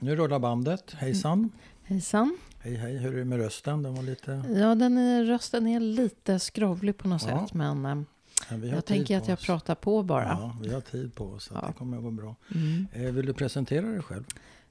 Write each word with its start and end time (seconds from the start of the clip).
Nu 0.00 0.16
rullar 0.16 0.38
bandet. 0.38 0.92
Hejsan. 0.92 1.52
Hejsan. 1.82 2.38
Hej 2.58 2.74
hej, 2.74 2.96
hur 2.96 3.14
är 3.14 3.18
det 3.18 3.24
med 3.24 3.38
rösten? 3.38 3.82
Den 3.82 3.94
var 3.94 4.02
lite... 4.02 4.44
Ja, 4.56 4.74
den 4.74 4.98
är, 4.98 5.24
rösten 5.24 5.66
är 5.66 5.80
lite 5.80 6.38
skrovlig 6.38 6.96
på 6.98 7.08
något 7.08 7.22
Ja. 7.28 7.40
sätt. 7.46 7.54
Men 7.54 7.84
eh, 7.86 8.56
vi 8.56 8.68
har 8.68 8.74
jag 8.76 8.84
tänker 8.84 9.18
att 9.18 9.28
jag 9.28 9.40
pratar 9.40 9.74
på 9.74 10.02
bara. 10.02 10.24
Ja, 10.24 10.56
vi 10.62 10.74
har 10.74 10.80
tid 10.80 11.14
på 11.14 11.24
oss, 11.24 11.50
Ja. 11.54 11.64
det 11.66 11.72
kommer 11.72 11.96
att 11.96 12.02
gå 12.02 12.10
bra. 12.10 12.36
Mm. 12.54 12.86
Eh, 12.92 13.12
vill 13.12 13.26
du 13.26 13.32
presentera 13.34 13.86
dig 13.86 14.02
själv? 14.02 14.24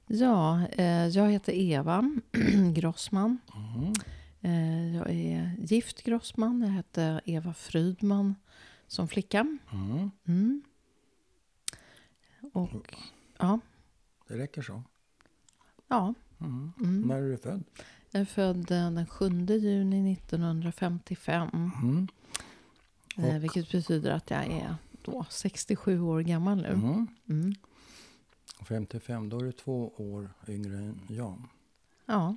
Ja, 0.06 0.66
eh, 0.72 1.06
jag 1.08 1.30
heter 1.30 1.52
Eva 1.52 2.10
Grossman. 2.74 3.38
Eh, 4.40 4.96
jag 4.96 5.10
är 5.10 5.56
gift 5.58 6.02
Grossman. 6.02 6.60
Jag 6.62 6.68
hette 6.68 7.20
Eva 7.24 7.54
Frydman 7.54 8.34
som 8.86 9.08
flicka. 9.08 9.58
Mm. 9.72 10.10
Mm. 10.26 10.62
Och 12.52 12.94
ja, 13.38 13.60
Det 14.28 14.38
räcker 14.38 14.62
så. 14.62 14.82
Ja. 15.88 16.14
Mm. 16.40 16.72
Mm. 16.80 17.00
När 17.00 17.16
är 17.22 17.30
du 17.30 17.36
född? 17.36 17.64
Jag 18.10 18.20
är 18.20 18.24
född 18.24 18.70
eh, 18.70 18.90
den 18.90 19.06
7 19.06 19.28
juni 19.46 20.12
1955. 20.12 21.48
Mm. 21.54 22.08
Eh, 23.16 23.36
Och- 23.36 23.42
vilket 23.44 23.72
betyder 23.72 24.10
att 24.10 24.30
jag 24.30 24.46
är 24.46 24.76
då 25.04 25.26
67 25.30 26.00
år 26.00 26.20
gammal 26.20 26.56
nu. 26.62 26.68
Mm. 26.68 27.06
Mm. 27.28 27.54
55, 28.68 29.28
då 29.28 29.38
är 29.40 29.44
du 29.44 29.52
två 29.52 29.92
år 29.96 30.30
yngre 30.48 30.76
än 30.76 31.00
jag. 31.08 31.42
Ja, 32.06 32.36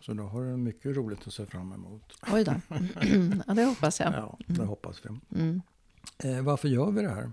Så 0.00 0.12
då 0.14 0.22
har 0.22 0.44
du 0.44 0.56
mycket 0.56 0.96
roligt 0.96 1.26
att 1.26 1.32
se 1.32 1.46
fram 1.46 1.72
emot. 1.72 2.12
oj 2.32 2.44
då. 2.44 2.52
ja, 3.46 3.54
det 3.54 3.64
hoppas 3.64 4.00
jag. 4.00 4.12
Ja, 4.12 4.38
det 4.46 4.64
hoppas 4.64 5.00
vi. 5.04 5.38
Mm. 5.40 5.62
Eh, 6.18 6.42
varför 6.42 6.68
gör 6.68 6.90
vi 6.90 7.02
det 7.02 7.08
här? 7.10 7.32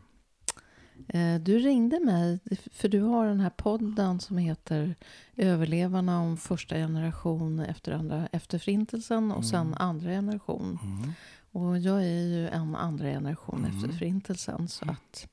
Eh, 1.08 1.36
Du 1.42 1.60
ringde 1.60 2.00
mig, 2.00 2.40
för 2.72 2.88
du 2.90 3.02
har 3.02 3.26
den 3.28 3.40
här 3.40 3.50
podden 3.50 4.20
som 4.20 4.38
heter 4.38 4.96
Överlevarna 5.36 6.22
om 6.22 6.38
första 6.38 6.76
generation 6.76 7.60
efter, 7.60 7.92
andra, 7.92 8.28
efter 8.32 8.60
förintelsen 8.60 9.32
och 9.32 9.46
sen 9.46 9.74
andra 9.74 10.10
generation. 10.10 10.80
Mm. 10.84 11.12
Och 11.52 11.78
jag 11.80 11.98
är 12.04 12.24
ju 12.26 12.48
en 12.48 12.76
andra 12.76 13.06
generation 13.06 13.66
Mm. 13.66 13.72
efter 13.78 13.98
förintelsen. 13.98 14.68
Så 14.68 14.86
att 14.86 15.28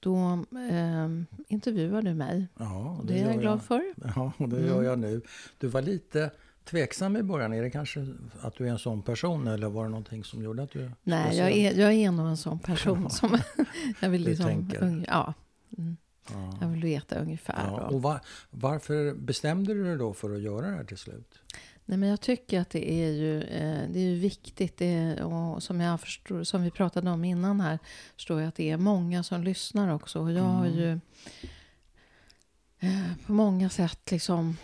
då 0.00 0.44
eh, 0.70 1.08
intervjuar 1.48 2.02
du 2.02 2.14
mig. 2.14 2.48
Ja, 2.58 2.96
Och 3.00 3.06
det 3.06 3.20
är 3.20 3.28
jag 3.30 3.40
glad 3.40 3.62
för. 3.62 3.82
Ja, 4.16 4.32
det 4.38 4.44
Mm. 4.44 4.66
gör 4.66 4.82
jag 4.82 4.98
nu. 4.98 5.20
Du 5.58 5.66
var 5.68 5.82
lite 5.82 6.30
tveksam 6.64 7.16
i 7.16 7.22
början. 7.22 7.52
Är 7.52 7.62
det 7.62 7.70
kanske 7.70 8.06
att 8.40 8.54
du 8.56 8.66
är 8.66 8.70
en 8.70 8.78
sån 8.78 9.02
person 9.02 9.48
eller 9.48 9.68
var 9.68 9.84
det 9.84 9.90
någonting 9.90 10.24
som 10.24 10.42
gjorde 10.42 10.62
att 10.62 10.70
du... 10.70 10.90
Nej, 11.02 11.36
jag 11.36 11.50
är, 11.52 11.74
jag 11.80 11.92
är 11.92 12.10
nog 12.10 12.26
en 12.28 12.36
sån 12.36 12.58
person 12.58 13.10
som 13.10 13.38
jag 14.00 14.08
vill 14.10 14.22
liksom... 14.24 14.46
tänker. 14.46 14.82
ung- 14.82 15.04
Ja, 15.08 15.34
mm, 15.78 15.96
Ja. 16.32 16.58
jag 16.60 16.68
vill 16.68 16.82
veta 16.82 17.18
ungefär. 17.18 17.66
Ja, 17.66 17.80
och 17.86 18.02
va, 18.02 18.20
varför 18.50 19.14
bestämde 19.14 19.74
du 19.74 19.84
dig 19.84 19.96
då 19.96 20.12
för 20.14 20.34
att 20.34 20.40
göra 20.42 20.66
det 20.70 20.76
här 20.76 20.84
till 20.84 20.98
slut? 20.98 21.38
Nej, 21.86 21.98
men 21.98 22.08
jag 22.08 22.20
tycker 22.20 22.60
att 22.60 22.70
det 22.70 22.90
är 22.92 23.10
ju, 23.10 23.42
eh, 23.42 23.80
det 23.92 23.98
är 23.98 24.08
ju 24.08 24.18
viktigt. 24.18 24.80
Är, 24.80 25.22
och 25.22 25.62
som, 25.62 25.80
jag 25.80 26.00
förstår, 26.00 26.44
som 26.44 26.62
vi 26.62 26.70
pratade 26.70 27.10
om 27.10 27.24
innan 27.24 27.60
här. 27.60 27.78
Förstår 28.16 28.40
jag 28.40 28.48
att 28.48 28.54
det 28.54 28.70
är 28.70 28.76
många 28.76 29.22
som 29.22 29.42
lyssnar 29.44 29.94
också. 29.94 30.20
Och 30.20 30.32
jag 30.32 30.42
har 30.42 30.66
Mm. 30.66 30.78
ju 30.78 31.00
eh, 32.78 33.12
på 33.26 33.32
många 33.32 33.70
sätt 33.70 34.10
liksom, 34.10 34.56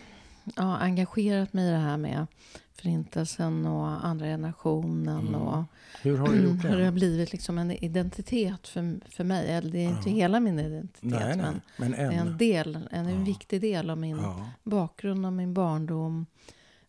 ja, 0.57 0.77
engagerat 0.77 1.53
mig 1.53 1.69
i 1.69 1.71
det 1.71 1.77
här 1.77 1.97
med 1.97 2.27
Förintelsen 2.75 3.67
och 3.67 4.07
andra 4.07 4.27
generationen. 4.27 5.19
Mm. 5.29 5.35
Och 5.35 5.65
Hur 6.03 6.17
har 6.19 6.29
du 6.29 6.43
gjort 6.43 6.65
hur 6.65 6.71
det 6.71 6.85
har 6.85 6.91
det? 6.91 6.93
blivit 6.93 7.33
liksom 7.33 7.59
en 7.59 7.71
identitet 7.71 8.69
för, 8.69 9.01
för 9.11 9.25
mig. 9.25 9.51
Eller 9.53 9.71
det 9.71 9.79
är 9.85 9.89
inte 9.89 10.11
Ja. 10.11 10.17
hela 10.17 10.41
min 10.41 10.59
identitet. 10.59 11.03
Nej, 11.03 11.37
nej, 11.37 11.47
Men 11.77 11.91
men 11.91 11.91
det 11.91 11.97
är 11.97 12.11
en 12.21 12.27
en. 12.29 12.39
del, 12.39 12.77
en, 12.91 13.07
en 13.07 13.19
Ja. 13.19 13.25
viktig 13.25 13.61
del 13.61 13.91
av 13.91 13.99
min 13.99 14.17
Ja, 14.19 14.51
bakgrund 14.63 15.27
av 15.27 15.33
min 15.33 15.55
barndom. 15.55 16.27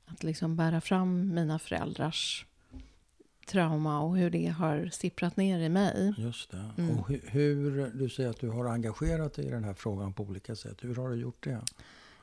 Att 0.05 0.23
liksom 0.23 0.55
bära 0.55 0.81
fram 0.81 1.33
mina 1.33 1.59
föräldrars 1.59 2.45
trauma 3.47 3.99
och 4.01 4.17
hur 4.17 4.29
det 4.29 4.47
har 4.47 4.89
sipprat 4.91 5.37
ner 5.37 5.59
i 5.59 5.69
mig. 5.69 6.13
just 6.17 6.51
det. 6.51 6.69
Mm. 6.77 6.99
Och 6.99 7.09
hur, 7.09 7.21
hur, 7.27 7.91
du 7.93 8.09
säger 8.09 8.29
att 8.29 8.39
du 8.39 8.49
har 8.49 8.65
engagerat 8.65 9.33
dig 9.33 9.45
i 9.45 9.49
den 9.49 9.63
här 9.63 9.73
frågan 9.73 10.13
på 10.13 10.23
olika 10.23 10.55
sätt. 10.55 10.77
Hur 10.81 10.95
har 10.95 11.09
du 11.09 11.15
gjort 11.15 11.43
det? 11.43 11.61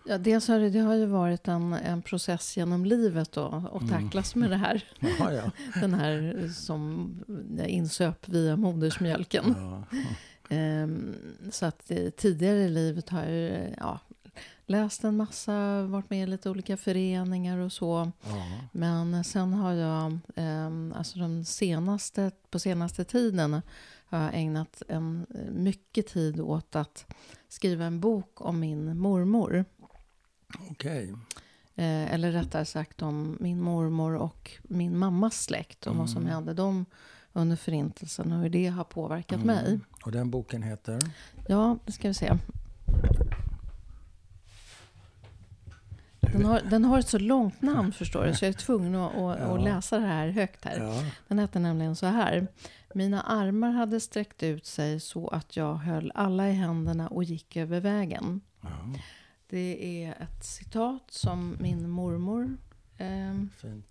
Ja, 0.08 0.18
dels 0.18 0.48
har 0.48 0.58
det, 0.58 0.70
det 0.70 0.78
har 0.78 0.94
ju 0.94 1.06
varit 1.06 1.48
en, 1.48 1.72
en 1.72 2.02
process 2.02 2.56
genom 2.56 2.84
livet 2.84 3.32
då, 3.32 3.70
att 3.72 3.82
Mm. 3.82 3.88
tacklas 4.02 4.34
med 4.34 4.50
det 4.50 4.56
här. 4.56 4.84
Ja, 5.18 5.32
ja. 5.32 5.50
Den 5.80 5.94
här 5.94 6.48
som 6.54 7.10
jag 7.58 7.68
insöp 7.68 8.28
via 8.28 8.56
modersmjölken. 8.56 9.54
ja. 9.58 9.82
Ehm, 10.50 11.14
så 11.50 11.66
att 11.66 11.90
eh, 11.90 12.10
tidigare 12.10 12.58
i 12.58 12.68
livet 12.68 13.08
har 13.08 13.24
jag 13.24 13.50
eh, 13.52 13.70
ja, 13.78 14.00
läst 14.66 15.04
en 15.04 15.16
massa, 15.16 15.82
varit 15.82 16.10
med 16.10 16.22
i 16.22 16.26
lite 16.26 16.50
olika 16.50 16.76
föreningar 16.76 17.58
och 17.58 17.72
så. 17.72 18.12
Men 18.72 19.24
sen 19.24 19.52
har 19.52 19.72
jag, 19.72 20.18
ehm, 20.36 20.94
alltså 20.96 21.18
de 21.18 21.44
senaste, 21.44 22.30
på 22.50 22.58
senaste 22.58 23.04
tiden 23.04 23.60
har 24.06 24.18
jag 24.22 24.30
ägnat 24.34 24.82
en, 24.88 25.26
mycket 25.52 26.06
tid 26.06 26.40
åt 26.40 26.76
att 26.76 27.06
skriva 27.48 27.84
en 27.84 28.00
bok 28.00 28.40
om 28.40 28.60
min 28.60 28.98
mormor. 28.98 29.64
Okej. 30.70 31.14
Eh, 31.76 32.12
eller 32.14 32.32
rättare 32.32 32.64
sagt 32.64 33.02
om 33.02 33.36
min 33.40 33.60
mormor 33.60 34.14
och 34.14 34.50
min 34.62 34.98
mammas 34.98 35.42
släkt. 35.42 35.86
Och 35.86 35.96
vad 35.96 36.10
som 36.10 36.22
Mm. 36.22 36.32
hände 36.34 36.54
dem 36.54 36.86
under 37.32 37.56
förintelsen 37.56 38.32
och 38.32 38.38
hur 38.40 38.48
det 38.50 38.66
har 38.66 38.84
påverkat 38.84 39.42
Mm. 39.42 39.46
mig. 39.46 39.80
Och 40.04 40.12
den 40.12 40.30
boken 40.30 40.62
heter? 40.62 40.98
Ja, 41.48 41.78
det 41.86 41.92
ska 41.92 42.08
vi 42.08 42.14
se. 42.14 42.32
Den 46.20 46.44
har, 46.44 46.60
den 46.60 46.84
har 46.84 46.98
ett 46.98 47.08
så 47.08 47.18
långt 47.18 47.62
namn 47.62 47.92
förstår 47.92 48.24
du, 48.26 48.34
så 48.34 48.44
jag 48.44 48.48
är 48.48 48.52
tvungen 48.58 48.94
att, 48.94 49.10
att, 49.14 49.38
Ja. 49.40 49.56
att 49.58 49.62
läsa 49.64 49.98
det 49.98 50.06
här 50.06 50.28
högt 50.28 50.64
här. 50.64 50.78
Ja. 50.80 51.02
Den 51.28 51.38
heter 51.38 51.60
nämligen 51.60 51.96
så 51.96 52.06
här. 52.06 52.46
Mina 52.94 53.20
armar 53.22 53.70
hade 53.70 54.00
sträckt 54.00 54.42
ut 54.42 54.66
sig 54.66 55.00
så 55.00 55.28
att 55.28 55.56
jag 55.56 55.74
höll 55.74 56.12
alla 56.14 56.48
i 56.48 56.52
händerna 56.52 57.08
och 57.08 57.24
gick 57.24 57.56
över 57.56 57.80
vägen. 57.80 58.40
ja. 58.60 58.68
Det 59.50 60.02
är 60.04 60.10
ett 60.22 60.44
citat 60.44 61.02
som 61.10 61.56
min 61.60 61.88
mormor 61.90 62.56
eh, 62.98 63.06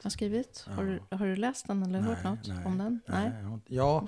har 0.04 0.10
skrivit. 0.10 0.64
Ja. 0.68 0.74
Har, 0.74 0.86
du, 0.86 1.16
har 1.16 1.26
du 1.26 1.36
läst 1.36 1.68
den 1.68 1.84
eller 1.84 2.00
hört 2.00 2.24
något 2.24 2.66
om 2.66 2.78
den? 2.78 3.00
Nej. 3.08 3.32
inte- 3.54 3.74
Ja, 3.76 4.08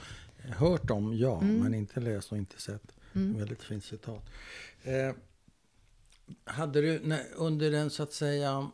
hört 0.57 0.89
om, 0.91 1.13
ja, 1.17 1.41
Mm. 1.41 1.55
men 1.59 1.73
inte 1.73 1.99
läst 1.99 2.31
och 2.31 2.37
inte 2.37 2.61
sett. 2.61 2.95
Mm. 3.15 3.37
Väldigt 3.37 3.63
fint 3.63 3.83
citat. 3.83 4.29
Eh, 4.83 5.13
hade 6.43 6.81
du 6.81 7.17
under 7.35 7.71
den 7.71 7.89
så 7.89 8.03
att 8.03 8.13
säga... 8.13 8.71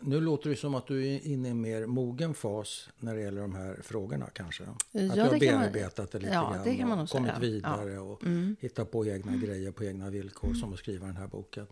Nu 0.00 0.20
låter 0.20 0.50
det 0.50 0.56
som 0.56 0.74
att 0.74 0.86
du 0.86 1.06
är 1.08 1.26
inne 1.26 1.48
i 1.48 1.50
en 1.50 1.60
mer 1.60 1.86
mogen 1.86 2.34
fas 2.34 2.88
när 2.98 3.14
det 3.14 3.20
gäller 3.20 3.40
de 3.40 3.54
här 3.54 3.78
frågorna 3.82 4.26
kanske. 4.32 4.64
Att 4.64 4.84
Ja, 4.90 5.14
du 5.14 5.20
har 5.20 5.38
bearbetat 5.38 6.10
det 6.12 6.18
lite 6.18 6.32
ja, 6.34 6.52
grann 6.52 6.64
det 6.64 6.76
kan 6.76 6.88
man 6.88 6.92
och 6.92 6.98
nog 6.98 7.08
kommit 7.08 7.30
säga. 7.30 7.40
vidare 7.40 7.98
och 7.98 8.22
Mm. 8.24 8.56
hittat 8.60 8.90
på 8.90 9.06
egna 9.06 9.36
grejer 9.36 9.70
på 9.72 9.84
egna 9.84 10.10
villkor 10.10 10.54
som 10.54 10.72
att 10.72 10.78
skriva 10.78 11.06
den 11.06 11.16
här 11.16 11.26
boken. 11.26 11.66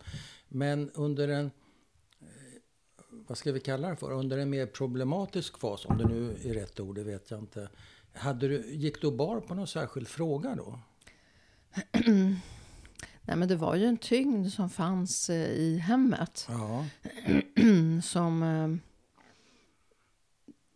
Men 0.49 0.91
under 0.95 1.29
en, 1.29 1.47
eh, 1.47 2.27
vad 3.11 3.39
ska 3.39 3.53
vi 3.53 3.61
kalla 3.61 3.89
det 3.89 3.97
för, 3.97 4.13
under 4.13 4.39
en 4.39 4.51
mer 4.51 4.67
problematisk 4.67 5.59
fas, 5.59 5.85
om 5.87 5.99
det 5.99 6.05
nu 6.09 6.37
är 6.45 6.55
rätt 6.55 6.81
ord, 6.81 6.95
det 6.95 7.05
vet 7.05 7.31
jag 7.31 7.41
inte. 7.41 7.69
Hade 8.13 8.49
du, 8.49 8.71
gick 8.75 9.01
du 9.01 9.07
och 9.07 9.13
bar 9.17 9.41
på 9.41 9.55
någon 9.55 9.67
särskild 9.67 10.09
fråga 10.09 10.55
då? 10.55 10.79
Nej, 13.23 13.37
men 13.37 13.49
det 13.49 13.57
var 13.57 13.75
ju 13.77 13.85
en 13.85 13.97
tyngd 13.97 14.53
som 14.53 14.71
fanns 14.71 15.31
eh, 15.31 15.51
i 15.51 15.79
hemmet. 15.79 16.47
Ja, 16.49 16.87
som 18.03 18.43
eh, 18.43 18.69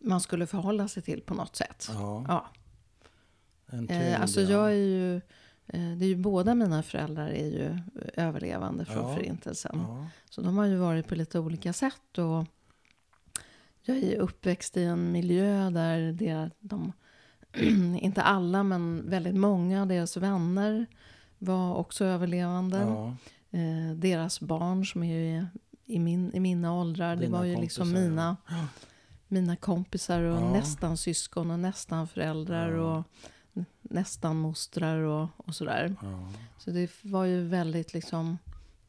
man 0.07 0.21
skulle 0.21 0.47
förhålla 0.47 0.87
sig 0.87 1.03
till 1.03 1.21
på 1.21 1.33
något 1.33 1.55
sätt. 1.55 1.87
ja. 1.93 2.25
Ja. 2.27 2.47
En 3.67 3.89
Eh, 3.89 3.99
tyngd, 4.01 4.15
alltså 4.15 4.41
ja. 4.41 4.49
jag 4.49 4.69
är 4.71 4.75
ju, 4.75 5.15
eh, 5.67 5.91
det 5.97 6.05
är 6.05 6.09
ju 6.09 6.15
båda 6.15 6.55
mina 6.55 6.83
föräldrar 6.83 7.27
är 7.27 7.45
ju 7.47 7.79
överlevande 8.13 8.85
från 8.85 9.09
Ja. 9.09 9.15
förintelsen. 9.15 9.75
Ja, 9.87 10.07
Så 10.29 10.41
de 10.41 10.57
har 10.57 10.65
ju 10.65 10.75
varit 10.75 11.07
på 11.07 11.15
lite 11.15 11.39
olika 11.39 11.73
sätt. 11.73 12.17
Och 12.17 12.45
jag 13.81 13.97
är 13.97 14.17
uppväxt 14.17 14.77
i 14.77 14.83
en 14.83 15.11
miljö 15.11 15.69
där 15.69 16.11
det, 16.11 16.49
de, 16.59 16.93
inte 18.01 18.21
alla 18.21 18.63
men 18.63 19.09
väldigt 19.09 19.35
många 19.35 19.81
av 19.81 19.87
deras 19.87 20.17
vänner 20.17 20.85
var 21.37 21.75
också 21.75 22.05
överlevande. 22.05 22.77
ja, 22.77 23.15
Eh, 23.51 23.95
deras 23.95 24.39
barn 24.39 24.85
som 24.85 25.03
är 25.03 25.19
ju 25.19 25.45
i, 25.85 25.99
min, 25.99 26.31
i 26.35 26.39
mina 26.39 26.73
åldrar. 26.73 27.15
det 27.15 27.21
Dina 27.21 27.37
var 27.37 27.45
ju 27.45 27.55
liksom 27.61 27.85
kompisar, 27.87 28.01
mina, 28.09 28.37
mina 29.27 29.55
kompisar 29.55 30.21
och 30.21 30.41
Ja. 30.41 30.51
nästan 30.53 30.97
syskon 30.97 31.51
och 31.51 31.59
nästan 31.59 32.07
föräldrar 32.07 32.71
Ja. 32.71 32.81
och 32.97 33.03
nästan 33.81 34.35
mostrar 34.35 34.97
och, 34.99 35.27
och 35.37 35.55
sådär. 35.55 35.95
ja. 36.01 36.29
Så 36.57 36.71
det 36.71 36.91
var 37.01 37.25
ju 37.25 37.47
väldigt 37.47 37.93
liksom 37.93 38.37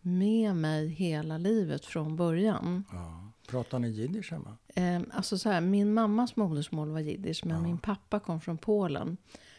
med 0.01 0.57
mig 0.57 0.89
hela 0.89 1.39
livet 1.39 1.85
från 1.87 2.17
början. 2.17 2.85
ja. 2.93 3.23
Pratar 3.49 3.79
ni 3.79 3.89
jiddisch 3.89 4.31
hemma? 4.33 4.57
Eh, 4.75 5.01
alltså 5.13 5.39
så 5.39 5.49
här, 5.51 5.61
min 5.61 5.95
mammas 5.95 6.37
modersmål 6.37 6.91
var 6.91 7.01
jiddisch 7.01 7.41
men 7.45 7.57
Ja. 7.57 7.63
min 7.63 7.79
pappa 7.79 8.21
kom 8.21 8.41
från 8.41 8.59
Polen. 8.59 9.17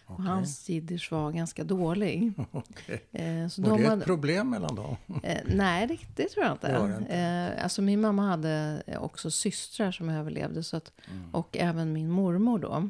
Och 0.07 0.13
Okej. 0.13 0.25
hans 0.25 0.69
jiddisch 0.69 1.11
var 1.11 1.31
ganska 1.31 1.63
dålig. 1.63 2.33
Okej. 2.51 3.03
Eh, 3.11 3.47
så 3.47 3.61
Var 3.61 3.69
de 3.69 3.81
det 3.81 3.89
hade- 3.89 4.01
ett 4.01 4.05
problem 4.07 4.49
mellan 4.49 4.75
dem? 4.75 4.95
Eh, 5.23 5.37
nej, 5.45 5.87
det, 5.87 5.97
det 6.15 6.29
tror 6.29 6.45
jag 6.45 6.53
inte. 6.53 6.79
Det 6.87 6.97
inte. 6.97 7.15
Eh, 7.15 7.63
alltså 7.63 7.81
min 7.81 8.01
mamma 8.01 8.27
hade 8.29 8.83
också 8.99 9.31
systrar 9.31 9.91
som 9.91 10.09
överlevde. 10.09 10.63
Så 10.63 10.77
att, 10.77 10.91
Mm. 11.11 11.35
Och 11.35 11.57
även 11.57 11.93
min 11.93 12.09
mormor 12.09 12.59
då. 12.59 12.89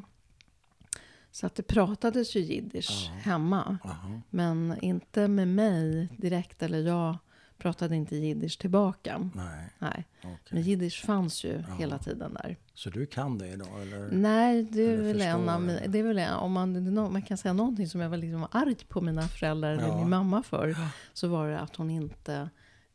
Så 1.30 1.46
att 1.46 1.54
det 1.54 1.62
pratades 1.62 2.36
ju 2.36 2.40
jiddisch 2.40 3.10
Ja. 3.14 3.20
hemma. 3.30 3.78
Aha. 3.84 4.20
Men 4.30 4.78
inte 4.82 5.28
med 5.28 5.48
mig 5.48 6.08
direkt. 6.16 6.62
Eller 6.62 6.78
jag 6.80 7.16
pratade 7.58 7.96
inte 7.96 8.16
jiddisch 8.16 8.58
tillbaka. 8.58 9.30
Nej, 9.34 9.68
Nej. 9.78 10.04
okej. 10.18 10.38
Men 10.50 10.62
jiddisch 10.62 11.04
fanns 11.04 11.44
ju 11.44 11.64
Ja. 11.68 11.74
hela 11.74 11.98
tiden 11.98 12.34
där. 12.34 12.56
Så 12.74 12.90
du 12.90 13.06
kan 13.06 13.38
det 13.38 13.48
idag? 13.48 13.82
Eller? 13.82 14.08
Nej, 14.12 14.62
det 14.62 14.82
är 14.82 14.88
Eller 14.94 15.02
väl 15.04 15.20
en 15.20 15.48
av 15.48 15.60
mina, 15.60 15.78
eller? 15.78 15.88
det 15.88 15.98
är 15.98 16.02
väl 16.02 16.18
en, 16.18 16.34
om 16.34 16.52
man, 16.52 16.76
är 16.76 17.10
man 17.10 17.22
kan 17.22 17.36
säga 17.36 17.52
någonting 17.52 17.88
som 17.88 18.00
jag 18.00 18.08
var 18.10 18.16
liksom 18.16 18.46
arg 18.50 18.76
på 18.88 19.00
mina 19.00 19.22
föräldrar 19.22 19.72
eller 19.72 19.88
Ja. 19.88 19.96
min 19.98 20.08
mamma 20.08 20.42
för. 20.42 20.76
Så 21.12 21.28
var 21.28 21.48
det 21.48 21.58
att 21.58 21.76
hon 21.76 21.90
inte 21.90 22.50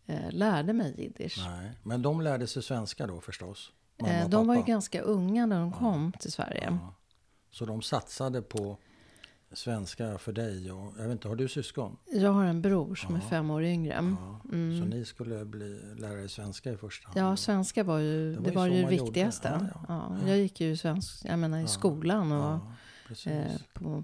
eh, 0.06 0.31
lärde 0.31 0.74
mig 0.74 0.95
jiddisch. 0.98 1.44
Nej. 1.48 1.71
Men 1.83 2.01
de 2.01 2.21
lärde 2.21 2.48
sig 2.48 2.63
svenska 2.63 3.07
då 3.07 3.21
förstås? 3.21 3.71
Mamma 4.01 4.13
Eh, 4.13 4.30
de 4.30 4.48
var 4.48 4.56
ju 4.56 4.63
ganska 4.63 5.01
unga 5.01 5.45
när 5.45 5.59
de 5.59 5.69
Ja. 5.69 5.77
kom 5.77 6.12
till 6.19 6.31
Sverige. 6.31 6.77
Så 7.51 7.66
de 7.66 7.81
satsade 7.81 8.42
på 8.42 8.77
svenska 9.54 10.18
för 10.18 10.31
dig? 10.33 10.71
Och, 10.71 10.94
jag 10.98 11.04
vet 11.04 11.12
inte, 11.12 11.27
har 11.27 11.36
du 11.36 11.48
syskon? 11.48 11.98
Jag 12.12 12.31
har 12.31 12.45
en 12.45 12.62
bror 12.62 12.95
som 12.95 13.16
är 13.16 13.19
Ja. 13.19 13.25
fem 13.30 13.50
år 13.51 13.63
yngre. 13.63 13.94
Ja. 14.19 14.39
Så 14.53 14.57
Mm. 14.57 14.89
ni 14.89 15.05
skulle 15.05 15.45
bli, 15.45 15.79
lära 15.97 16.23
er 16.23 16.27
svenska 16.27 16.71
i 16.71 16.77
första 16.77 17.07
hand? 17.07 17.19
Ja, 17.19 17.35
svenska 17.38 17.83
var 17.83 18.00
ju 18.00 18.35
Det 18.35 18.41
det 18.41 18.51
var 18.51 18.55
var 18.55 18.67
ju 18.67 18.83
så 18.83 18.89
det 18.89 19.03
viktigaste. 19.03 19.47
Ja, 19.73 19.83
Ja, 19.88 20.17
ja. 20.21 20.27
Jag 20.29 20.38
gick 20.38 20.61
ju 20.61 20.71
i, 20.71 20.77
svensk, 20.77 21.25
jag 21.25 21.39
menar, 21.39 21.59
i 21.59 21.67
skolan 21.67 22.31
och 22.31 22.59
eh, 23.27 23.51
på, 23.73 24.03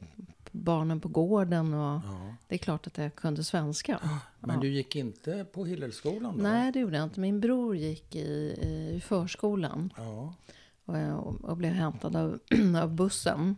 barnen 0.52 1.00
på 1.00 1.08
gården. 1.10 1.74
Och. 1.74 2.02
Det 2.48 2.56
är 2.56 2.60
klart 2.60 2.88
att 2.88 2.98
jag 2.98 3.16
kunde 3.16 3.44
svenska. 3.44 4.00
Men 4.40 4.56
Ja. 4.56 4.62
du 4.62 4.68
gick 4.70 4.96
inte 4.96 5.46
på 5.54 5.66
Hillelskolan 5.66 6.38
då? 6.38 6.44
Nej, 6.44 6.72
det 6.72 6.80
gjorde 6.80 6.98
jag 6.98 7.04
inte. 7.04 7.20
Min 7.20 7.40
bror 7.40 7.76
gick 7.76 8.16
i, 8.16 8.20
i 8.96 9.02
förskolan 9.06 9.94
och, 10.90 11.42
och 11.44 11.58
blev 11.58 11.74
hämtad 11.74 12.16
av, 12.16 12.40
av 12.82 12.94
bussen. 12.96 13.56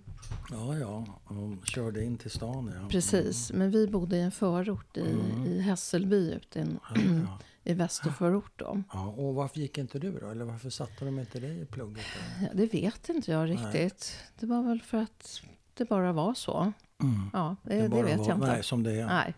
ja, 0.52 0.78
ja. 0.78 1.06
Och 1.24 1.68
körde 1.68 2.04
in 2.04 2.18
till 2.18 2.32
stan 2.32 2.72
ja. 2.82 2.88
Precis, 2.90 3.52
men 3.54 3.72
vi 3.72 3.88
bodde 3.88 4.18
i 4.18 4.22
en 4.22 4.32
förort 4.32 4.98
i, 4.98 5.12
Mm. 5.12 5.46
i 5.46 5.62
Hässelby 5.62 6.32
ute 6.32 6.60
i, 6.60 6.66
Ja, 6.96 7.02
ja. 7.02 7.40
i 7.64 7.74
västerförort. 7.74 8.52
Då. 8.56 8.84
ja, 8.94 9.08
och 9.08 9.36
varför 9.36 9.60
gick 9.60 9.78
inte 9.78 10.00
du 10.00 10.20
då? 10.20 10.30
Eller 10.30 10.46
varför 10.46 10.70
satte 10.70 11.06
de 11.06 11.20
inte 11.20 11.40
dig 11.40 11.62
i 11.62 11.66
plugget? 11.66 12.06
Ja, 12.42 12.48
det 12.54 12.74
vet 12.74 13.10
inte 13.10 13.32
jag 13.32 13.50
Nej. 13.50 13.58
riktigt. 13.58 14.18
Det 14.40 14.46
var 14.46 14.64
väl 14.64 14.82
för 14.82 14.98
att 14.98 15.42
det 15.74 15.86
bara 15.90 16.12
var 16.14 16.34
så. 16.34 16.74
Mm. 17.04 17.30
Ja, 17.34 17.56
det, 17.64 17.82
det, 17.82 17.90
bara 17.90 18.02
vet 18.04 18.20
var- 18.20 18.28
jag 18.28 18.38
inte. 18.38 18.48
Nej, 18.48 18.64
som 18.64 18.84
det 18.84 18.92
är. 19.02 19.06
Nej. 19.06 19.34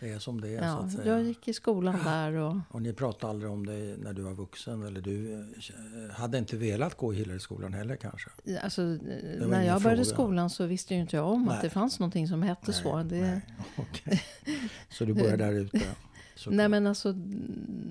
Det 0.00 0.10
är 0.12 0.18
som 0.18 0.40
det 0.40 0.48
är 0.48 0.58
så 0.58 0.64
Ja, 0.64 0.78
att 0.78 0.92
säga. 0.92 1.06
jag 1.06 1.22
gick 1.22 1.48
i 1.48 1.52
skolan 1.52 1.98
där 2.04 2.32
och 2.32 2.56
Och 2.70 2.82
ni 2.82 2.92
pratade 2.92 3.30
aldrig 3.30 3.50
om 3.50 3.66
det 3.66 3.96
när 3.98 4.12
du 4.12 4.22
var 4.22 4.32
vuxen? 4.34 4.82
Eller 4.82 5.00
du 5.00 5.34
eh, 5.34 6.14
hade 6.14 6.38
inte 6.38 6.56
velat 6.56 6.94
gå 6.96 7.14
i 7.14 7.16
Hillelskolan 7.16 7.72
heller 7.74 7.96
kanske? 7.96 8.30
alltså, 8.62 8.82
var 8.82 9.46
när 9.46 9.62
jag 9.66 9.82
började 9.82 10.04
fråga. 10.04 10.14
skolan 10.14 10.50
så 10.50 10.66
visste 10.66 10.94
ju 10.94 11.00
inte 11.00 11.16
jag 11.16 11.26
om 11.28 11.44
Nej. 11.44 11.56
att 11.56 11.62
det 11.62 11.70
fanns 11.70 11.98
någonting 11.98 12.28
som 12.28 12.42
hette 12.42 12.72
så. 12.72 12.96
Det, 13.02 13.20
nej. 13.20 13.40
Okej. 13.76 14.22
Så 14.90 15.04
du 15.04 15.14
började 15.14 15.36
där 15.44 15.52
ute? 15.52 15.80
såklart. 16.34 16.56
Nej 16.56 16.68
men 16.68 16.86
alltså 16.86 17.12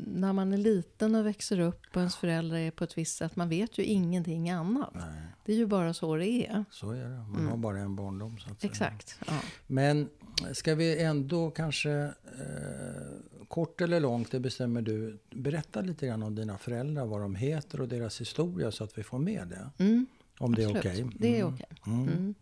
när 0.08 0.34
man 0.34 0.54
är 0.54 0.58
liten 0.58 1.16
och 1.16 1.26
växer 1.26 1.60
upp 1.60 1.82
och 1.94 1.98
ens 1.98 2.16
föräldrar 2.16 2.58
är 2.58 2.72
på 2.72 2.84
ett 2.84 2.98
visst 2.98 3.18
sätt. 3.18 3.36
Man 3.36 3.50
vet 3.50 3.78
ju 3.78 3.84
ingenting 3.84 4.50
annat. 4.50 4.90
Nej, 4.94 5.04
Det 5.46 5.52
är 5.54 5.58
ju 5.58 5.66
bara 5.66 5.94
så 5.94 6.16
det 6.16 6.28
är. 6.30 6.66
så 6.72 6.92
är 6.92 7.04
det. 7.04 7.10
Man 7.18 7.36
Mm. 7.36 7.48
har 7.48 7.58
bara 7.58 7.80
en 7.80 7.96
barndom 7.96 8.38
så 8.38 8.50
att 8.52 8.62
säga. 8.62 8.72
Exakt. 8.72 9.20
Ja. 9.28 9.34
Men 9.68 10.10
ska 10.54 10.76
vi 10.76 11.04
ändå 11.04 11.52
kanske, 11.52 11.92
eh, 12.40 13.44
kort 13.48 13.82
eller 13.82 14.00
långt, 14.00 14.32
det 14.32 14.40
bestämmer 14.40 14.82
du. 14.82 15.20
Berätta 15.30 15.82
lite 15.82 16.08
grann 16.08 16.24
om 16.24 16.36
dina 16.36 16.58
föräldrar, 16.58 17.06
vad 17.06 17.22
de 17.22 17.36
heter 17.36 17.82
och 17.82 17.88
deras 17.88 18.22
historia 18.22 18.72
så 18.72 18.84
att 18.84 18.98
vi 18.98 19.04
får 19.04 19.20
med 19.20 19.48
det. 19.48 19.84
Mm, 19.84 20.06
Om 20.40 20.56
det 20.56 20.64
är 20.64 20.66
absolut. 20.78 20.86
okej. 20.86 21.10
Det 21.20 21.40
är 21.40 21.42
Mm. 21.44 21.54
okej. 21.54 21.68
Mm. 21.88 22.08
Mm. 22.08 22.36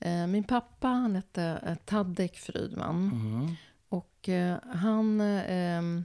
Eh, 0.00 0.26
min 0.26 0.44
pappa 0.44 0.88
han 0.88 1.14
hette 1.14 1.42
eh, 1.66 1.74
Tadek 1.84 2.36
Frydman. 2.36 3.10
Mm. 3.12 3.54
Och 3.88 4.28
eh, 4.28 4.56
han... 4.74 5.20
Eh, 5.20 5.42
ehm, 5.52 6.04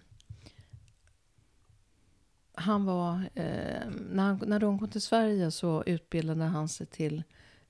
han 2.55 2.85
var... 2.85 3.15
Eh, 3.35 3.89
när, 4.11 4.23
han, 4.23 4.43
när 4.47 4.59
de 4.59 4.79
kom 4.79 4.89
till 4.89 5.01
Sverige 5.01 5.51
så 5.51 5.83
utbildade 5.85 6.43
han 6.43 6.69
sig 6.69 6.85
till 6.87 7.23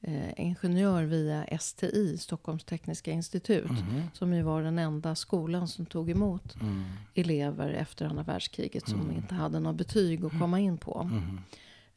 eh, 0.04 0.40
ingenjör 0.40 1.04
via 1.04 1.58
STI, 1.60 2.18
Stockholms 2.18 2.64
Tekniska 2.64 3.12
Institut. 3.12 3.70
Mhm. 3.72 4.02
Som 4.14 4.34
ju 4.34 4.42
var 4.42 4.62
den 4.62 4.80
enda 4.80 5.16
skolan 5.16 5.68
som 5.68 5.86
tog 5.86 6.10
emot 6.10 6.56
Mm. 6.62 6.84
elever 7.14 7.70
efter 7.70 8.06
andra 8.06 8.24
världskriget 8.24 8.90
som 8.90 9.02
Mm. 9.02 9.16
inte 9.16 9.36
hade 9.36 9.60
något 9.60 9.76
betyg 9.76 10.26
att 10.26 10.40
komma 10.40 10.60
in 10.60 10.78
på. 10.78 11.10
Mm. 11.12 11.40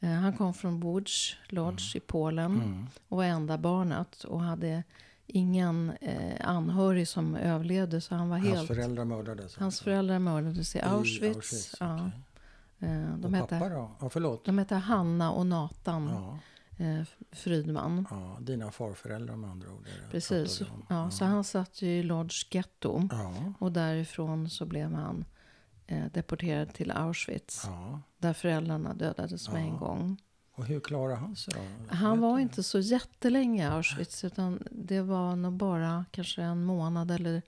Eh, 0.01 0.21
han 0.23 0.33
kom 0.33 0.55
från 0.55 0.83
Łódź 0.83 1.37
Lodz 1.49 1.97
i 1.97 2.01
Polen 2.01 2.55
Mm. 2.55 2.87
och 3.09 3.17
var 3.17 3.25
enda 3.25 3.59
barnet 3.59 4.25
och 4.25 4.41
hade 4.41 4.83
ingen 5.27 5.93
eh, 6.01 6.49
anhörig 6.49 7.09
som 7.09 7.35
överlevde 7.37 8.01
så 8.01 8.15
han 8.15 8.29
var 8.29 8.39
Hans 8.39 8.49
helt... 8.55 8.69
föräldrar 8.69 9.05
mördades? 9.05 9.57
Hans 9.57 9.61
alltså. 9.61 9.85
föräldrar 9.85 10.19
mördades 10.19 10.77
i 10.77 10.79
I 10.79 10.83
Auschwitz. 10.83 11.75
ja. 11.81 11.95
okej. 11.95 12.11
Eh, 12.91 13.17
de, 13.17 13.35
Och 13.35 13.41
pappa 13.41 13.55
hette, 13.65 13.75
då? 13.75 13.91
Ja, 14.01 14.09
förlåt. 14.09 14.45
de 14.45 14.59
hette 14.59 14.75
Hanna 14.75 15.31
och 15.31 15.47
Nathan 15.47 16.09
Ja, 16.09 16.39
eh, 16.77 17.03
Frydman. 17.33 18.07
ja, 18.11 18.39
dina 18.41 18.71
farföräldrar 18.71 19.37
med 19.37 19.51
andra 19.51 19.73
ord. 19.73 19.89
Precis. 20.11 20.61
om. 20.61 20.87
Ja, 20.89 21.11
Så 21.11 21.25
han 21.25 21.45
satt 21.45 21.83
ju 21.83 21.89
i 21.89 22.03
Lodz 22.03 22.47
getto. 22.55 23.09
Ja, 23.11 23.53
Och 23.59 23.73
därifrån 23.73 24.51
så 24.51 24.65
blev 24.67 24.93
han 24.93 25.25
eh, 25.87 26.05
deporterad 26.13 26.75
till 26.75 26.91
Auschwitz. 26.91 27.63
ja. 27.67 28.01
Där 28.19 28.33
föräldrarna 28.33 28.95
dödades 28.95 29.49
med 29.53 29.63
Ja. 29.63 29.67
en 29.67 29.77
gång. 29.77 30.23
Och 30.53 30.65
hur 30.67 30.81
klarade 30.81 31.17
han 31.17 31.37
sig 31.37 31.55
då? 31.55 31.95
Han 31.95 32.21
var 32.21 32.37
du? 32.37 32.43
inte 32.43 32.63
så 32.63 32.79
jättelänge 32.79 33.63
i 33.63 33.67
Auschwitz. 33.67 34.25
Utan 34.25 34.63
det 34.71 35.01
var 35.03 35.37
nog 35.37 35.53
bara 35.53 36.05
kanske 36.11 36.43
en 36.43 36.65
månad 36.65 37.11
eller 37.11 37.43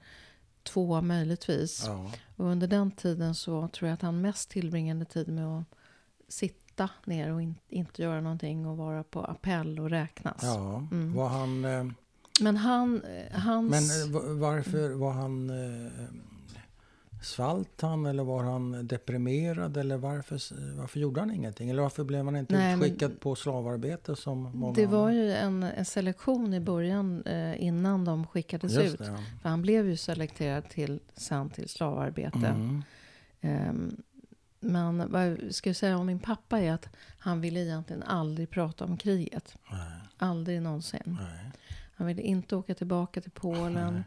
två 0.62 1.00
möjligtvis. 1.00 1.84
Ja, 1.86 2.10
Och 2.36 2.44
under 2.46 2.66
den 2.66 2.90
tiden 2.90 3.34
så 3.34 3.68
tror 3.68 3.88
jag 3.88 3.94
att 3.94 4.02
han 4.02 4.20
mest 4.20 4.50
tillbringade 4.50 5.04
tid 5.04 5.28
med 5.28 5.46
att 5.46 5.64
sitta 6.28 6.57
ner 7.04 7.32
och 7.32 7.42
in, 7.42 7.54
inte 7.68 8.02
göra 8.02 8.20
någonting 8.20 8.66
och 8.66 8.76
vara 8.76 9.02
på 9.02 9.24
appell 9.24 9.80
och 9.80 9.90
räknas. 9.90 10.40
ja. 10.42 10.86
Mm. 10.92 11.14
Var 11.14 11.28
han... 11.28 11.64
Eh, 11.64 11.84
Men 12.40 12.56
han, 12.56 13.02
eh, 13.02 13.38
hans... 13.40 13.70
men 13.70 13.82
eh, 14.06 14.12
va- 14.14 14.34
varför 14.34 14.90
var 14.90 15.12
han... 15.12 15.50
Eh, 15.50 15.92
svalt 17.22 17.80
han 17.80 18.06
eller 18.06 18.24
var 18.24 18.42
han 18.42 18.86
deprimerad 18.86 19.76
eller 19.76 19.96
varför, 19.96 20.40
varför 20.76 21.00
gjorde 21.00 21.20
han 21.20 21.30
ingenting? 21.30 21.70
Eller 21.70 21.82
varför 21.82 22.04
blev 22.04 22.24
han 22.24 22.36
inte 22.36 22.54
Nej, 22.56 22.74
utskickad 22.76 23.20
på 23.20 23.34
slavarbete 23.34 24.16
som 24.16 24.42
många 24.58 24.74
det 24.74 24.86
var 24.86 25.10
ju 25.10 25.32
en, 25.32 25.62
en 25.62 25.84
selektion 25.84 26.54
i 26.54 26.60
början 26.60 27.22
eh, 27.26 27.62
innan 27.64 28.04
de 28.04 28.26
skickades 28.26 28.72
Just 28.72 28.94
ut. 28.94 28.98
det, 28.98 29.06
ja. 29.06 29.16
För 29.42 29.48
han 29.48 29.62
blev 29.62 29.86
ju 29.88 29.96
selekterad 29.96 30.68
till, 30.68 31.00
sen 31.14 31.50
till 31.50 31.68
slavarbete. 31.68 32.46
Mm. 32.46 32.82
Ehm, 33.40 33.96
men 34.60 35.12
vad 35.12 35.26
jag 35.26 35.54
ska 35.54 35.74
säga 35.74 35.98
om 35.98 36.06
min 36.06 36.18
pappa 36.18 36.60
är 36.60 36.72
att 36.72 36.88
han 37.18 37.40
ville 37.40 37.60
egentligen 37.60 38.02
aldrig 38.02 38.50
prata 38.50 38.84
om 38.84 38.96
kriget. 38.96 39.56
Nej, 39.70 39.80
Aldrig 40.18 40.62
någonsin. 40.62 41.00
nej. 41.20 41.50
Han 41.96 42.06
ville 42.06 42.22
inte 42.22 42.56
åka 42.56 42.74
tillbaka 42.74 43.20
till 43.20 43.30
Polen. 43.30 43.94
Nej. 43.94 44.02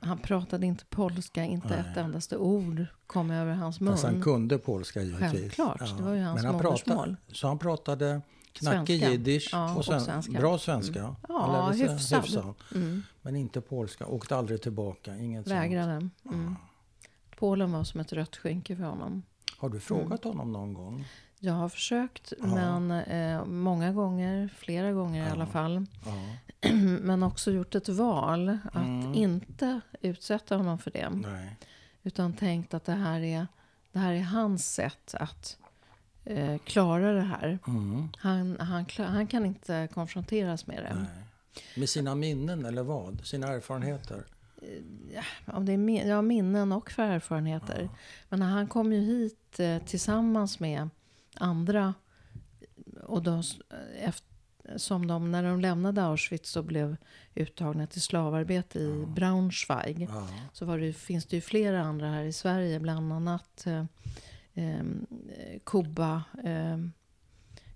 Han 0.00 0.18
pratade 0.18 0.66
inte 0.66 0.84
polska, 0.84 1.44
inte 1.44 1.68
Nej. 1.68 1.78
ett 1.90 1.96
endaste 1.96 2.36
ord 2.36 2.86
kom 3.06 3.30
över 3.30 3.52
hans 3.54 3.80
mun. 3.80 3.92
Fast 3.92 4.04
han 4.04 4.22
kunde 4.22 4.58
polska 4.58 5.02
givetvis. 5.02 5.30
Självklart, 5.32 5.96
det 5.96 6.02
var 6.02 6.14
ju 6.14 6.22
hans 6.22 6.42
Men 6.42 6.50
han 6.52 6.60
pratade, 6.60 7.16
så 7.32 7.48
han 7.48 7.58
pratade 7.58 8.20
knackig 8.52 9.02
jiddisch 9.02 9.48
Ja, 9.52 9.70
och, 9.72 9.76
och 9.78 9.84
sven, 9.84 10.00
svenska. 10.00 10.32
bra 10.32 10.58
svenska. 10.58 10.98
Mm. 11.00 11.14
Ja, 11.28 11.72
sig 11.74 11.88
hyfsad. 11.88 12.54
Mm, 12.74 13.02
Men 13.22 13.36
inte 13.36 13.60
polska. 13.60 14.06
Åkte 14.06 14.36
aldrig 14.36 14.62
tillbaka. 14.62 15.16
Inget 15.16 15.46
vägrade. 15.48 16.08
Mm. 16.24 16.56
Polen 17.38 17.72
var 17.72 17.84
som 17.84 18.00
ett 18.00 18.12
rött 18.12 18.36
skynke 18.36 18.76
för 18.76 18.84
honom. 18.84 19.22
Har 19.58 19.68
du 19.68 19.80
frågat 19.80 20.24
honom 20.24 20.52
någon 20.52 20.74
gång? 20.74 21.04
Jag 21.38 21.52
har 21.52 21.68
försökt, 21.68 22.32
Ja. 22.40 22.46
men 22.46 22.90
eh, 22.90 23.44
många 23.44 23.92
gånger, 23.92 24.48
flera 24.58 24.92
gånger 24.92 25.22
i 25.24 25.26
Ja. 25.26 25.32
alla 25.32 25.46
fall. 25.46 25.86
Ja. 26.06 26.12
Men 27.00 27.22
också 27.22 27.50
gjort 27.52 27.74
ett 27.74 27.88
val 27.88 28.58
att 28.72 28.86
Mm. 28.86 29.14
inte 29.14 29.80
utsätta 30.00 30.56
honom 30.56 30.78
för 30.78 30.90
det. 30.90 31.10
Nej. 31.10 31.56
Utan 32.02 32.32
tänkt 32.32 32.74
att 32.74 32.84
det 32.84 32.92
här 32.92 33.20
är, 33.20 33.46
det 33.92 33.98
här 33.98 34.12
är 34.12 34.20
hans 34.22 34.74
sätt 34.74 35.14
att 35.14 35.58
eh, 36.24 36.58
klara 36.58 37.12
det 37.12 37.20
här. 37.22 37.58
Mm. 37.66 38.08
Han, 38.18 38.56
han, 38.60 38.86
han 38.98 39.26
kan 39.26 39.46
inte 39.46 39.88
konfronteras 39.94 40.66
med 40.66 40.82
det. 40.82 40.94
Nej. 40.94 41.22
Med 41.76 41.88
sina 41.88 42.14
minnen 42.14 42.64
eller 42.64 42.82
vad? 42.82 43.26
Sina 43.26 43.46
erfarenheter? 43.48 44.24
Om 45.46 45.64
det 45.66 45.72
är 45.72 45.76
min, 45.76 46.08
ja, 46.08 46.22
minnen 46.22 46.72
och 46.72 46.90
för 46.90 47.02
erfarenheter. 47.02 47.80
Ja. 47.82 47.96
Men 48.28 48.42
han 48.42 48.66
kom 48.66 48.92
ju 48.92 49.00
hit 49.00 49.60
eh, 49.60 49.78
tillsammans 49.82 50.60
med 50.60 50.88
andra 51.34 51.94
och 53.02 53.22
då, 53.22 53.38
s- 53.38 53.58
efter, 54.00 54.26
som 54.76 55.06
de, 55.06 55.30
när 55.30 55.42
de 55.42 55.60
lämnade 55.60 56.02
Auschwitz 56.04 56.56
och 56.56 56.64
blev 56.64 56.96
uttagna 57.34 57.86
till 57.86 58.02
slavarbete 58.02 58.78
i 58.78 59.00
Ja. 59.00 59.06
Braunschweig. 59.06 60.02
Ja. 60.10 60.28
Så 60.52 60.64
var 60.66 60.78
det, 60.78 60.92
finns 60.92 61.26
det 61.26 61.36
ju 61.36 61.40
flera 61.42 61.82
andra 61.82 62.10
här 62.10 62.24
i 62.24 62.32
Sverige, 62.32 62.80
bland 62.80 63.12
annat 63.12 63.66
eh, 63.66 63.84
eh, 64.54 64.84
Kuba, 65.64 66.22
eh, 66.44 66.78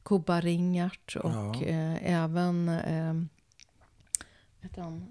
Kuba 0.03 0.41
Ringart 0.41 1.17
och 1.17 1.63
eh, 1.63 1.99
även 2.23 2.69
eh, 2.69 3.15
han, 4.77 5.11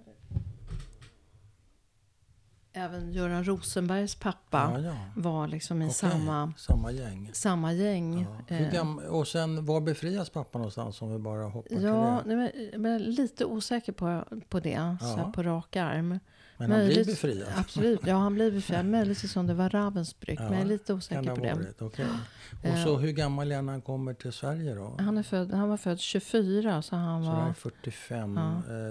även 2.73 3.11
Göran 3.11 3.43
Rosenbergs 3.43 4.15
pappa 4.15 4.71
Ja, 4.75 4.79
ja. 4.79 4.95
var 5.15 5.47
liksom 5.47 5.81
i 5.81 5.85
Okej, 5.85 5.93
samma, 5.93 6.53
samma 6.57 6.91
gäng. 6.91 7.29
samma 7.33 7.73
gäng. 7.73 8.27
Ja. 8.47 8.55
Eh, 8.55 8.71
gam- 8.73 8.99
och 9.09 9.27
sen, 9.27 9.65
var 9.65 9.81
befrias 9.81 10.29
pappa 10.29 10.57
någonstans 10.57 11.01
om 11.01 11.11
vi 11.13 11.19
bara 11.19 11.43
hoppar 11.43 11.69
till 11.69 11.83
Ja, 11.83 12.21
det? 12.25 12.35
nej, 12.35 12.71
men, 12.77 13.03
lite 13.03 13.45
osäker 13.45 13.91
på, 13.93 14.23
på 14.49 14.59
det, 14.59 14.97
så 14.99 15.05
här 15.05 15.17
Ja. 15.17 15.31
på 15.35 15.43
rak 15.43 15.75
arm. 15.75 16.19
Men 16.57 16.71
han 16.71 16.79
möjligt- 16.79 16.95
blir 16.95 17.05
befriad? 17.05 17.47
Absolut, 17.57 17.99
ja 18.07 18.15
han 18.15 18.33
blev 18.33 18.53
befriad. 18.53 18.85
Möjligtvis 18.89 19.35
om 19.35 19.47
det 19.47 19.53
var 19.53 19.69
Ravensbrück, 19.69 20.35
Ja, 20.39 20.43
men 20.43 20.53
jag 20.53 20.61
är 20.61 20.65
lite 20.65 20.93
osäker 20.93 21.35
på 21.35 21.41
det. 21.41 21.73
Okej. 21.79 22.05
Och 22.59 22.65
Eh, 22.65 22.83
så 22.85 22.97
hur 22.97 23.11
gammal 23.11 23.51
är 23.51 23.61
när 23.61 23.71
han 23.73 23.81
kommer 23.81 24.13
till 24.13 24.31
Sverige 24.33 24.75
då? 24.75 24.95
Han, 24.99 25.17
är 25.17 25.23
född, 25.23 25.51
han 25.53 25.69
var 25.69 25.77
född 25.77 25.99
24, 25.99 26.81
så 26.81 26.95
han 26.95 27.23
Så 27.23 27.29
var... 27.31 27.53
45. 27.53 28.37
Ja. 28.37 28.43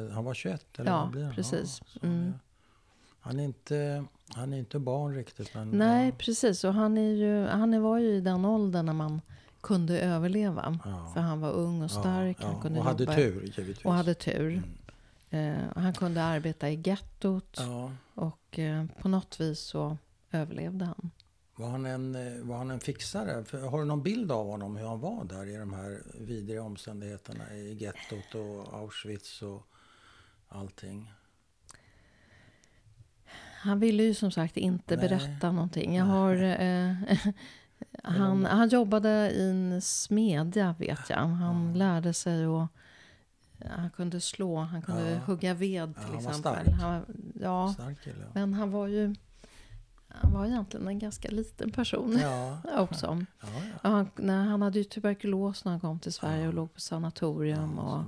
Eh, 0.07 0.15
han 0.15 0.25
var 0.25 0.35
21 0.35 0.79
eller 0.79 0.91
Ja, 0.91 1.01
vad 1.03 1.11
blir 1.11 1.25
han? 1.25 1.35
precis. 1.35 1.83
så 1.87 2.07
Mm. 2.07 2.33
Han, 3.29 3.41
är 3.41 3.45
inte, 3.45 4.05
han 4.35 4.53
är 4.53 4.59
inte 4.59 4.79
barn 4.79 5.15
riktigt. 5.15 5.55
Men, 5.55 5.71
Nej, 5.71 6.07
ja. 6.07 6.15
precis. 6.19 6.65
Och 6.65 6.75
han, 6.75 6.99
är 6.99 7.13
ju, 7.13 7.47
han 7.47 7.83
var 7.83 7.99
ju 7.99 8.15
i 8.15 8.21
den 8.21 8.45
åldern 8.45 8.87
när 8.87 8.93
man 8.93 9.21
kunde 9.61 10.01
överleva. 10.01 10.79
Ja. 10.85 11.11
För 11.15 11.21
han 11.21 11.41
var 11.41 11.53
ung 11.53 11.83
och 11.83 11.91
stark. 11.91 12.37
Ja, 12.41 12.47
han 12.47 12.55
ja. 12.55 12.63
kunde 12.63 12.79
och 12.79 12.85
hade 12.85 13.05
jobba, 13.05 13.15
tur 13.15 13.43
givetvis. 13.43 13.85
Och 13.85 13.93
hade 13.93 14.15
tur. 14.15 14.63
Mm. 15.31 15.55
Eh, 15.55 15.83
han 15.83 15.95
kunde 15.95 16.23
arbeta 16.23 16.71
i 16.71 16.83
gettot. 16.85 17.61
Och 18.15 18.59
eh, 18.59 18.85
på 19.03 19.09
något 19.09 19.41
vis 19.41 19.61
så 19.61 19.97
överlevde 20.31 20.85
han. 20.85 21.11
Var, 21.57 21.69
han 21.69 21.87
en, 21.87 22.15
eh, 22.15 22.45
var 22.45 22.57
han 22.57 22.71
en 22.71 22.81
fixare? 22.81 23.45
För, 23.45 23.61
har 23.61 23.79
du 23.79 23.85
någon 23.85 24.03
bild 24.03 24.33
av 24.33 24.47
honom 24.47 24.77
hur 24.77 24.87
han 24.87 25.01
var 25.01 25.25
där 25.25 25.47
i 25.47 25.57
de 25.57 25.73
här 25.73 26.03
vidriga 26.15 26.63
omständigheterna 26.63 27.55
i 27.55 27.75
gettot 27.75 28.35
och 28.35 28.79
Auschwitz 28.79 29.43
och 29.43 29.63
allting? 30.49 31.13
Han 33.61 33.79
ville 33.79 34.03
ju 34.03 34.15
som 34.15 34.31
sagt 34.31 34.57
inte 34.57 34.97
Nej. 34.97 35.09
berätta 35.09 35.53
någonting. 35.53 35.97
Jag 35.97 36.05
har... 36.05 36.35
Eh, 36.61 36.95
han, 38.05 38.45
han 38.45 38.69
jobbade 38.69 39.31
i 39.31 39.51
en 39.51 39.81
smedja, 39.83 40.75
vet 40.79 41.11
jag. 41.11 41.17
Han 41.27 41.69
Ja. 41.69 41.75
lärde 41.77 42.15
sig 42.15 42.45
att... 42.45 42.69
Han 43.71 43.91
kunde 43.91 44.21
slå, 44.21 44.57
han 44.59 44.83
kunde 44.83 45.11
Ja. 45.11 45.19
hugga 45.19 45.55
ved 45.55 45.71
Ja, 45.71 45.87
till 45.87 46.03
han 46.15 46.25
var 46.25 46.31
exempel. 46.31 46.41
stark. 46.41 46.69
Han, 46.81 47.05
ja, 47.41 47.73
Stark 47.75 48.01
kille. 48.05 48.25
men 48.35 48.55
han 48.55 48.71
var 48.71 48.87
ju... 48.87 49.15
Han 50.09 50.33
var 50.33 50.47
egentligen 50.47 50.89
en 50.89 50.99
ganska 50.99 51.29
liten 51.31 51.71
person 51.73 52.19
Ja, 52.23 52.59
också. 52.79 53.07
ja, 53.41 53.47
ja. 53.63 53.71
Ja, 53.83 54.07
han, 54.27 54.29
han 54.49 54.63
hade 54.63 54.79
ju 54.79 54.85
tuberkulos 54.85 55.65
när 55.65 55.73
han 55.73 55.81
kom 55.81 55.99
till 55.99 56.13
Sverige 56.13 56.43
Ja. 56.43 56.49
och 56.49 56.55
låg 56.55 56.75
på 56.75 56.81
sanatorium. 56.81 57.75
ja 57.77 57.83
och 57.83 58.05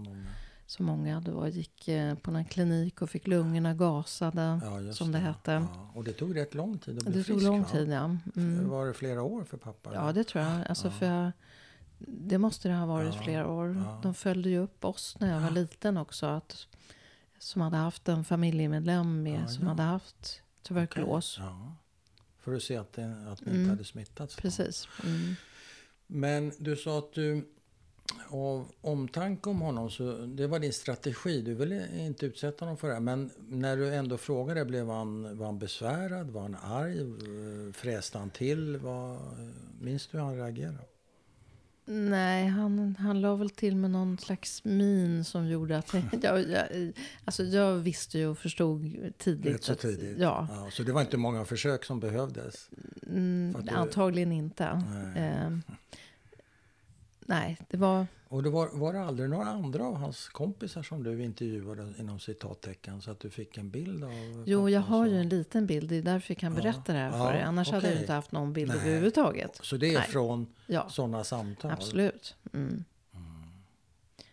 så 0.70 0.82
många. 0.82 1.20
då 1.20 1.48
gick 1.48 1.88
eh, 1.88 2.14
på 2.14 2.30
en 2.30 2.44
klinik 2.44 3.02
och 3.02 3.10
fick 3.10 3.26
lungorna 3.26 3.74
gasade. 3.74 4.60
Ja, 4.86 4.92
som 4.92 5.12
det 5.12 5.18
hette. 5.18 5.52
Ja. 5.52 5.90
Och 5.94 6.04
det 6.04 6.12
tog 6.12 6.36
rätt 6.36 6.54
lång 6.54 6.78
tid 6.78 6.98
att 6.98 7.04
bli 7.04 7.12
det 7.12 7.24
tog 7.24 7.36
frisk, 7.36 7.46
lång 7.46 7.62
va? 7.62 7.68
tid, 7.68 7.88
ja. 7.88 8.16
Mm. 8.36 8.68
Var 8.68 8.86
det 8.86 8.94
flera 8.94 9.22
år 9.22 9.44
för 9.44 9.56
pappa? 9.56 9.94
Ja, 9.94 10.12
det 10.12 10.24
tror 10.24 10.44
jag. 10.44 10.66
Alltså 10.68 10.86
Ja. 10.88 10.92
för 10.92 11.06
jag, 11.06 11.32
det 11.98 12.38
måste 12.38 12.68
det 12.68 12.74
ha 12.74 12.86
varit 12.86 13.14
flera 13.14 13.48
år. 13.48 13.84
De 14.02 14.14
följde 14.14 14.48
ju 14.50 14.58
upp 14.58 14.84
oss 14.84 15.16
när 15.20 15.32
jag 15.34 15.40
var 15.40 15.50
liten 15.50 15.96
också. 15.96 16.26
Att, 16.26 16.66
som 17.38 17.62
hade 17.62 17.76
haft 17.76 18.08
en 18.08 18.24
familjemedlem 18.24 19.22
med 19.22 19.50
som 19.50 19.66
hade 19.66 19.82
haft 19.82 20.42
tuberkulos. 20.62 21.36
Ja. 21.40 21.76
För 22.40 22.54
att 22.54 22.62
se 22.62 22.76
att, 22.76 22.92
det, 22.92 23.04
att 23.32 23.40
ni 23.40 23.46
Mm. 23.50 23.60
inte 23.60 23.70
hade 23.70 23.84
smittats. 23.84 24.36
Precis. 24.36 24.88
Mm. 25.04 25.34
Men 26.06 26.52
du 26.58 26.76
sa 26.76 26.98
att 26.98 27.12
du 27.12 27.48
av 28.28 28.66
omtanke 28.80 29.50
om 29.50 29.60
honom 29.60 29.90
så 29.90 30.12
det 30.12 30.46
var 30.46 30.58
din 30.58 30.72
strategi. 30.72 31.42
Du 31.42 31.54
ville 31.54 31.86
inte 32.06 32.26
utsätta 32.26 32.64
honom 32.64 32.76
för 32.76 32.88
det 32.88 32.94
här. 32.94 33.00
Men 33.00 33.30
när 33.48 33.76
du 33.76 33.94
ändå 33.94 34.16
frågade 34.18 34.64
blev 34.64 34.88
han, 34.88 35.38
var 35.38 35.46
han 35.46 35.58
besvärad? 35.58 36.30
Var 36.30 36.42
han 36.42 36.56
arg? 36.62 37.00
Eh, 37.00 37.72
Fräste 37.72 38.18
han 38.18 38.30
till? 38.30 38.76
Var, 38.76 39.18
minns 39.80 40.06
du 40.06 40.18
hur 40.18 40.24
han 40.24 40.36
reagerade? 40.36 40.78
Nej, 41.84 42.46
han, 42.46 42.96
han 42.98 43.20
la 43.20 43.34
väl 43.36 43.50
till 43.50 43.76
med 43.76 43.90
någon 43.90 44.18
slags 44.18 44.64
min 44.64 45.24
som 45.24 45.46
gjorde 45.48 45.78
att... 45.78 45.94
jag, 46.22 46.48
jag, 46.50 46.92
alltså 47.24 47.42
jag 47.42 47.74
visste 47.76 48.18
ju 48.18 48.26
och 48.26 48.38
förstod 48.38 48.96
tidigt. 49.18 49.54
Rätt 49.54 49.64
så 49.64 49.72
att- 49.72 49.78
tidigt? 49.78 50.18
Ja, 50.18 50.48
Ja, 50.50 50.68
så 50.72 50.82
det 50.82 50.92
var 50.92 51.00
inte 51.00 51.16
många 51.16 51.44
försök 51.44 51.84
som 51.84 52.00
behövdes? 52.00 52.70
mm, 53.06 53.54
att 53.58 53.66
du- 53.66 53.72
antagligen 53.74 54.32
inte. 54.32 54.82
Nej. 55.14 55.22
Eh, 55.24 55.50
nej, 57.30 57.58
det 57.68 57.76
var... 57.76 58.06
Och 58.28 58.42
det 58.42 58.50
var, 58.50 58.68
var 58.72 58.92
det 58.92 59.00
aldrig 59.04 59.30
några 59.30 59.48
andra 59.48 59.84
av 59.86 59.94
hans 59.96 60.28
kompisar 60.28 60.82
som 60.82 61.02
du 61.02 61.22
intervjuade 61.24 61.92
inom 61.98 62.18
citattecken 62.20 63.00
så 63.02 63.10
att 63.10 63.20
du 63.20 63.30
fick 63.30 63.58
en 63.58 63.70
bild 63.70 64.04
av? 64.04 64.44
Jo, 64.46 64.68
jag 64.68 64.80
har 64.80 65.06
ju 65.06 65.20
en 65.20 65.28
liten 65.28 65.66
bild. 65.66 65.88
Det 65.88 65.96
är 65.96 66.02
därför 66.02 66.30
jag 66.34 66.38
kan 66.38 66.54
Ja, 66.54 66.62
berätta 66.62 66.92
det 66.92 66.98
här 66.98 67.06
ja, 67.18 67.24
för 67.26 67.32
dig. 67.32 67.42
Annars 67.42 67.70
hade 67.70 67.90
jag 67.92 68.00
inte 68.00 68.12
haft 68.12 68.32
någon 68.32 68.52
bild 68.52 68.70
Nej. 68.70 68.80
överhuvudtaget. 68.80 69.58
Så 69.62 69.76
det 69.76 69.94
är 69.94 69.98
Nej. 69.98 70.08
från 70.08 70.46
Ja, 70.66 70.88
sådana 70.88 71.24
samtal? 71.24 71.70
absolut. 71.70 72.36
Mm. 72.52 72.84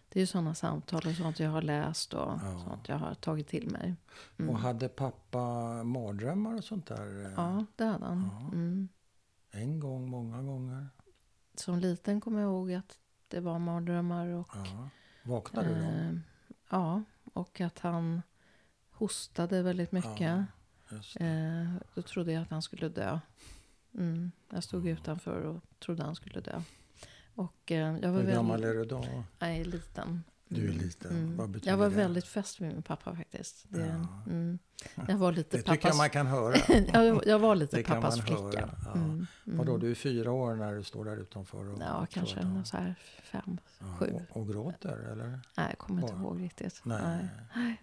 Det 0.09 0.19
är 0.19 0.21
ju 0.21 0.27
sådana 0.27 0.55
samtal 0.55 1.01
och 1.07 1.15
sånt 1.15 1.39
jag 1.39 1.49
har 1.49 1.61
läst 1.61 2.13
och 2.13 2.19
Ja. 2.19 2.63
sånt 2.67 2.87
jag 2.89 2.95
har 2.97 3.13
tagit 3.13 3.47
till 3.47 3.69
mig. 3.69 3.95
Mm. 4.39 4.49
Och 4.49 4.59
hade 4.59 4.89
pappa 4.89 5.39
mardrömmar 5.83 6.55
och 6.57 6.63
sånt 6.63 6.85
där? 6.87 7.33
Ja, 7.37 7.65
det 7.75 7.85
hade 7.85 8.05
han. 8.05 8.29
Mm. 8.53 8.87
En 9.51 9.79
gång, 9.79 10.09
många 10.09 10.41
gånger? 10.41 10.87
Som 11.59 11.79
liten 11.79 12.21
kommer 12.21 12.41
jag 12.41 12.47
ihåg 12.49 12.73
att 12.73 12.97
det 13.27 13.39
var 13.39 13.59
mardrömmar 13.59 14.27
och, 14.27 14.49
Ja. 14.55 14.89
Vaknade 15.23 15.67
du 15.69 15.75
då? 15.75 15.81
eh, 15.87 16.15
ja, 16.69 17.03
och 17.33 17.61
att 17.61 17.79
han 17.79 18.21
hostade 18.91 19.63
väldigt 19.63 19.91
mycket. 19.91 20.21
Ja. 20.21 20.45
Eh, 21.25 21.73
då 21.95 22.01
trodde 22.01 22.31
jag 22.31 22.41
att 22.43 22.49
han 22.49 22.61
skulle 22.61 22.89
dö. 22.89 23.19
Mm. 23.93 24.31
Jag 24.49 24.63
stod 24.63 24.87
Ja. 24.87 24.91
utanför 24.93 25.41
och 25.41 25.63
trodde 25.79 26.03
han 26.03 26.15
skulle 26.15 26.39
dö. 26.41 26.61
Och 27.35 27.71
eh, 27.71 27.97
jag 28.01 28.11
var 28.11 28.21
Hur 28.21 28.31
gammal 28.31 28.61
väldigt... 28.61 28.91
är 28.91 28.99
du 29.01 29.07
då? 29.11 29.23
Nej, 29.39 29.63
liten. 29.65 30.23
Du 30.49 30.67
är 30.69 30.73
liten. 30.73 31.11
Mm. 31.11 31.37
Vad 31.37 31.49
betyder 31.49 31.71
Jag 31.71 31.77
var 31.77 31.89
det? 31.89 31.95
väldigt 31.95 32.27
fäst 32.27 32.59
med 32.59 32.73
min 32.73 32.81
pappa 32.83 33.15
faktiskt. 33.15 33.65
Det, 33.69 33.79
Ja. 33.79 34.23
mm. 34.31 34.59
Jag 35.07 35.17
var 35.17 35.31
lite 35.31 35.49
Det 35.57 35.63
tycker 35.63 35.71
jag 35.71 35.81
pappas... 35.81 35.97
man 35.97 36.09
kan 36.09 36.27
höra. 36.27 36.55
jag, 36.93 37.27
jag 37.27 37.39
var 37.39 37.55
lite 37.55 37.75
Det 37.77 37.83
pappas 37.83 38.21
flicka. 38.21 38.41
höra, 38.41 38.69
ja. 38.85 38.91
Mm. 38.93 39.09
Mm. 39.09 39.27
Vadå, 39.57 39.77
du 39.77 39.91
är 39.91 39.95
fyra 39.95 40.31
år 40.31 40.55
när 40.55 40.73
du 40.75 40.83
står 40.83 41.05
där 41.05 41.17
utanför? 41.17 41.69
Och 41.73 41.79
Ja, 41.81 42.07
kanske 42.11 42.61
så 42.65 42.77
här 42.77 42.95
fem, 43.23 43.57
ja, 43.79 43.85
sju. 43.99 44.13
Och, 44.29 44.37
och 44.41 44.47
gråter, 44.47 44.97
eller? 45.11 45.27
Nej, 45.57 45.67
jag 45.69 45.77
kommer 45.77 46.01
inte 46.01 46.13
Bara. 46.13 46.21
ihåg 46.21 46.41
riktigt. 46.41 46.81
Nej. 46.85 47.27
Nej. 47.55 47.81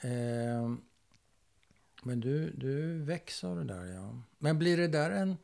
Ehm, 0.00 0.80
men 2.02 2.20
du, 2.20 2.50
du 2.50 2.98
växer 3.02 3.48
av 3.48 3.56
det 3.56 3.64
där, 3.64 3.84
ja. 3.84 4.14
Men 4.38 4.58
blir 4.58 4.76
det 4.76 4.88
där 4.88 5.10
en... 5.10 5.36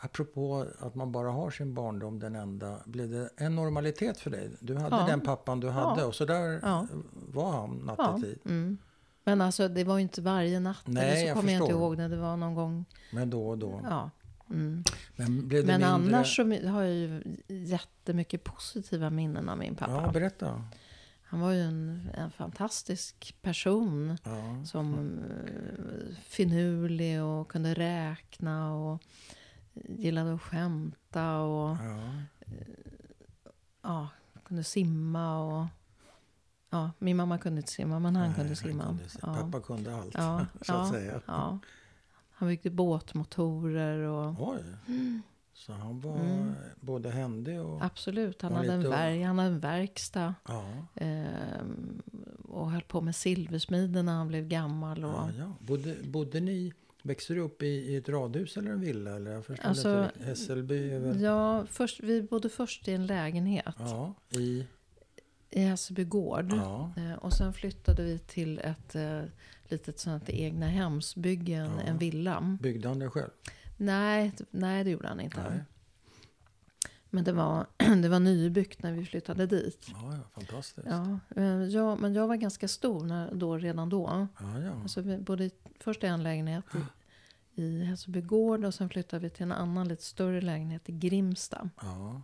Apropå 0.00 0.66
att 0.78 0.94
man 0.94 1.12
bara 1.12 1.30
har 1.30 1.50
sin 1.50 1.74
barndom, 1.74 2.18
den 2.18 2.34
enda. 2.36 2.78
Blir 2.86 3.06
det 3.08 3.28
en 3.36 3.54
normalitet 3.56 4.20
för 4.20 4.30
dig? 4.30 4.50
Du 4.60 4.76
hade 4.76 4.96
Ja. 4.96 5.06
den 5.06 5.20
pappan 5.20 5.60
du 5.60 5.68
hade 5.68 6.00
Ja. 6.00 6.06
och 6.06 6.14
så 6.14 6.24
där 6.24 6.60
Ja. 6.62 6.86
var 7.12 7.52
han 7.52 7.70
nattetid. 7.76 8.38
Mm. 8.44 8.78
Men 9.24 9.40
alltså, 9.40 9.68
det 9.68 9.84
var 9.84 9.96
ju 9.96 10.02
inte 10.02 10.22
varje 10.22 10.60
natt. 10.60 10.82
Nej, 10.84 11.04
eller 11.10 11.20
så 11.20 11.26
jag 11.26 11.36
kommer 11.36 11.52
jag 11.52 11.62
inte 11.62 11.72
ihåg 11.72 11.96
när 11.96 12.08
det 12.08 12.16
var 12.16 12.36
någon 12.36 12.54
gång. 12.54 12.84
Men 13.12 13.30
då 13.30 13.48
och 13.48 13.58
då. 13.58 13.80
Ja. 13.84 14.10
Mm. 14.50 14.84
Men 15.16 15.48
blev 15.48 15.66
det 15.66 15.78
Men 15.78 15.80
mindre... 16.00 16.16
annars 16.16 16.36
så 16.36 16.42
har 16.68 16.82
jag 16.82 16.94
ju 16.94 17.22
jättemycket 17.48 18.44
positiva 18.44 19.10
minnen 19.10 19.48
av 19.48 19.58
min 19.58 19.74
pappa. 19.74 19.92
Ja, 20.06 20.12
berätta. 20.12 20.64
Han 21.22 21.40
var 21.40 21.52
ju 21.52 21.60
en, 21.60 22.10
en 22.14 22.30
fantastisk 22.30 23.36
person. 23.42 24.18
Ja. 24.24 24.64
Som 24.64 24.94
eh, 25.30 26.16
finurlig 26.22 27.22
och 27.22 27.48
kunde 27.50 27.74
räkna 27.74 28.74
och 28.74 29.02
gillade 29.88 30.34
att 30.34 30.42
skämta 30.42 31.38
och 31.40 31.76
Ja. 31.82 32.12
ja, 33.82 34.08
kunde 34.44 34.64
simma. 34.64 35.38
Och, 35.44 35.66
ja, 36.70 36.90
min 36.98 37.16
mamma 37.16 37.38
kunde 37.38 37.60
inte 37.60 37.72
simma, 37.72 37.98
men 37.98 38.16
han 38.16 38.26
Nej, 38.26 38.36
kunde 38.36 38.56
simma. 38.56 38.84
kunde 38.84 39.08
se- 39.08 39.18
ja. 39.22 39.34
Pappa 39.34 39.60
kunde 39.60 39.96
allt, 39.96 40.14
Ja, 40.14 40.46
så 40.62 40.72
att 40.74 40.88
säga. 40.88 41.20
Han 42.30 42.48
byggde 42.48 42.70
båtmotorer 42.70 43.98
och 43.98 44.48
Oj. 44.48 44.62
Så 45.52 45.72
han 45.72 46.00
var 46.00 46.16
Mm. 46.16 46.52
både 46.80 47.10
händig 47.10 47.60
och... 47.60 47.84
absolut, 47.84 48.42
han 48.42 48.52
Var 48.52 48.58
hade, 48.58 48.72
en 48.72 48.90
verk, 48.90 49.26
han 49.26 49.38
hade 49.38 49.50
en 49.50 49.60
verkstad. 49.60 50.34
Ja. 50.48 50.64
ehm, 50.94 52.02
och 52.48 52.70
höll 52.70 52.82
på 52.82 53.00
med 53.00 53.16
silversmide 53.16 54.02
när 54.02 54.12
han 54.12 54.28
blev 54.28 54.48
gammal. 54.48 55.04
Och, 55.04 55.10
Ja, 55.12 55.30
ja. 55.38 55.52
Bodde, 55.60 55.96
bodde 56.04 56.40
ni... 56.40 56.72
Växte 57.08 57.34
du 57.34 57.40
upp 57.40 57.62
i, 57.62 57.66
i 57.66 57.96
ett 57.96 58.08
radhus 58.08 58.56
eller 58.56 58.70
en 58.70 58.80
villa? 58.80 59.16
Eller? 59.16 59.30
Jag 59.30 59.44
förstår 59.46 59.68
Alltså, 59.68 59.88
inte. 59.88 60.06
riktigt. 60.08 60.24
Hässelby 60.26 60.90
är 60.90 60.98
väl... 60.98 61.20
Ja, 61.20 61.66
först, 61.66 62.00
vi 62.00 62.22
bodde 62.22 62.48
först 62.48 62.88
i 62.88 62.92
en 62.92 63.06
lägenhet. 63.06 63.74
Ja, 63.78 64.14
i... 64.30 64.66
i 65.50 65.60
Hässelby 65.60 66.04
gård. 66.04 66.52
Ja. 66.52 66.92
Eh, 66.96 67.12
och 67.12 67.32
sen 67.32 67.52
flyttade 67.52 68.02
vi 68.04 68.18
till 68.18 68.58
ett 68.58 68.94
eh, 68.94 69.22
litet 69.68 69.98
sånt 69.98 70.28
egna 70.28 70.66
hemsbygge, 70.66 71.54
en, 71.54 71.70
Ja. 71.76 71.82
en 71.82 71.98
villa. 71.98 72.58
Byggde 72.62 72.88
han 72.88 72.98
det 72.98 73.10
själv? 73.10 73.30
Nej, 73.76 74.32
nej, 74.50 74.84
det 74.84 74.90
gjorde 74.90 75.08
han 75.08 75.20
inte. 75.20 75.42
Nej. 75.50 75.60
Men 77.10 77.24
det 77.24 77.32
var, 77.32 77.66
det 78.02 78.08
var 78.08 78.20
nybyggt 78.20 78.82
när 78.82 78.92
vi 78.92 79.04
flyttade 79.04 79.46
dit. 79.46 79.86
Ja, 79.88 80.12
ja, 80.16 80.40
fantastiskt. 80.40 80.86
Ja, 80.90 81.18
eh, 81.36 81.44
jag, 81.64 82.00
men 82.00 82.14
jag 82.14 82.28
var 82.28 82.36
ganska 82.36 82.68
stor 82.68 83.04
när, 83.04 83.34
då, 83.34 83.56
redan 83.58 83.88
då. 83.88 84.28
Ja, 84.40 84.60
ja. 84.60 84.72
Alltså 84.82 85.00
vi 85.00 85.18
bodde 85.18 85.44
i- 85.44 85.50
först 85.80 86.04
i 86.04 86.06
en 86.06 86.22
lägenhet 86.22 86.64
i, 87.58 87.84
Hässelby 87.84 88.20
gård 88.20 88.64
och 88.64 88.74
sen 88.74 88.88
flyttade 88.88 89.22
vi 89.22 89.30
till 89.30 89.42
en 89.42 89.52
annan 89.52 89.88
lite 89.88 90.02
större 90.02 90.40
lägenhet 90.40 90.88
i 90.88 90.92
Grimsta. 90.92 91.70
ja. 91.80 92.22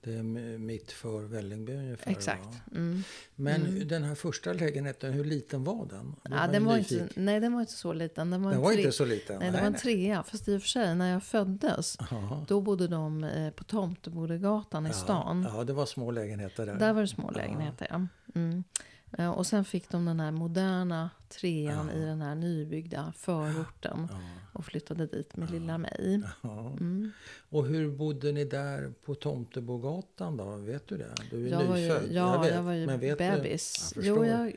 Det 0.00 0.14
är 0.14 0.22
mitt 0.58 0.92
för 0.92 1.22
Vällingby 1.22 1.72
ungefär. 1.72 2.10
Exakt. 2.10 2.48
Mm. 2.72 3.02
Men 3.34 3.88
den 3.88 4.02
här 4.02 4.14
första 4.14 4.52
lägenheten, 4.52 5.12
hur 5.12 5.24
liten 5.24 5.64
var 5.64 5.86
den? 5.86 6.10
Då 6.22 6.36
Ja, 6.36 6.40
jag 6.40 6.52
den 6.52 6.64
var 6.64 6.76
inte, 6.78 7.08
nej, 7.16 7.40
den 7.40 7.52
var 7.52 7.60
inte 7.60 7.72
så 7.72 7.92
liten. 7.92 8.30
Den 8.30 8.42
var, 8.42 8.50
Den 8.50 8.58
en 8.58 8.64
var 8.64 8.72
tre- 8.72 8.80
inte 8.80 8.92
så 8.92 9.04
liten? 9.04 9.38
Nej, 9.38 9.50
det 9.50 9.58
var 9.58 9.66
en 9.66 9.74
trea. 9.74 10.22
Fast 10.22 10.48
i 10.48 10.56
och 10.56 10.62
för 10.62 10.68
sig, 10.68 10.94
när 10.94 11.12
jag 11.12 11.22
föddes, 11.22 11.96
Ja. 12.10 12.44
då 12.48 12.60
bodde 12.60 12.88
de 12.88 13.24
eh, 13.24 13.50
på 13.50 13.64
Tomtebodegatan 13.64 14.86
i 14.86 14.92
stan. 14.92 15.46
Ja, 15.54 15.64
det 15.64 15.72
var 15.72 15.86
små 15.86 16.10
lägenheter 16.10 16.66
där. 16.66 16.74
Där 16.78 16.92
var 16.92 17.00
det 17.00 17.08
små 17.08 17.30
lägenheter, 17.30 17.86
ja. 17.90 18.06
Mm. 18.34 18.64
Eh, 19.18 19.30
Och 19.30 19.46
sen 19.46 19.64
fick 19.64 19.88
de 19.90 20.04
den 20.04 20.20
här 20.20 20.30
moderna 20.30 21.10
trean 21.28 21.88
Ja. 21.92 21.98
i 21.98 22.04
den 22.04 22.20
här 22.22 22.34
nybyggda 22.34 23.12
förorten. 23.16 24.08
Ja. 24.10 24.18
Och 24.52 24.64
flyttade 24.64 25.06
dit 25.06 25.36
med 25.36 25.50
lilla 25.50 25.78
mig. 25.78 26.22
Ja. 26.42 26.70
Mm. 26.70 27.10
Och 27.48 27.66
hur 27.66 27.90
bodde 27.90 28.32
ni 28.32 28.44
där 28.44 28.92
på 29.04 29.14
Tomtebogatan 29.14 30.36
då? 30.36 30.56
Vet 30.56 30.88
du 30.88 30.96
det? 30.96 31.14
Du 31.30 31.46
är 31.46 31.50
Jag 31.50 31.64
var 31.64 31.76
ju, 31.76 31.82
nyfödd. 31.88 32.12
ja, 32.12 32.40
vet. 32.42 32.54
jag 32.54 32.62
var 32.62 32.72
ju 32.72 32.86
Men 32.86 33.00
vet 33.00 33.18
du- 33.18 33.24
bebis. 33.24 33.92
Jag 33.96 34.04
jo, 34.04 34.24
jag, 34.26 34.52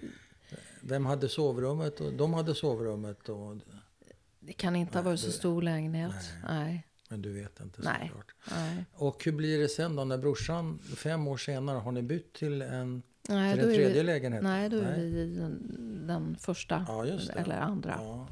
Vem 0.81 1.05
hade 1.05 1.29
sovrummet? 1.29 2.01
Och 2.01 2.13
de 2.13 2.33
hade 2.33 2.55
sovrummet. 2.55 3.29
Och, 3.29 3.57
det 4.39 4.53
kan 4.53 4.75
inte 4.75 4.97
ha 4.97 5.03
Nej, 5.03 5.11
varit 5.11 5.19
så 5.19 5.31
stor 5.31 5.61
lägenhet. 5.61 6.13
Nej. 6.49 6.87
men 7.09 7.21
du 7.21 7.33
vet 7.33 7.59
inte 7.59 7.81
Nej. 7.81 8.07
såklart. 8.07 8.33
Nej, 8.51 8.85
Och 8.93 9.23
hur 9.25 9.31
blir 9.31 9.59
det 9.59 9.67
sen 9.67 9.95
då 9.95 10.03
när 10.03 10.17
brorsan, 10.17 10.79
fem 10.79 11.27
år 11.27 11.37
senare, 11.37 11.77
har 11.77 11.91
ni 11.91 12.01
bytt 12.01 12.33
till 12.33 12.61
en, 12.61 13.01
nej 13.29 13.53
till 13.53 13.61
då 13.63 13.67
en 13.69 13.73
är 13.73 13.77
tredje 13.77 14.01
vi, 14.01 14.03
lägenhet? 14.03 14.43
nej, 14.43 14.69
då 14.69 14.77
är 14.77 14.95
vi 14.95 15.01
i 15.01 15.35
den, 15.35 16.07
den 16.07 16.35
första. 16.39 16.85
Ja. 16.87 17.05
Eller 17.35 17.59
andra. 17.59 17.95
Ja, 17.97 18.27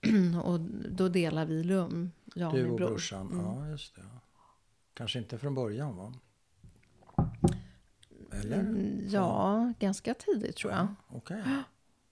Och 0.42 0.60
då 0.90 1.08
delar 1.08 1.44
vi 1.46 1.62
rum, 1.62 2.10
jag 2.34 2.52
du 2.54 2.66
och 2.70 2.76
bror. 2.76 2.88
brorsan. 2.88 3.26
Mm. 3.32 3.44
Ja, 3.46 3.68
just 3.68 3.94
det. 3.96 4.02
Kanske 4.94 5.18
inte 5.18 5.38
från 5.38 5.54
början 5.54 5.96
va? 5.96 6.12
Eller? 8.32 8.58
Mm, 8.60 9.06
Ja, 9.08 9.72
ganska 9.78 10.14
tidigt 10.14 10.56
tror 10.56 10.72
jag. 10.72 10.80
Ja, 10.80 10.88
Okej. 11.08 11.42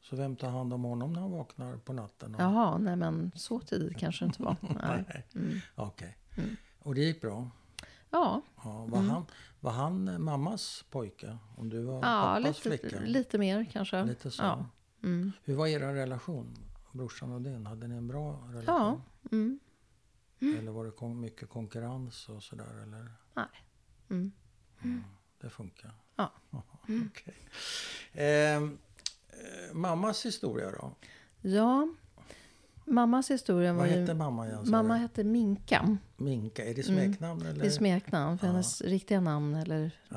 Så 0.02 0.16
vem 0.16 0.36
tar 0.36 0.50
hand 0.50 0.72
om 0.72 0.82
honom 0.84 1.12
när 1.12 1.20
han 1.20 1.30
vaknar 1.30 1.76
på 1.76 1.92
natten? 1.92 2.34
och- 2.34 2.40
Jaha, 2.40 2.78
nej 2.78 2.96
men 2.96 3.30
så 3.34 3.60
tidigt 3.60 3.96
kanske 3.98 4.24
det 4.24 4.26
inte 4.26 4.42
var. 4.42 4.56
Nej. 4.82 5.04
Nej. 5.08 5.26
Mm. 5.34 5.58
Okej. 5.74 6.16
Mm. 6.38 6.56
Och 6.78 6.94
det 6.94 7.00
gick 7.00 7.20
bra? 7.20 7.50
Ja, 8.10 8.42
Ja, 8.64 8.86
var, 8.86 8.98
Mm. 8.98 9.10
han, 9.10 9.26
var 9.62 9.72
han 9.72 10.08
eh, 10.08 10.18
mammas 10.18 10.84
pojke? 10.90 11.38
Om 11.56 11.68
du 11.68 11.82
var 11.82 11.94
ja 11.94 12.00
pappas 12.00 12.64
lite, 12.64 12.78
flicka? 12.78 13.00
lite 13.04 13.38
mer 13.38 13.66
kanske. 13.72 14.04
Lite 14.04 14.30
så. 14.30 14.42
Ja. 14.42 14.66
Mm. 15.02 15.32
Hur 15.44 15.54
var 15.54 15.66
er 15.66 15.80
relation? 15.80 16.54
Brorsan 16.92 17.32
och 17.32 17.42
din? 17.42 17.66
Hade 17.66 17.88
ni 17.88 17.94
en 17.94 18.08
bra 18.08 18.48
Ja. 18.54 18.60
relation? 18.60 19.02
Mm. 19.32 19.58
Eller 20.58 20.72
var 20.72 20.84
det 20.84 21.14
mycket 21.14 21.48
konkurrens 21.50 22.28
och 22.28 22.42
sådär? 22.42 22.82
Eller? 22.82 23.12
Mm. 24.10 24.32
Det 25.40 25.50
funkar? 25.50 25.94
Ja. 26.16 26.32
Okej. 26.82 27.34
Ehm, 28.12 28.78
eh, 29.28 29.74
mammas 29.74 30.26
historia 30.26 30.70
då? 30.70 30.94
Ja, 31.40 31.88
mammas 32.84 33.30
historia 33.30 33.72
var 33.72 33.78
Vad 33.80 33.88
ju... 33.94 34.00
hette 34.00 34.14
mamma 34.14 34.46
igen? 34.46 34.64
Mamma 34.66 34.96
hette 34.96 35.24
Minka. 35.24 35.96
Minka. 36.16 36.64
Är 36.66 36.74
det 36.74 36.82
smeknamn? 36.82 37.42
Eller? 37.42 37.60
Det 37.60 37.66
är 37.66 37.70
smeknamn. 37.70 38.38
För 38.38 38.46
Ja. 38.46 38.50
hennes 38.52 38.80
riktiga 38.82 39.20
namn 39.20 39.54
eller, 39.54 39.90
Ja. 40.08 40.16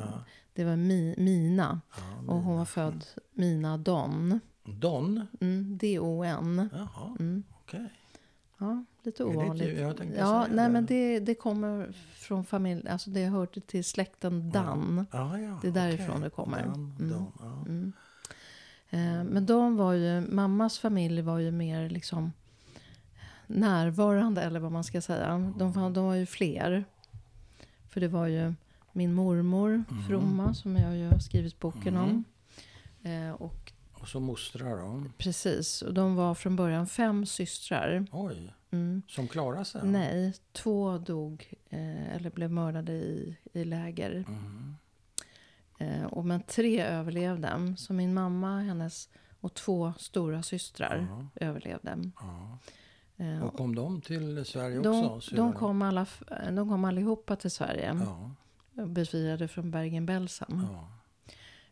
det 0.53 0.63
var 0.63 0.75
Mi, 0.75 1.15
Mina. 1.17 1.81
Ja, 1.97 2.33
Och 2.33 2.41
hon 2.41 2.57
var 2.57 2.65
född 2.65 3.05
Mina 3.33 3.77
Don. 3.77 4.39
Don? 4.63 5.27
Mm, 5.41 5.77
D-O-N. 5.77 6.69
Jaha, 6.73 7.15
Mm. 7.19 7.43
okej. 7.63 7.93
Ja, 8.57 8.83
lite 9.03 9.23
ovanligt. 9.23 9.79
ja, 9.79 9.93
säga 9.95 10.47
nej 10.51 10.65
det. 10.65 10.71
men 10.71 10.85
det, 10.85 11.19
det 11.19 11.35
kommer 11.35 11.91
från 12.13 12.45
familj, 12.45 12.87
alltså 12.89 13.09
det 13.09 13.25
hörde 13.25 13.61
till 13.61 13.83
släkten 13.85 14.51
Dan. 14.51 15.05
Ja, 15.11 15.39
ja, 15.39 15.59
Det 15.61 15.67
är 15.67 15.71
därifrån 15.71 16.09
okej. 16.09 16.21
det 16.23 16.29
kommer. 16.29 16.61
Dan, 16.65 16.95
Mm. 16.99 17.09
Don, 17.11 17.31
ja. 17.39 17.65
Mm. 17.67 17.93
Eh, 18.89 19.23
men 19.33 19.45
de 19.45 19.75
var 19.77 19.93
ju, 19.93 20.21
mammas 20.21 20.79
familj 20.79 21.21
var 21.21 21.39
ju 21.39 21.51
mer 21.51 21.89
liksom 21.89 22.31
närvarande 23.47 24.41
eller 24.41 24.59
vad 24.59 24.71
man 24.71 24.83
ska 24.83 25.01
säga. 25.01 25.53
De, 25.57 25.71
var- 25.71 25.89
de 25.89 26.05
var 26.05 26.15
ju 26.15 26.25
fler. 26.25 26.85
För 27.89 28.01
det 28.01 28.07
var 28.07 28.27
ju 28.27 28.53
min 28.91 29.13
mormor 29.13 29.83
Fromma 30.07 30.53
som 30.53 30.75
jag 30.77 30.97
ju 30.97 31.07
har 31.09 31.19
skrivit 31.19 31.59
boken 31.59 31.97
om. 31.97 32.23
Eh, 33.03 33.31
och 33.31 33.71
Och 33.93 34.07
så 34.07 34.19
mostrar 34.19 34.77
då? 34.77 35.03
precis, 35.17 35.81
och 35.81 35.93
de 35.93 36.15
var 36.15 36.35
från 36.35 36.55
början 36.55 36.87
fem 36.87 37.25
systrar. 37.25 38.07
Oj, 38.11 38.53
Mm. 38.71 39.01
som 39.07 39.27
klarar 39.27 39.63
sig? 39.63 39.81
Nej, 39.83 40.33
två 40.51 40.97
dog 40.97 41.53
eh, 41.69 42.15
eller 42.15 42.29
blev 42.29 42.51
mördade 42.51 42.93
i, 42.93 43.37
i 43.53 43.63
läger. 43.65 44.25
Mhm. 44.27 44.75
Eh, 45.79 46.03
och 46.05 46.25
men 46.25 46.41
tre 46.41 46.81
överlevde. 46.81 47.75
Så 47.77 47.93
min 47.93 48.13
mamma, 48.13 48.59
hennes 48.59 49.09
och 49.41 49.53
två 49.53 49.93
stora 49.97 50.43
systrar 50.43 51.27
överlevde. 51.35 52.11
Eh, 53.17 53.43
Och 53.43 53.57
kom 53.57 53.75
de 53.75 54.01
till 54.01 54.45
Sverige 54.45 54.79
de, 54.81 55.05
också? 55.05 55.35
de, 55.35 55.53
kom 55.53 55.81
alla, 55.81 56.05
de 56.51 56.69
kom 56.69 56.85
allihopa 56.85 57.35
till 57.35 57.51
Sverige. 57.51 57.99
Ja, 58.73 58.85
Befriade 58.85 59.47
från 59.47 59.71
Bergen-Belsen. 59.71 60.67
ja. 60.71 60.87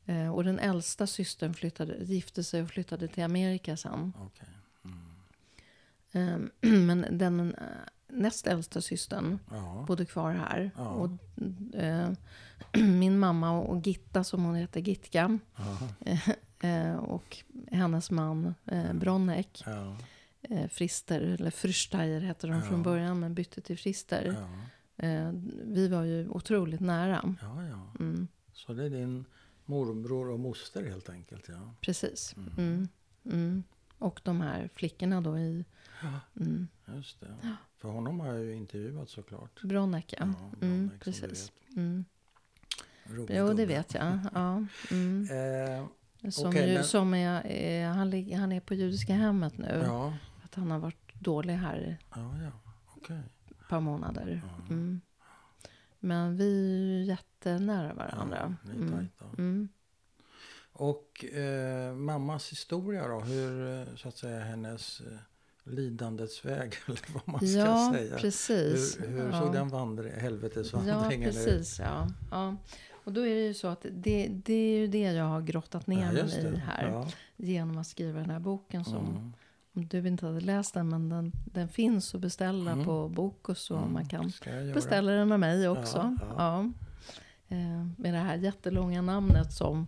Eh, 0.05 0.33
och 0.35 0.43
den 0.43 0.59
äldsta 0.59 1.07
systern 1.07 1.53
flyttade, 1.53 1.95
gifte 2.03 2.43
sig 2.43 2.61
och 2.61 2.69
flyttade 2.69 3.07
till 3.07 3.23
Amerika 3.23 3.77
sen. 3.77 4.13
okej. 4.19 4.47
Mm. 6.11 6.51
Eh, 6.61 6.69
men 6.79 7.05
den 7.17 7.53
eh, 7.53 7.63
näst 8.07 8.47
äldsta 8.47 8.81
systern 8.81 9.39
Ja, 9.51 9.85
bodde 9.87 10.05
kvar 10.05 10.31
här. 10.31 10.71
Ja. 10.77 10.87
Och, 10.89 11.09
eh, 11.79 12.09
min 12.83 13.19
mamma 13.19 13.51
och 13.59 13.87
Gitta, 13.87 14.23
som 14.23 14.43
hon 14.43 14.55
heter, 14.55 14.79
Gitka, 14.79 15.39
ja, 15.55 16.97
och 16.99 17.37
hennes 17.71 18.11
man 18.11 18.55
eh, 18.65 18.93
Bronnek, 18.93 19.63
ja, 19.65 19.95
eh, 20.49 20.67
Frister, 20.67 21.21
eller 21.21 21.51
Früsteyer 21.51 22.19
hette 22.21 22.47
de 22.47 22.53
Ja. 22.55 22.61
från 22.61 22.83
början, 22.83 23.19
men 23.19 23.33
bytte 23.33 23.61
till 23.61 23.77
Frister. 23.77 24.35
ja, 24.39 24.47
Eh, 24.97 25.31
vi 25.63 25.87
var 25.87 26.03
ju 26.03 26.27
otroligt 26.29 26.79
nära. 26.79 27.35
ja, 27.41 27.63
ja. 27.67 27.93
Mm, 27.99 28.27
Så 28.53 28.73
det 28.73 28.83
är 28.85 28.89
din 28.89 29.25
morbror 29.65 30.29
och 30.29 30.39
moster 30.39 30.83
helt 30.89 31.09
enkelt? 31.09 31.45
Ja. 31.47 31.73
precis. 31.81 32.35
Mm, 32.57 32.87
mm. 33.25 33.63
Och 33.97 34.19
de 34.23 34.41
här 34.41 34.69
flickorna 34.73 35.21
då 35.21 35.37
i 35.39 35.65
mm, 36.39 36.67
Just 36.95 37.19
det. 37.19 37.35
För 37.77 37.89
honom 37.89 38.19
har 38.19 38.27
jag 38.27 38.39
ju 38.43 38.53
intervjuat 38.55 39.09
såklart. 39.09 39.61
Bronnek. 39.61 40.13
Ja. 40.19 40.33
Ja, 40.39 40.67
Mm, 40.67 40.91
precis. 40.99 41.51
Mm. 41.75 42.05
Rolig 43.05 43.37
Jo, 43.37 43.53
det 43.53 43.65
vet 43.65 43.93
jag. 43.93 44.19
Ja. 44.33 44.65
Mm. 44.91 45.27
Eh, 46.23 46.29
Som, 46.31 46.49
Okej, 46.49 46.67
ju, 46.69 46.73
men- 46.73 46.83
som 46.83 47.13
är, 47.13 47.45
är, 47.47 47.87
han, 47.87 48.31
han 48.39 48.51
är 48.51 48.59
på 48.59 48.73
judiska 48.73 49.13
hemmet 49.13 49.57
nu. 49.57 49.81
ja, 49.85 50.13
Att 50.53 50.59
han 50.59 50.71
har 50.71 50.79
varit 50.79 51.13
dålig 51.19 51.53
här 51.53 51.77
i 51.77 51.97
ja, 52.15 52.31
ja. 52.43 52.51
Okej. 52.97 53.17
ett 53.49 53.67
par 53.69 53.79
månader. 53.79 54.41
Ja. 54.43 54.65
Mm. 54.73 55.01
Men 55.99 56.37
vi 56.37 56.47
är 56.47 56.97
ju 56.99 57.03
jättenära 57.03 57.93
varandra. 57.93 58.55
Ja, 58.65 58.71
Mm. 58.71 59.07
Mm. 59.37 59.69
Och 60.73 61.25
eh, 61.25 61.93
mammas 61.95 62.51
historia 62.51 63.07
då? 63.07 63.19
Hur, 63.19 63.79
eh, 63.81 63.95
så 63.95 64.07
att 64.07 64.17
säga, 64.17 64.39
hennes 64.39 64.99
eh, 65.01 65.17
lidandets 65.63 66.45
väg, 66.45 66.73
eller 66.87 67.13
vad 67.13 67.27
man 67.27 67.39
ska 67.47 67.47
Ja, 67.59 67.93
säga. 67.95 68.17
precis. 68.17 68.99
Hur, 69.01 69.07
hur 69.07 69.29
ja. 69.31 69.39
såg 69.41 69.53
den 69.53 69.69
vandring, 69.69 70.11
Ja, 70.15 70.19
helvetesvandringen 70.19 71.29
ut? 71.29 71.35
precis. 71.35 71.79
Ja. 71.79 72.07
Ja. 72.31 72.55
Och 72.91 73.13
då 73.13 73.21
är 73.21 73.35
det 73.35 73.47
ju 73.47 73.53
så 73.53 73.67
att 73.67 73.85
det, 73.91 74.27
det 74.27 74.53
är 74.53 74.77
ju 74.79 74.87
det 74.87 75.01
jag 75.13 75.25
har 75.25 75.41
grottat 75.41 75.87
ner 75.87 76.05
Ja, 76.17 76.23
mig 76.25 76.53
i 76.53 76.55
här. 76.57 76.87
Ja. 76.89 77.07
Genom 77.35 77.77
att 77.77 77.87
skriva 77.87 78.19
den 78.19 78.29
här 78.29 78.39
boken 78.39 78.85
som, 78.85 79.05
Mm. 79.09 79.33
Om 79.73 79.87
du 79.87 80.07
inte 80.07 80.25
hade 80.25 80.39
läst 80.39 80.73
den, 80.73 80.89
men 80.89 81.09
den, 81.09 81.31
den 81.45 81.69
finns 81.69 82.15
att 82.15 82.21
beställa 82.21 82.71
Mm. 82.71 82.85
på 82.85 83.09
Bokus 83.09 83.71
och 83.71 83.77
Mm. 83.77 83.93
man 83.93 84.05
kan 84.09 84.31
beställa 84.73 85.11
den 85.11 85.31
av 85.31 85.39
mig 85.39 85.69
också. 85.69 85.97
Ja, 85.97 86.25
Ja, 86.29 86.35
ja. 86.37 87.55
Eh, 87.55 87.85
med 87.97 88.13
det 88.13 88.19
här 88.19 88.35
jättelånga 88.35 89.01
namnet 89.01 89.53
som 89.53 89.87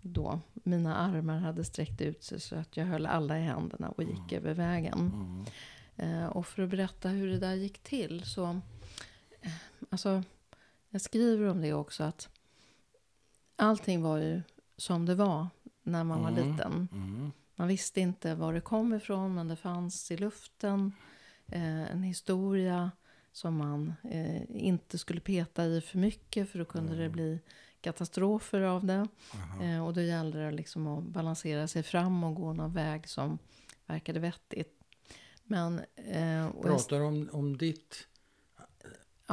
då 0.00 0.40
mina 0.52 0.96
armar 0.96 1.38
hade 1.38 1.64
sträckt 1.64 2.00
ut 2.00 2.22
sig 2.24 2.40
så 2.40 2.56
att 2.56 2.76
jag 2.76 2.86
höll 2.86 3.06
alla 3.06 3.38
i 3.38 3.42
händerna 3.42 3.88
och 3.90 4.02
gick 4.02 4.32
över 4.32 4.54
vägen. 4.54 5.12
Mm. 5.14 5.44
Eh, 6.22 6.26
och 6.26 6.46
för 6.46 6.62
att 6.62 6.70
berätta 6.70 7.08
hur 7.08 7.28
det 7.28 7.38
där 7.38 7.54
gick 7.54 7.78
till 7.82 8.22
så... 8.24 8.60
Eh, 9.40 9.52
alltså, 9.90 10.22
jag 10.90 11.00
skriver 11.00 11.46
om 11.48 11.60
det 11.60 11.72
också 11.72 12.04
att 12.04 12.28
allting 13.56 14.02
var 14.02 14.16
ju 14.18 14.42
som 14.76 15.06
det 15.06 15.14
var 15.14 15.46
när 15.82 16.04
man 16.04 16.22
var 16.22 16.30
Mm. 16.30 16.50
liten. 16.52 16.88
Mm. 17.52 17.62
Man 17.62 17.68
visste 17.68 18.00
inte 18.00 18.34
var 18.34 18.52
det 18.52 18.60
kom 18.60 18.94
ifrån, 18.94 19.34
men 19.34 19.48
det 19.48 19.56
fanns 19.56 20.10
i 20.10 20.16
luften 20.16 20.92
eh, 21.46 21.92
en 21.92 22.02
historia 22.02 22.90
som 23.32 23.56
man 23.56 23.94
eh, 24.10 24.42
inte 24.48 24.98
skulle 24.98 25.20
peta 25.20 25.64
i 25.64 25.80
för 25.80 25.98
mycket 25.98 26.50
för 26.50 26.58
då 26.58 26.64
kunde 26.64 26.96
det 26.96 27.08
bli 27.08 27.40
katastrofer 27.80 28.60
av 28.60 28.84
det. 28.84 29.08
Eh, 29.62 29.86
och 29.86 29.94
då 29.94 30.00
gällde 30.00 30.44
det 30.44 30.50
liksom 30.50 30.86
att 30.86 31.04
balansera 31.04 31.68
sig 31.68 31.82
fram 31.82 32.24
och 32.24 32.34
gå 32.34 32.52
någon 32.52 32.72
väg 32.72 33.08
som 33.08 33.38
verkade 33.86 34.20
vettigt. 34.20 34.78
Men... 35.44 35.80
Eh, 35.96 36.50
Pratar 36.62 37.00
om, 37.00 37.28
om 37.32 37.56
ditt 37.56 38.06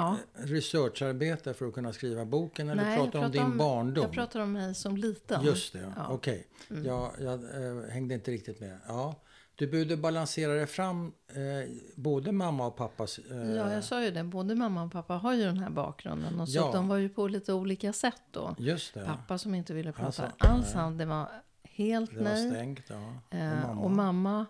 ja, 0.02 0.18
researcharbete 0.34 1.54
för 1.54 1.66
att 1.68 1.74
kunna 1.74 1.94
skriva 1.94 2.26
boken 2.26 2.70
eller 2.70 2.84
Nej, 2.84 2.98
pratar 2.98 3.20
du 3.20 3.26
om 3.26 3.32
din 3.32 3.42
om- 3.42 3.58
barndom? 3.58 4.04
jag 4.04 4.12
pratar 4.12 4.40
om 4.40 4.52
mig 4.52 4.76
som 4.76 4.98
liten. 4.98 5.44
Just 5.46 5.74
det, 5.74 5.94
Ja. 5.96 6.08
okej. 6.10 6.48
Mm. 6.70 6.86
Jag, 6.86 7.12
jag 7.20 7.34
eh, 7.34 7.90
hängde 7.90 8.14
inte 8.14 8.32
riktigt 8.32 8.60
med. 8.60 8.78
Ja. 8.88 9.16
Du 9.56 9.68
borde 9.68 9.98
balansera 9.98 10.54
dig 10.54 10.68
fram, 10.68 11.12
eh, 11.28 11.70
både 11.96 12.32
mamma 12.32 12.66
och 12.68 12.76
pappas... 12.76 13.20
Eh, 13.20 13.52
Ja, 13.56 13.74
jag 13.74 13.84
sa 13.84 14.04
ju 14.04 14.12
det. 14.12 14.24
Både 14.24 14.56
mamma 14.56 14.84
och 14.84 14.92
pappa 14.92 15.14
har 15.14 15.34
ju 15.34 15.44
den 15.44 15.58
här 15.58 15.70
bakgrunden. 15.70 16.40
Och 16.40 16.50
så 16.50 16.58
Ja. 16.58 16.72
de 16.74 16.88
var 16.88 16.98
ju 16.98 17.10
på 17.10 17.28
lite 17.28 17.54
olika 17.54 17.94
sätt 17.94 18.22
då. 18.32 18.56
Just 18.60 18.94
det, 18.94 19.06
Pappa 19.06 19.38
som 19.38 19.56
inte 19.56 19.74
ville 19.74 19.92
prata 19.92 20.06
Alltså, 20.06 20.24
alls. 20.38 20.66
nej. 20.66 20.84
Han, 20.84 20.98
det 20.98 21.06
var 21.06 21.30
helt 21.64 22.12
det 22.12 22.18
var 22.18 22.24
nej. 22.24 22.50
stängt. 22.52 22.84
Ja. 22.88 23.14
Och 23.30 23.36
Eh, 23.36 23.68
mamma. 23.68 23.82
och 23.82 23.92
mamma 23.92 24.46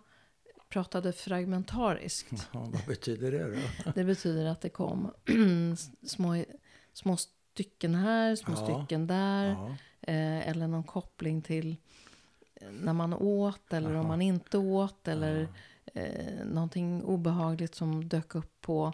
pratade 0.69 1.13
fragmentariskt. 1.13 2.47
Ja, 2.53 2.59
vad 2.73 2.85
betyder 2.87 3.31
det 3.31 3.55
då? 3.85 3.91
Det 3.95 4.03
betyder 4.03 4.45
att 4.45 4.61
det 4.61 4.69
kom 4.69 5.11
små, 6.07 6.43
små 6.93 7.17
stycken 7.17 7.95
här, 7.95 8.35
små 8.35 8.53
Ja. 8.57 8.63
stycken 8.65 9.07
där. 9.07 9.45
Ja. 9.47 9.75
Eh, 10.01 10.47
eller 10.49 10.67
någon 10.67 10.83
koppling 10.83 11.41
till 11.41 11.75
när 12.71 12.93
man 12.93 13.13
åt 13.13 13.73
eller 13.73 13.89
Jaha. 13.91 13.99
om 14.01 14.07
man 14.07 14.21
inte 14.21 14.57
åt. 14.57 15.07
Eller 15.07 15.47
eh, 15.93 16.45
någonting 16.45 17.03
obehagligt 17.03 17.75
som 17.75 18.07
dök 18.09 18.35
upp 18.35 18.61
på 18.61 18.93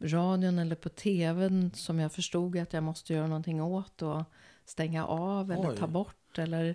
radion 0.00 0.58
eller 0.58 0.76
på 0.76 0.88
tvn 0.88 1.70
som 1.74 1.98
jag 1.98 2.12
förstod 2.12 2.58
att 2.58 2.72
jag 2.72 2.82
måste 2.82 3.14
göra 3.14 3.26
någonting 3.26 3.62
åt 3.62 4.02
och 4.02 4.22
stänga 4.64 5.06
av 5.06 5.52
eller 5.52 5.70
Oj. 5.70 5.76
ta 5.76 5.86
bort. 5.86 6.38
Eller, 6.38 6.74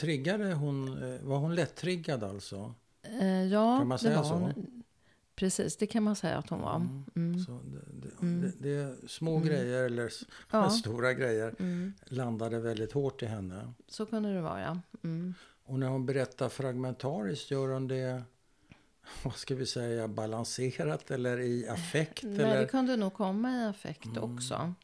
Triggade 0.00 0.52
hon, 0.54 0.88
eh, 1.14 1.20
var 1.22 1.38
hon 1.38 1.54
lätt-triggad 1.54 2.24
alltså? 2.24 2.74
Eh, 3.02 3.44
ja, 3.44 3.78
Kan 3.78 3.88
man 3.88 3.98
säga 3.98 4.10
det 4.10 4.16
var 4.16 4.24
så? 4.24 4.34
hon. 4.34 4.82
Precis, 5.34 5.76
det 5.76 5.86
kan 5.86 6.02
man 6.02 6.16
säga 6.16 6.38
att 6.38 6.48
hon 6.48 6.60
var. 6.60 6.76
Mm. 6.76 7.04
Mm. 7.16 7.38
Så 7.44 7.52
det, 7.52 8.08
det, 8.08 8.22
Mm. 8.22 8.52
det, 8.58 8.70
är 8.74 9.08
små 9.08 9.36
Mm. 9.36 9.48
grejer 9.48 9.84
eller 9.84 10.10
Ja. 10.50 10.70
stora 10.80 11.12
grejer 11.12 11.54
Mm. 11.58 11.92
landade 12.04 12.58
väldigt 12.60 12.92
hårt 12.92 13.22
i 13.22 13.26
henne. 13.26 13.72
Så 13.88 14.06
kunde 14.06 14.34
det 14.34 14.40
vara, 14.40 14.60
ja. 14.62 14.78
Mm. 15.04 15.34
Och 15.64 15.78
när 15.78 15.88
hon 15.88 16.06
berättar 16.06 16.48
fragmentariskt, 16.48 17.50
gör 17.50 17.68
hon 17.68 17.88
det 17.88 18.22
vad 19.24 19.34
ska 19.36 19.54
vi 19.54 19.66
säga, 19.66 20.08
balanserat 20.08 21.10
eller 21.10 21.40
i 21.40 21.68
affekt? 21.68 22.22
Nej, 22.22 22.34
eller? 22.34 22.60
det 22.60 22.66
kunde 22.66 22.96
nog 22.96 23.14
komma 23.14 23.56
i 23.56 23.64
affekt 23.64 24.16
också. 24.16 24.74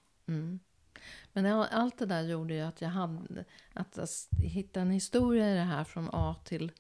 Men 1.33 1.47
all- 1.47 1.69
allt 1.71 1.99
det 1.99 2.07
där 2.07 2.23
gjorde 2.23 2.55
ju 2.55 2.61
att 2.61 2.81
jag 2.81 2.89
hade... 2.89 3.45
Att 3.73 3.99
hitta 4.43 4.81
en 4.81 4.91
historia 4.91 5.53
i 5.53 5.55
det 5.55 5.61
här 5.61 5.85
från 5.85 6.09
A 6.13 6.37
till 6.45 6.73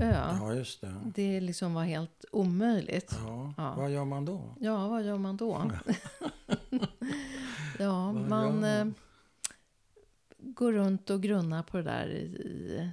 Ö. 0.00 0.36
Ja, 0.40 0.54
just 0.54 0.80
det. 0.80 0.94
Det 1.14 1.40
liksom 1.40 1.74
var 1.74 1.84
helt 1.84 2.24
omöjligt. 2.32 3.16
Ja. 3.26 3.54
Ja. 3.56 3.74
Vad 3.74 3.90
gör 3.90 4.04
man 4.04 4.24
då? 4.24 4.54
Ja, 4.60 4.88
vad 4.88 5.02
gör 5.04 5.18
man 5.18 5.36
då? 5.36 5.70
ja, 7.78 7.88
Vad 8.12 8.14
man 8.14 8.60
man? 8.60 8.64
eh, 8.64 8.86
går 10.38 10.72
runt 10.72 11.10
och 11.10 11.22
grunnar 11.22 11.62
på 11.62 11.76
det 11.76 11.82
där 11.82 12.06
i, 12.08 12.22
i, 12.24 12.92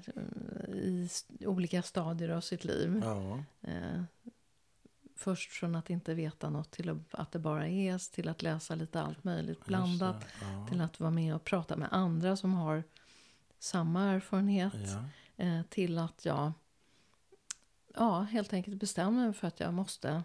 i 1.39 1.45
olika 1.47 1.81
stadier 1.81 2.29
av 2.29 2.41
sitt 2.41 2.63
liv. 2.65 3.01
Ja, 3.03 3.43
Eh, 3.61 4.03
först 5.15 5.51
från 5.51 5.75
att 5.75 5.89
inte 5.89 6.13
veta 6.13 6.49
något 6.49 6.71
till 6.71 6.99
att, 7.11 7.31
det 7.31 7.39
bara 7.39 7.67
är 7.67 8.11
till 8.13 8.29
att 8.29 8.41
läsa 8.41 8.75
lite 8.75 9.01
allt 9.01 9.23
möjligt 9.23 9.65
blandat. 9.65 10.25
Ja. 10.41 10.67
Till 10.69 10.81
att 10.81 10.99
vara 10.99 11.11
med 11.11 11.35
och 11.35 11.43
prata 11.43 11.75
med 11.77 11.87
andra 11.91 12.35
som 12.35 12.53
har 12.53 12.83
samma 13.59 14.03
erfarenhet. 14.03 14.73
Ja. 15.37 15.43
Eh, 15.45 15.61
till 15.69 15.97
att 15.97 16.25
jag 16.25 16.51
ja, 17.95 18.19
helt 18.21 18.53
enkelt 18.53 18.79
bestämde 18.79 19.21
mig 19.21 19.33
för 19.33 19.47
att 19.47 19.59
jag 19.59 19.73
måste 19.73 20.23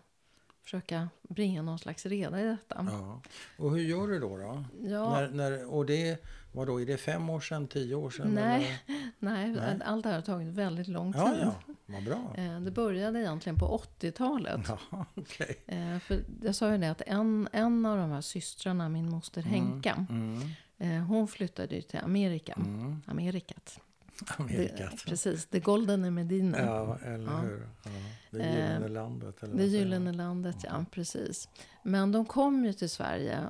försöka 0.62 1.08
bringa 1.28 1.62
någon 1.62 1.78
slags 1.78 2.06
reda 2.06 2.40
i 2.40 2.44
detta. 2.44 2.86
Ja. 2.90 3.20
Och 3.58 3.70
hur 3.70 3.78
gör 3.82 4.06
du 4.08 4.18
då? 4.20 4.36
då? 4.36 4.64
Ja, 4.88 5.10
När, 5.10 5.28
när, 5.28 5.74
och 5.74 5.86
det, 5.86 6.24
vad 6.52 6.66
då, 6.66 6.80
är 6.80 6.86
det 6.86 6.96
fem 6.96 7.30
år 7.30 7.40
sedan, 7.40 7.68
tio 7.68 7.94
år 7.94 8.10
sedan? 8.10 8.30
Nej. 8.34 8.82
Nej, 9.18 9.48
Nej. 9.52 9.78
allt 9.84 10.02
det 10.02 10.08
här 10.08 10.16
har 10.16 10.22
tagit 10.22 10.48
väldigt 10.48 10.88
lång 10.88 11.12
tid. 11.12 11.22
Ja, 11.22 11.34
ja, 11.42 11.74
vad 11.86 12.04
bra. 12.04 12.34
Eh, 12.36 12.60
det 12.60 12.70
började 12.70 13.20
egentligen 13.20 13.58
på 13.58 13.80
80-talet. 14.00 14.60
Ja, 14.90 15.06
okej. 15.14 15.58
Eh, 15.66 15.98
för 15.98 16.20
jag 16.42 16.54
sa 16.54 16.72
ju 16.72 16.78
det 16.78 16.90
att 16.90 17.02
en, 17.06 17.48
en 17.52 17.86
av 17.86 17.96
de 17.96 18.10
här 18.10 18.20
systrarna, 18.20 18.88
min 18.88 19.10
moster 19.10 19.42
Henka, 19.42 20.06
Mm, 20.10 20.40
eh, 20.78 21.04
hon 21.06 21.28
flyttade 21.28 21.74
ju 21.74 21.82
till 21.82 21.98
Amerika. 21.98 22.52
mm. 22.52 23.02
Amerikat. 23.06 23.80
Amerikat. 24.26 24.90
Det, 24.90 25.04
precis, 25.06 25.46
det 25.46 25.60
Golden 25.60 26.14
Medina. 26.14 26.58
Ja, 26.60 26.98
eller 27.04 27.24
Ja. 27.32 27.36
hur? 27.38 27.68
Ja. 27.84 27.90
Det 28.30 28.40
Eh, 28.40 28.54
gyllene 28.54 28.88
landet. 28.88 29.42
Eller 29.42 29.54
Det 29.56 29.66
gyllene 29.66 30.12
landet, 30.12 30.56
ja. 30.64 30.84
Precis. 30.90 31.48
Men 31.82 32.12
de 32.12 32.24
kom 32.24 32.64
ju 32.64 32.72
till 32.72 32.90
Sverige 32.90 33.40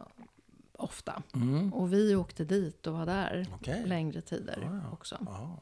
ofta. 0.73 1.23
Mm. 1.35 1.73
Och 1.73 1.93
vi 1.93 2.15
åkte 2.15 2.45
dit 2.45 2.87
och 2.87 2.93
var 2.95 3.07
där 3.07 3.47
Okej. 3.55 3.83
längre 3.87 4.21
tider 4.21 4.59
Ja, 4.63 4.81
ja. 4.85 4.91
också. 4.93 5.19
Ja. 5.27 5.61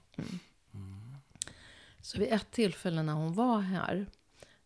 Så 2.02 2.18
vid 2.18 2.32
ett 2.32 2.50
tillfälle 2.50 3.02
när 3.02 3.12
hon 3.12 3.34
var 3.34 3.60
här, 3.60 4.06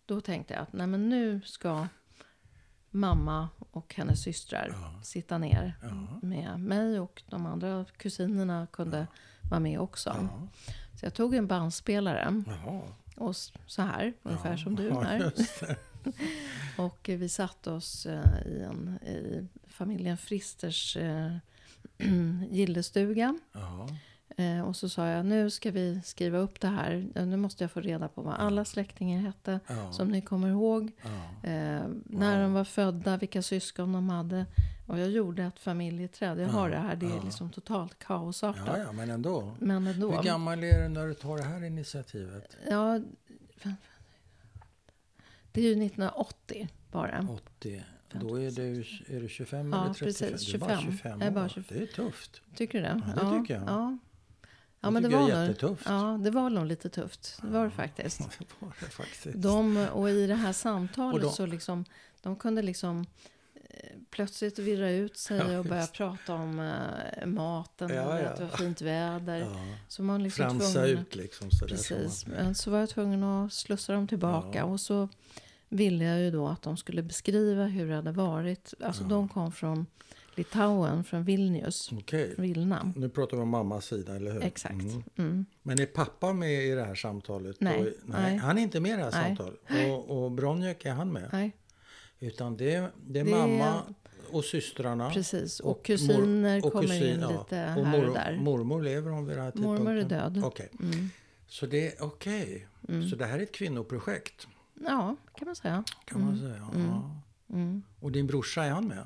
då 0.07 0.20
tänkte 0.20 0.55
jag 0.55 0.62
att 0.62 0.72
nej 0.72 0.87
men 0.87 1.09
nu 1.09 1.40
ska 1.44 1.87
mamma 2.90 3.48
och 3.70 3.94
hennes 3.94 4.22
systrar 4.22 4.68
Ja. 4.72 5.03
sitta 5.03 5.38
ner 5.38 5.74
Ja. 5.83 6.18
med 6.22 6.61
mig 6.61 7.00
och 7.00 7.22
de 7.29 7.46
andra 7.46 7.85
kusinerna 7.96 8.66
kunde 8.72 9.07
vara 9.50 9.61
med 9.61 9.81
också. 9.81 10.11
Ja. 10.31 10.48
Så 10.98 11.07
jag 11.07 11.14
tog 11.14 11.35
en 11.35 11.46
bandspelare 11.46 12.42
och 13.16 13.37
så 13.66 13.83
här, 13.83 14.12
ungefär 14.22 14.50
Ja. 14.50 14.59
som 14.59 14.76
du 14.76 14.85
Ja, 14.88 15.00
här. 15.00 15.33
Och 16.79 17.00
vi 17.12 17.29
satte 17.29 17.70
oss 17.70 18.07
eh, 18.07 18.46
i, 18.46 18.62
en, 18.62 18.98
i 19.07 19.46
familjen 19.66 20.16
Fristers 20.16 20.96
eh, 20.96 21.37
gillestuga. 22.50 23.38
Ja. 24.37 24.45
Eh, 24.45 24.61
och 24.61 24.77
så 24.77 24.88
sa 24.88 25.09
jag, 25.09 25.27
nu 25.27 25.51
ska 25.51 25.71
vi 25.71 26.01
skriva 26.05 26.38
upp 26.38 26.61
det 26.61 26.69
här. 26.69 27.09
Nu 27.27 27.37
måste 27.37 27.64
jag 27.64 27.71
få 27.71 27.81
reda 27.81 28.09
på 28.09 28.23
vad 28.23 28.35
alla 28.35 28.64
släktingar 28.64 29.21
hette. 29.21 29.61
Ja. 29.66 29.93
Som 29.93 30.09
ni 30.09 30.21
kommer 30.23 30.49
ihåg. 30.49 30.93
Ja. 31.03 31.49
Eh, 31.51 31.83
när 32.05 32.43
de 32.43 32.53
var 32.53 32.64
födda, 32.64 33.16
vilka 33.16 33.43
syskon 33.43 33.93
de 33.93 34.09
hade. 34.09 34.47
Och 34.87 34.99
jag 34.99 35.11
gjorde 35.11 35.45
ett 35.45 35.59
familjeträd. 35.59 36.40
Jag 36.40 36.49
Ja, 36.49 36.53
har 36.53 36.71
det 36.71 36.77
här, 36.79 36.97
det 36.97 37.07
är 37.07 37.11
ja. 37.16 37.23
liksom 37.25 37.51
totalt 37.51 37.99
kaosartat. 37.99 38.64
ja, 38.66 38.79
ja, 38.79 38.93
men 38.93 39.11
ändå. 39.11 39.55
Men 39.59 39.87
ändå. 39.87 40.11
Hur 40.16 40.23
gammal 40.23 40.64
är 40.64 40.83
du 40.83 40.88
när 40.88 41.07
du 41.07 41.14
tar 41.14 41.37
det 41.37 41.43
här 41.43 41.64
initiativet? 41.64 42.57
Ja, 42.71 43.01
det 45.53 45.61
är 45.61 45.64
ju 45.64 45.71
1980 45.87 46.69
bara. 46.93 47.27
80. 47.59 47.85
Då 48.12 48.40
är 48.40 48.51
du, 48.51 48.85
är 49.16 49.21
du 49.21 49.29
25 49.29 49.73
Ja, 49.73 49.85
eller 49.85 49.95
35? 49.95 50.29
precis, 50.31 50.49
Du 50.51 50.55
är 50.57 50.59
bara 50.61 50.79
25. 50.81 50.93
25 50.93 51.21
Jag 51.21 51.27
är 51.29 51.31
bara 51.33 51.45
år. 51.45 51.49
25. 51.49 51.79
Det 51.79 51.83
är 51.85 51.87
tufft. 51.87 52.40
Tycker 52.55 52.79
du 52.79 52.85
det? 52.85 53.03
Ja, 53.16 53.23
det 53.33 53.38
tycker 53.43 53.55
jag. 53.55 53.62
Ja, 53.66 53.99
ja 54.81 54.90
men 54.90 55.03
det 55.03 55.09
tycker 55.09 55.21
jag 55.21 55.27
var 55.29 55.33
är 55.35 55.38
nog, 55.40 55.49
jättetufft. 55.49 55.83
Ja, 55.87 56.19
det 56.23 56.31
var 56.31 56.51
nog 56.51 56.66
lite 56.66 56.88
tufft. 56.88 57.38
Det 57.43 57.49
var 57.49 57.61
det 57.61 57.66
Ja. 57.66 57.71
faktiskt. 57.71 58.19
Det 58.38 58.47
var 58.59 58.73
det 58.81 58.87
faktiskt. 58.87 59.43
De, 59.43 59.77
och 59.77 60.11
i 60.11 60.27
det 60.27 60.35
här 60.35 60.53
samtalet 60.53 61.23
de- 61.23 61.33
så 61.33 61.47
liksom, 61.47 61.85
de 62.23 62.37
kunde 62.37 62.62
liksom 62.62 63.07
eh, 63.55 63.90
plötsligt 64.11 64.59
virra 64.59 64.90
ut 64.90 65.16
sig 65.16 65.38
Ja, 65.38 65.59
och 65.59 65.64
börja 65.64 65.87
prata 65.87 66.35
om 66.35 66.61
eh, 66.61 67.27
maten 67.27 67.90
Ja, 67.95 68.05
och 68.07 68.14
att 68.14 68.37
det 68.37 68.45
var 68.45 68.57
fint 68.57 68.81
väder. 68.81 69.47
Så 69.88 70.03
man 70.03 70.23
liksom 70.23 70.45
Fransa 70.51 70.73
tvungen, 70.83 70.99
ut 70.99 71.14
liksom 71.16 71.51
sådär. 71.51 71.75
Precis, 71.77 72.21
som 72.21 72.33
men 72.33 72.55
så 72.55 72.71
var 72.71 72.79
jag 72.79 72.88
tvungen 72.88 73.25
att 73.25 73.53
slussa 73.53 73.93
dem 73.93 74.09
tillbaka. 74.09 74.64
Och 74.64 74.81
så 74.81 75.09
ville 75.69 76.05
jag 76.05 76.21
ju 76.21 76.31
då 76.31 76.49
att 76.49 76.62
de 76.62 76.77
skulle 76.77 77.03
beskriva 77.03 77.64
hur 77.64 77.88
det 77.88 77.95
hade 77.95 78.12
varit. 78.12 78.75
Alltså 78.85 79.05
de 79.05 79.29
kom 79.29 79.53
från 79.53 79.87
Litauen, 80.35 81.05
från 81.05 81.25
Vilnius, 81.25 81.90
Okej. 81.93 82.35
Vilna. 82.38 82.93
Nu 82.97 83.09
pratar 83.09 83.37
vi 83.37 83.43
om 83.43 83.49
mammas 83.49 83.85
sida, 83.87 84.16
eller 84.16 84.33
hur? 84.33 84.43
Exakt. 84.45 84.75
Mm. 84.75 85.03
Mm. 85.16 85.45
Men 85.62 85.81
är 85.81 85.87
pappa 85.87 86.33
med 86.33 86.64
i 86.64 86.71
det 86.71 86.85
här 86.85 86.95
samtalet? 86.95 87.57
Nej, 87.61 87.81
Och, 87.81 87.87
nej. 88.05 88.37
Han 88.37 88.59
är 88.59 88.62
inte 88.62 88.81
med 88.81 88.90
i 88.93 88.97
det 88.97 89.03
här 89.03 89.11
Nej. 89.12 89.37
samtalet. 89.37 89.61
Och, 89.90 90.25
och 90.25 90.31
Bronjek, 90.33 90.85
är 90.85 90.93
han 90.93 91.12
med? 91.12 91.29
Nej, 91.33 91.57
Utan 92.21 92.57
det, 92.57 92.90
det 93.07 93.21
är 93.21 93.25
Det 93.25 93.31
mamma 93.31 93.83
och 94.33 94.45
systrarna. 94.45 95.11
precis. 95.11 95.61
Och, 95.61 95.71
Och 95.71 95.85
kusiner 95.85 96.64
och 96.66 96.73
kommer 96.73 96.87
kusin, 96.87 97.14
in 97.14 97.21
ja. 97.21 97.29
lite 97.31 97.75
och 97.77 97.87
här 97.87 97.99
mor, 97.99 98.09
och 98.09 98.14
där. 98.14 98.37
mormor 98.37 98.83
lever 98.83 99.11
hon 99.11 99.27
vid 99.27 99.37
den 99.37 99.45
här 99.45 99.51
tidpunkten? 99.51 99.85
Mormor 99.85 100.01
är 100.01 100.05
död. 100.09 100.43
Okej. 100.45 100.69
Mm. 100.81 101.09
Så 101.47 101.66
det 101.66 101.87
är 101.97 102.03
okej. 102.05 102.66
Mm. 102.88 103.09
Så 103.09 103.16
det 103.16 103.27
här 103.27 103.38
är 103.38 103.43
ett 103.43 103.53
kvinnoprojekt 103.53 104.47
Ja, 104.87 105.16
kan 105.37 105.47
man 105.47 105.57
säga. 105.57 105.85
kan 106.05 106.21
man 106.25 106.38
säga. 106.38 106.69
Mm. 106.75 106.87
Ja. 106.87 107.21
Mm. 107.53 107.83
Och 108.01 108.12
din 108.12 108.27
brorsa, 108.27 108.64
är 108.64 108.71
han 108.71 108.88
med? 108.88 109.05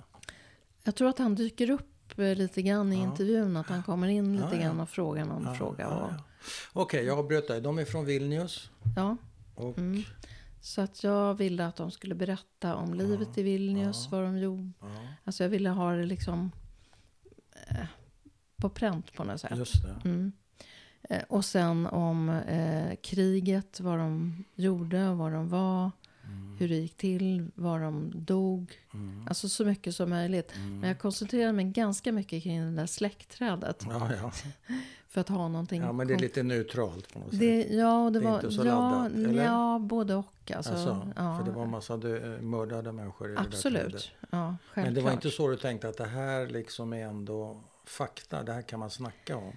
Jag 0.84 0.94
tror 0.94 1.08
att 1.08 1.18
han 1.18 1.34
dyker 1.34 1.70
upp 1.70 2.18
eh, 2.18 2.34
lite 2.34 2.62
grann 2.62 2.92
i 2.92 2.96
intervjun. 2.96 3.56
Att 3.56 3.66
han 3.68 3.82
kommer 3.82 4.08
in 4.08 4.32
lite 4.36 4.48
Ja, 4.56 4.62
grann 4.62 4.80
och 4.80 4.88
frågar 4.88 5.24
någon 5.24 5.54
fråga. 5.54 5.88
Och. 5.88 6.10
Okej, 6.72 7.04
jag 7.04 7.18
avbröt 7.18 7.48
dig. 7.48 7.60
De 7.60 7.78
är 7.78 7.84
från 7.84 8.04
Vilnius. 8.04 8.70
ja. 8.96 9.16
Och, 9.54 9.78
Mm. 9.78 10.02
Så 10.60 10.80
att 10.80 11.04
jag 11.04 11.34
ville 11.34 11.66
att 11.66 11.76
de 11.76 11.90
skulle 11.90 12.14
berätta 12.14 12.74
om 12.76 12.94
livet 12.94 13.38
i 13.38 13.42
Vilnius, 13.42 14.08
vad 14.10 14.22
de 14.22 14.38
gjorde. 14.38 14.70
ja, 14.80 14.86
Alltså 15.24 15.42
jag 15.44 15.50
ville 15.50 15.68
ha 15.70 15.92
det 15.92 16.04
liksom 16.06 16.50
eh, 17.68 17.86
på 18.56 18.68
pränt 18.68 19.12
på 19.12 19.24
något 19.24 19.40
sätt. 19.40 19.56
just 19.58 19.82
det. 19.82 20.08
Mm. 20.08 20.32
Eh, 21.02 21.22
och 21.28 21.44
sen 21.44 21.86
om 21.86 22.28
eh, 22.28 22.94
kriget, 23.02 23.80
vad 23.80 23.98
de 23.98 24.44
gjorde, 24.54 25.14
vad 25.14 25.32
de 25.32 25.48
var, 25.48 25.90
hur 26.58 26.68
det 26.68 26.74
gick 26.76 26.96
till, 26.96 27.50
var 27.54 27.80
de 27.80 28.12
dog. 28.14 28.72
Mm. 28.94 29.24
Alltså 29.28 29.48
så 29.48 29.64
mycket 29.64 29.94
som 29.96 30.10
möjligt. 30.10 30.52
Men 30.80 30.88
jag 30.88 30.98
koncentrerade 30.98 31.52
mig 31.52 31.64
ganska 31.64 32.12
mycket 32.12 32.42
kring 32.42 32.60
det 32.60 32.70
där 32.80 32.86
släktträdet. 32.86 33.86
Ja, 33.88 34.10
ja. 34.22 34.32
För 35.08 35.20
att 35.20 35.28
ha 35.28 35.48
någonting. 35.48 35.82
ja, 35.82 35.92
men 35.92 36.06
det 36.06 36.14
är 36.14 36.18
lite 36.18 36.42
neutralt 36.42 37.12
på 37.12 37.18
något 37.18 37.30
sätt. 37.30 37.40
det, 37.40 37.66
ja, 37.70 38.10
det, 38.12 38.18
Det 38.20 38.24
var, 38.26 38.34
inte 38.34 38.50
så 38.50 38.60
ja, 38.60 38.64
laddat, 38.64 39.12
eller? 39.12 39.44
ja, 39.44 39.78
både 39.82 40.14
och. 40.14 40.52
Alltså, 40.56 40.72
Alltså, 40.72 41.08
ja, 41.16 41.38
För 41.38 41.44
det 41.44 41.50
var 41.50 41.62
en 41.64 41.70
massa 41.70 41.96
dö- 41.96 42.38
mördade 42.42 42.92
människor 42.92 43.26
i 43.28 43.30
det 43.30 43.36
där 43.36 43.42
trädet. 43.42 43.54
absolut. 43.56 44.10
Ja, 44.30 44.56
självklart. 44.66 44.84
Men 44.84 44.94
det 44.94 45.00
var 45.00 45.12
inte 45.12 45.30
så 45.30 45.48
du 45.48 45.56
tänkte 45.56 45.88
att 45.88 45.96
det 45.96 46.04
här 46.06 46.46
liksom 46.46 46.92
är 46.92 47.04
ändå 47.06 47.60
fakta, 47.86 48.42
det 48.42 48.52
här 48.52 48.62
kan 48.62 48.80
man 48.80 48.90
snacka 48.90 49.36
om? 49.36 49.52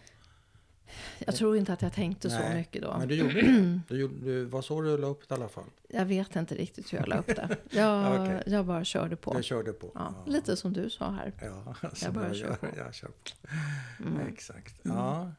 Jag 1.26 1.36
tror 1.36 1.58
inte 1.58 1.74
att 1.74 1.82
jag 1.82 1.94
tänkte 1.94 2.30
så 2.30 2.40
Nej, 2.40 2.56
mycket 2.58 2.82
då. 2.82 2.96
Men 3.00 3.08
du 3.08 3.16
gjorde 3.16 3.34
det? 3.42 3.80
Du, 3.88 4.00
gjorde- 4.00 4.26
du, 4.26 4.46
vad 4.46 4.66
så 4.66 4.82
du 4.82 4.98
la 4.98 5.08
upp 5.08 5.30
det 5.30 5.36
i 5.36 5.38
alla 5.38 5.48
fall? 5.50 5.64
Jag 5.90 6.06
vet 6.06 6.36
inte 6.36 6.56
riktigt 6.56 6.94
hur 6.94 6.98
jag 6.98 7.08
la 7.08 7.18
upp 7.18 7.28
det. 7.28 7.58
Jag, 7.70 8.22
Okej. 8.22 8.44
jag 8.46 8.66
bara 8.66 8.84
körde 8.84 9.16
på. 9.16 9.36
Jag 9.36 9.44
körde 9.44 9.74
på? 9.74 9.92
Ja, 9.96 10.14
Lite 10.28 10.58
som 10.58 10.74
du 10.74 10.90
sa 10.90 11.12
här. 11.12 11.34
Ja, 11.42 11.76
Jag 12.02 12.14
bara 12.14 12.28
jag, 12.28 12.36
kör 12.36 12.54
på. 12.56 12.66
Mm. 12.66 12.78
Jag 12.78 12.94
kör 12.96 13.08
på. 13.08 14.28
Exakt. 14.28 14.76
Ja. 14.82 15.32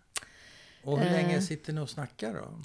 Och 0.85 0.99
hur 0.99 1.07
Eh. 1.07 1.13
länge 1.13 1.43
sitter 1.43 1.73
ni 1.73 1.81
och 1.81 1.91
snackar 1.91 2.35
då? 2.35 2.61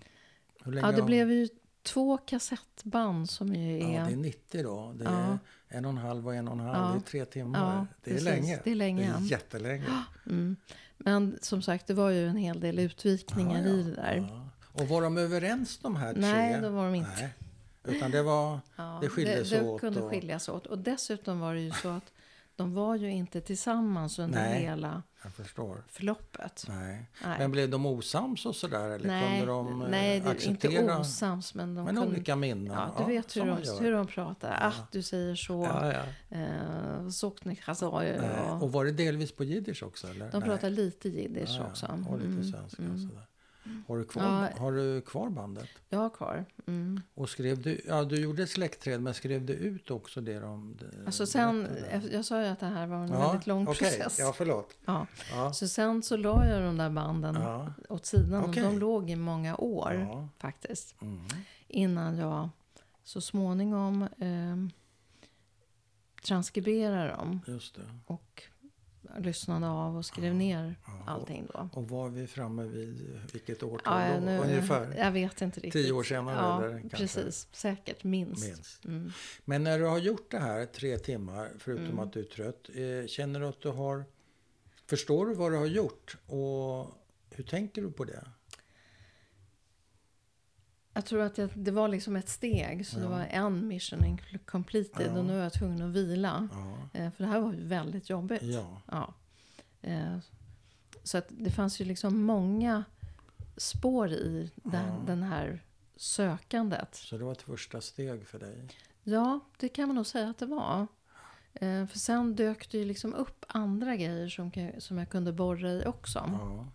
Ja, 0.65 0.71
det 0.71 0.81
har- 0.81 1.01
blev 1.01 1.31
ju 1.31 1.47
två 1.83 2.17
kassettband 2.17 3.29
som 3.29 3.55
ju 3.55 3.79
är... 3.83 3.93
Ja, 3.99 4.05
det 4.05 4.11
är 4.13 4.15
90 4.17 4.63
då. 4.63 4.93
Det 4.95 5.05
är 5.05 5.09
Ja. 5.11 5.37
en 5.67 5.85
och 5.85 5.91
en 5.91 5.97
halv 5.97 6.27
och 6.27 6.35
en 6.35 6.47
och 6.47 6.53
en 6.53 6.59
halv. 6.59 6.77
Ja. 6.77 6.91
Det 6.93 6.97
är 6.97 7.01
tre 7.11 7.25
timmar. 7.25 7.59
Ja, 7.77 7.87
det 8.03 8.09
är 8.09 8.13
precis. 8.13 8.29
länge. 8.29 8.59
Det 8.63 8.71
är 8.71 8.75
länge. 8.75 9.13
Det 9.19 9.25
är 9.25 9.31
jättelänge. 9.31 9.85
Mm. 10.25 10.55
Men 11.05 11.37
som 11.41 11.61
sagt, 11.61 11.87
det 11.87 11.93
var 11.93 12.09
ju 12.09 12.27
en 12.27 12.37
hel 12.37 12.59
del 12.59 12.79
utvikningar 12.79 13.61
Ja, 13.61 13.67
ja. 13.67 13.73
i 13.73 13.83
det 13.83 13.95
där. 13.95 14.27
Ja. 14.29 14.49
Och 14.81 14.87
var 14.87 15.01
de 15.01 15.17
överens 15.17 15.77
de 15.77 15.95
här 15.95 16.13
tre? 16.13 16.21
Nej, 16.21 16.61
det 16.61 16.69
var 16.69 16.85
de 16.85 16.95
inte. 16.95 17.11
Nej. 17.21 17.33
Utan 17.97 18.11
det 18.11 18.23
var... 18.23 18.59
Det 19.01 19.09
skildes 19.09 19.49
det, 19.49 19.57
det 19.59 19.63
åt 19.63 19.81
kunde 19.81 20.01
och- 20.01 20.09
skiljas 20.09 20.49
åt. 20.49 20.65
Och 20.65 20.77
dessutom 20.77 21.39
var 21.39 21.53
det 21.53 21.61
ju 21.61 21.71
så 21.71 21.89
att 21.89 22.12
de 22.55 22.73
var 22.73 22.95
ju 22.95 23.11
inte 23.11 23.41
tillsammans 23.41 24.19
under 24.19 24.39
Nej. 24.41 24.61
hela 24.61 25.03
förloppet. 25.87 26.65
Nej. 26.67 27.09
Nej. 27.25 27.39
Men 27.39 27.51
blev 27.51 27.69
de 27.69 27.85
osams 27.85 28.45
och 28.45 28.55
sådär? 28.55 28.89
Eller 28.89 29.07
nej, 29.07 29.39
kunde 29.39 29.53
de 29.53 29.81
eh, 29.81 29.87
nej 29.87 30.19
det 30.19 30.27
är 30.27 30.31
acceptera? 30.31 30.81
inte 30.81 30.93
osams. 30.95 31.53
Men 31.55 31.75
de 31.75 31.85
men 31.85 31.95
kunde, 31.95 32.09
olika 32.11 32.35
minnen? 32.35 32.73
Ja, 32.73 32.95
du 32.97 33.03
vet 33.13 33.35
hur 33.37 33.45
de, 33.45 33.83
hur 33.85 33.91
de 33.91 34.07
pratar. 34.07 34.51
Att 34.51 34.91
du 34.91 35.01
säger 35.01 35.35
så. 35.35 35.63
Ja, 35.63 35.93
ja. 35.93 36.37
Eh, 36.37 37.05
och... 38.55 38.63
Och 38.63 38.71
var 38.71 38.85
det 38.85 38.91
delvis 38.91 39.31
på 39.31 39.43
jiddisch 39.43 39.83
också? 39.83 40.07
Eller? 40.07 40.31
De 40.31 40.41
pratar 40.41 40.69
lite 40.69 41.09
jiddisch 41.09 41.49
Ja, 41.49 41.57
ja. 41.59 41.65
också. 41.69 41.85
Och 42.09 42.17
lite 42.17 42.29
Mm, 42.31 42.43
svenska. 42.43 42.81
mm. 42.83 42.97
Sådär. 43.09 43.27
Har, 43.87 43.97
du 43.97 44.03
kvar, 44.05 44.23
Ja. 44.23 44.59
har 44.61 44.71
du 44.71 45.01
kvar 45.01 45.29
bandet? 45.29 45.69
Jag 45.89 45.99
har 45.99 46.09
kvar. 46.09 46.45
Mm. 46.67 47.01
Och 47.13 47.29
skrev 47.29 47.61
du, 47.61 47.81
ja, 47.87 48.03
du 48.03 48.15
gjorde 48.21 48.47
släktträd, 48.47 49.01
men 49.01 49.13
skrev 49.13 49.45
du 49.45 49.53
ut 49.53 49.91
också 49.91 50.21
det 50.21 50.39
de 50.39 50.77
det- 50.79 51.05
Alltså 51.05 51.25
sen, 51.25 51.63
berättade? 51.63 52.13
jag 52.13 52.25
sa 52.25 52.41
ju 52.41 52.47
att 52.47 52.59
det 52.59 52.65
här 52.65 52.87
var 52.87 52.97
en 52.97 53.09
Ja, 53.11 53.27
väldigt 53.27 53.47
lång 53.47 53.67
okej. 53.67 53.97
process. 53.97 54.19
Ja, 54.19 54.33
förlåt. 54.37 54.77
Ja. 54.85 55.07
Ja. 55.31 55.53
Så 55.53 55.67
sen 55.67 56.03
så 56.03 56.17
la 56.17 56.45
jag 56.47 56.61
de 56.63 56.77
där 56.77 56.89
banden 56.89 57.35
Ja. 57.35 57.73
åt 57.89 58.05
sidan. 58.05 58.43
Okej. 58.49 58.63
Och 58.65 58.71
de 58.71 58.79
låg 58.79 59.09
i 59.09 59.15
många 59.15 59.55
år 59.57 59.93
Ja. 60.11 60.29
faktiskt. 60.37 61.01
Mm. 61.01 61.21
Innan 61.67 62.17
jag 62.17 62.49
så 63.03 63.21
småningom 63.21 64.01
eh, 64.01 64.57
transkriberade 66.25 67.07
dem. 67.11 67.39
Just 67.47 67.75
det. 67.75 67.81
Och 68.05 68.43
lyssnade 69.19 69.67
av 69.67 69.97
och 69.97 70.05
skrev 70.05 70.35
ner 70.35 70.75
Ja. 70.85 71.03
allting 71.07 71.47
då. 71.53 71.69
Och 71.73 71.89
var 71.89 72.09
vi 72.09 72.27
framme 72.27 72.63
vid 72.63 73.19
vilket 73.33 73.63
årtal 73.63 74.01
Ja, 74.01 74.15
då? 74.19 74.25
nu, 74.25 74.37
Ungefär? 74.39 74.95
Jag 74.97 75.11
vet 75.11 75.41
inte 75.41 75.59
riktigt. 75.59 75.83
Tio 75.83 75.91
år 75.91 76.03
senare, 76.03 76.35
Ja, 76.35 76.63
eller 76.65 76.79
kanske? 76.79 76.97
precis. 76.97 77.47
Säkert 77.51 78.03
minst. 78.03 78.45
Minst. 78.47 78.85
Mm. 78.85 79.11
Men 79.45 79.63
när 79.63 79.79
du 79.79 79.85
har 79.85 79.97
gjort 79.97 80.31
det 80.31 80.39
här 80.39 80.65
tre 80.65 80.97
timmar, 80.97 81.49
förutom 81.59 81.85
Mm. 81.85 81.99
att 81.99 82.13
du 82.13 82.19
är 82.19 82.23
trött, 82.23 82.69
eh, 82.73 83.07
känner 83.07 83.39
du 83.39 83.45
att 83.47 83.61
du 83.61 83.69
har... 83.69 84.03
Förstår 84.89 85.25
du 85.25 85.33
vad 85.33 85.51
du 85.51 85.57
har 85.57 85.65
gjort? 85.65 86.17
Och 86.27 86.87
hur 87.29 87.43
tänker 87.43 87.81
du 87.81 87.91
på 87.91 88.03
det? 88.05 88.27
Jag 90.93 91.05
tror 91.05 91.21
att 91.21 91.37
jag, 91.37 91.49
det 91.55 91.71
var 91.71 91.87
liksom 91.87 92.15
ett 92.15 92.29
steg. 92.29 92.87
Så 92.87 92.95
det 92.97 93.03
Ja. 93.03 93.09
var 93.09 93.19
en 93.19 93.67
mission 93.67 94.17
completed. 94.45 95.07
Ja. 95.13 95.19
Och 95.19 95.25
nu 95.25 95.39
är 95.39 95.43
jag 95.43 95.53
tvungen 95.53 95.81
att 95.81 95.95
vila. 95.95 96.47
Ja. 96.51 96.99
Eh, 96.99 97.11
för 97.11 97.23
det 97.23 97.29
här 97.29 97.39
var 97.39 97.53
ju 97.53 97.67
väldigt 97.67 98.09
jobbigt. 98.09 98.41
ja. 98.43 98.81
Ja. 98.91 99.13
Eh, 99.81 100.17
så 101.03 101.17
att 101.17 101.25
det 101.29 101.51
fanns 101.51 101.81
ju 101.81 101.85
liksom 101.85 102.21
många 102.23 102.83
spår 103.57 104.09
i 104.11 104.51
den, 104.55 105.05
den 105.05 105.23
här 105.23 105.63
sökandet. 105.95 106.95
Så 106.95 107.17
det 107.17 107.23
var 107.23 107.31
ett 107.31 107.41
första 107.41 107.81
steg 107.81 108.27
för 108.27 108.39
dig? 108.39 108.67
Ja, 109.03 109.39
det 109.57 109.69
kan 109.69 109.87
man 109.87 109.95
nog 109.95 110.05
säga 110.05 110.29
att 110.29 110.37
det 110.37 110.45
var. 110.45 110.87
Eh, 111.53 111.85
för 111.85 111.99
sen 111.99 112.35
dök 112.35 112.71
det 112.71 112.77
ju 112.77 112.85
liksom 112.85 113.13
upp 113.13 113.45
andra 113.47 113.95
grejer 113.95 114.29
som, 114.29 114.51
som 114.77 114.97
jag 114.97 115.09
kunde 115.09 115.31
borra 115.33 115.69
i 115.71 115.85
också. 115.85 116.19
Ja. 116.39 116.67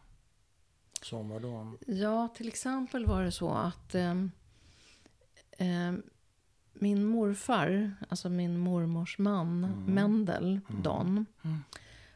Som 1.03 1.29
vad 1.29 1.43
då? 1.43 1.73
Ja, 1.87 2.29
till 2.29 2.49
exempel 2.49 3.07
var 3.07 3.23
det 3.23 3.33
så 3.33 3.51
att 3.51 3.95
ehm, 3.95 4.31
ehm, 5.59 6.03
min 6.73 7.05
morfar, 7.05 7.95
alltså 8.09 8.29
min 8.29 8.59
mormors 8.59 9.19
man, 9.19 9.61
Mendel, 9.87 10.61
Don. 10.83 11.27
Mm. 11.43 11.59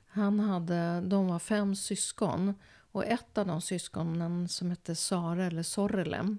Han 0.06 0.40
hade, 0.40 1.00
de 1.00 1.26
var 1.26 1.38
fem 1.38 1.76
syskon. 1.76 2.54
Och 2.94 3.04
ett 3.06 3.38
av 3.38 3.46
de 3.46 3.60
syskonen 3.60 4.48
som 4.48 4.70
hette 4.70 4.94
Sara 4.96 5.44
eller 5.46 5.62
Sorrele. 5.62 6.36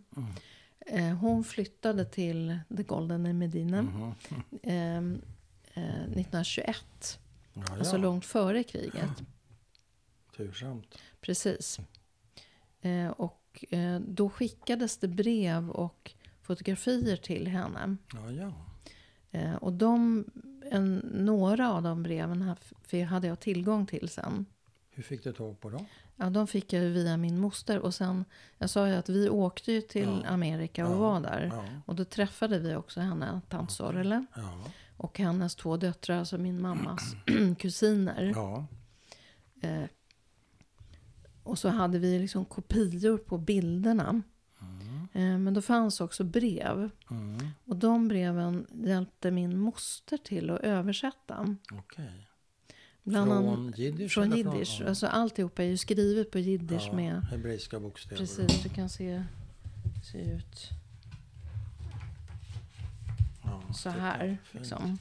Eh, 0.86 1.06
hon 1.15 1.43
flyttade 1.43 2.06
till 2.06 2.60
The 2.77 2.84
Golden 2.84 3.25
i 3.25 3.34
Medina. 3.34 3.82
Mhm. 3.82 4.13
ehm, 4.63 5.21
eh, 5.73 5.84
1921. 5.84 7.19
Ja, 7.53 7.63
Alltså 7.77 7.95
ja. 7.95 8.01
långt 8.01 8.25
före 8.25 8.63
kriget. 8.63 9.10
Tursamt. 10.36 10.97
Precis. 11.21 11.79
Eh, 12.84 13.08
och 13.08 13.65
eh, 13.69 14.00
då 14.00 14.30
skickades 14.30 14.98
det 14.98 15.08
brev 15.08 15.69
och 15.69 16.12
fotografier 16.41 17.15
till 17.17 17.48
henne. 17.48 17.98
Ja, 18.13 18.32
ja. 18.32 18.54
Eh, 19.32 19.56
och 19.56 19.74
de, 19.74 20.26
en, 20.72 20.96
några 21.13 21.72
av 21.72 21.84
de 21.84 22.04
breven 22.04 22.56
hade 23.10 23.28
jag 23.28 23.39
tillgång 23.39 23.86
till 23.86 24.10
sen. 24.10 24.46
Hur 24.91 25.04
fick 25.04 25.24
du 25.24 25.34
tag 25.34 25.60
på 25.60 25.69
dem? 25.69 25.86
Ja, 26.15 26.30
de 26.30 26.48
fick 26.48 26.74
jag 26.74 26.82
via 26.82 27.17
min 27.17 27.39
moster. 27.39 27.80
Och 27.80 27.93
sen, 27.93 28.26
jag 28.58 28.69
sa 28.69 28.88
ju 28.88 28.93
att 28.93 29.10
vi 29.10 29.30
åkte 29.30 29.72
ju 29.72 29.82
till 29.82 30.22
Ja. 30.24 30.30
Amerika 30.30 30.88
och 30.88 30.93
Ja. 30.93 30.98
var 31.00 31.19
där. 31.22 31.50
Ja. 31.54 31.65
Och 31.86 31.96
då 31.96 32.06
träffade 32.06 32.60
vi 32.60 32.76
också 32.76 33.00
henne, 33.00 33.41
tant 33.50 33.72
Sorrele. 33.72 34.26
Och 34.98 35.19
hennes 35.19 35.56
två 35.56 35.78
döttrar, 35.78 36.19
alltså 36.19 36.38
min 36.38 36.62
mammas 36.62 37.15
kusiner. 37.60 38.32
ja. 38.36 38.65
Eh, 39.62 39.84
och 41.43 41.60
så 41.60 41.69
hade 41.69 41.99
vi 41.99 42.19
liksom 42.19 42.45
kopior 42.45 43.17
på 43.17 43.38
bilderna. 43.38 44.21
Eh, 45.13 45.38
men 45.38 45.53
då 45.53 45.62
fanns 45.62 46.01
också 46.01 46.23
brev. 46.23 46.89
Mm. 47.12 47.47
Och 47.65 47.75
de 47.75 48.08
breven 48.08 48.67
hjälpte 48.73 49.32
min 49.32 49.58
moster 49.58 50.17
till 50.17 50.49
att 50.49 50.60
översätta. 50.60 51.56
Okej. 51.71 52.27
Bland 53.03 53.32
Från 53.32 53.73
jiddisch? 53.75 54.13
från 54.13 54.32
jiddisch. 54.38 54.77
Ja. 54.82 54.88
Alltså 54.88 55.08
alltihopa 55.08 55.63
är 55.63 55.67
ju 55.67 55.77
skrivet 55.77 56.32
på 56.32 56.39
jiddisch 56.39 56.88
ja, 56.88 56.93
med... 56.93 57.23
Hebreiska 57.23 57.79
bokstäver. 57.79 58.17
Precis, 58.17 58.63
du 58.63 58.69
kan 58.69 58.89
se, 58.89 59.23
se 60.12 60.17
ut 60.17 60.69
Ja, 63.43 63.73
så 63.73 63.89
här. 63.89 64.38
Liksom. 64.51 64.97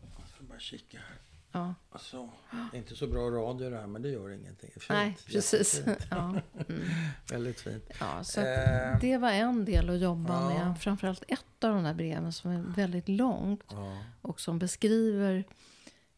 Jag 0.00 0.28
ska 0.28 0.44
bara 0.48 0.58
kika 0.58 0.98
här. 0.98 1.16
Ja. 1.52 1.74
Så. 1.98 2.28
Det 2.70 2.76
är 2.76 2.78
inte 2.78 2.96
så 2.96 3.06
bra 3.06 3.20
radio 3.30 3.70
det 3.70 3.76
här, 3.76 3.86
men 3.86 4.02
det 4.02 4.08
gör 4.08 4.30
ingenting. 4.30 4.70
Fint. 4.70 4.88
Nej, 4.88 5.16
precis. 5.26 5.82
Ja. 6.10 6.34
Mm. 6.68 6.82
Väldigt 7.30 7.60
fint. 7.60 7.84
Ja, 8.00 8.24
så 8.24 8.40
Eh. 8.40 8.98
det 9.00 9.16
var 9.18 9.30
en 9.30 9.64
del 9.64 9.90
att 9.90 10.00
jobba 10.00 10.52
Ja. 10.52 10.64
med. 10.68 10.78
Framförallt 10.80 11.24
ett 11.28 11.64
av 11.64 11.74
de 11.74 11.84
där 11.84 11.94
breven 11.94 12.32
som 12.32 12.50
är 12.50 12.60
väldigt 12.62 13.08
långt. 13.08 13.64
Ja. 13.70 13.98
och 14.22 14.40
som 14.40 14.58
beskriver 14.58 15.44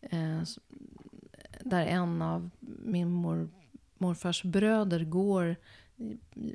eh, 0.01 0.43
där 1.61 1.87
en 1.87 2.23
av 2.23 2.51
min 2.85 3.09
mor, 3.11 3.49
morfars 3.99 4.43
bröder 4.43 5.05
går 5.05 5.57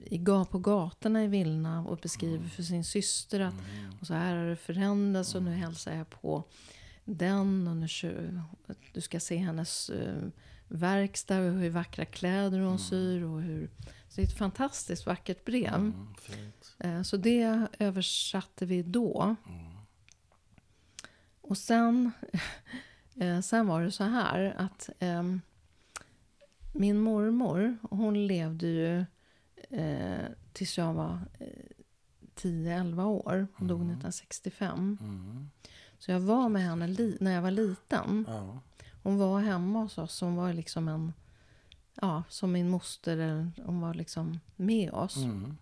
i, 0.05 0.25
på 0.49 0.59
gatorna 0.59 1.23
i 1.23 1.27
Vilna 1.27 1.85
och 1.87 1.97
beskriver 1.97 2.47
för 2.47 2.63
sin 2.63 2.83
syster 2.83 3.39
att 3.39 3.53
och 4.01 4.07
så 4.07 4.13
här 4.13 4.35
har 4.35 4.45
det 4.45 4.55
förändrats 4.55 5.35
och 5.35 5.43
nu 5.43 5.51
hälsar 5.51 5.95
jag 5.95 6.09
på 6.09 6.43
den 7.07 7.67
och 7.67 7.77
nu, 7.77 8.41
du 8.93 9.01
ska 9.01 9.19
se 9.19 9.37
hennes 9.37 9.89
eh, 9.89 10.27
verkstad 10.67 11.39
och 11.39 11.51
hur 11.53 11.69
vackra 11.69 12.05
kläder 12.05 12.59
hon 12.59 12.79
syr. 12.79 13.23
Och 13.23 13.41
hur, 13.41 13.69
så 14.07 14.15
det 14.15 14.21
är 14.21 14.25
ett 14.25 14.37
fantastiskt 14.37 15.05
vackert 15.05 15.45
brev. 15.45 15.73
Mm. 15.73 16.07
Eh, 16.79 17.01
Så 17.01 17.17
det 17.17 17.67
översatte 17.79 18.65
vi 18.65 18.83
då. 18.83 19.35
Och 21.41 21.57
sen, 21.57 22.11
eh, 23.15 23.39
sen 23.39 23.67
var 23.67 23.81
det 23.81 23.91
så 23.91 24.03
här 24.03 24.55
att 24.57 24.89
ehm, 24.99 25.41
min 26.73 26.97
mormor, 26.99 27.77
hon 27.81 28.27
levde 28.27 28.67
ju 28.67 29.05
eh, 29.69 30.25
tills 30.53 30.77
jag 30.77 30.93
var 30.93 31.19
eh, 31.39 31.47
10-11 32.35 33.03
år. 33.03 33.47
Hon 33.53 33.67
dog 33.67 33.79
1965. 33.81 34.97
Mm. 35.01 35.49
Så 35.99 36.11
jag 36.11 36.19
var 36.19 36.49
med 36.49 36.61
henne 36.61 36.87
li- 36.87 37.17
när 37.19 37.31
jag 37.31 37.41
var 37.41 37.51
liten. 37.51 38.25
Ja. 38.27 38.59
Hon 39.03 39.17
var 39.17 39.39
hemma 39.41 39.79
hos 39.79 39.97
oss. 39.97 40.21
Hon 40.21 40.35
var 40.35 40.53
liksom 40.53 40.87
en, 40.87 41.13
ja, 42.01 42.23
som 42.29 42.51
min 42.51 42.69
moster. 42.69 43.51
Hon 43.65 43.81
var 43.81 43.93
liksom 43.93 44.39
med 44.55 44.91
oss. 44.91 45.17
Mm. 45.17 45.57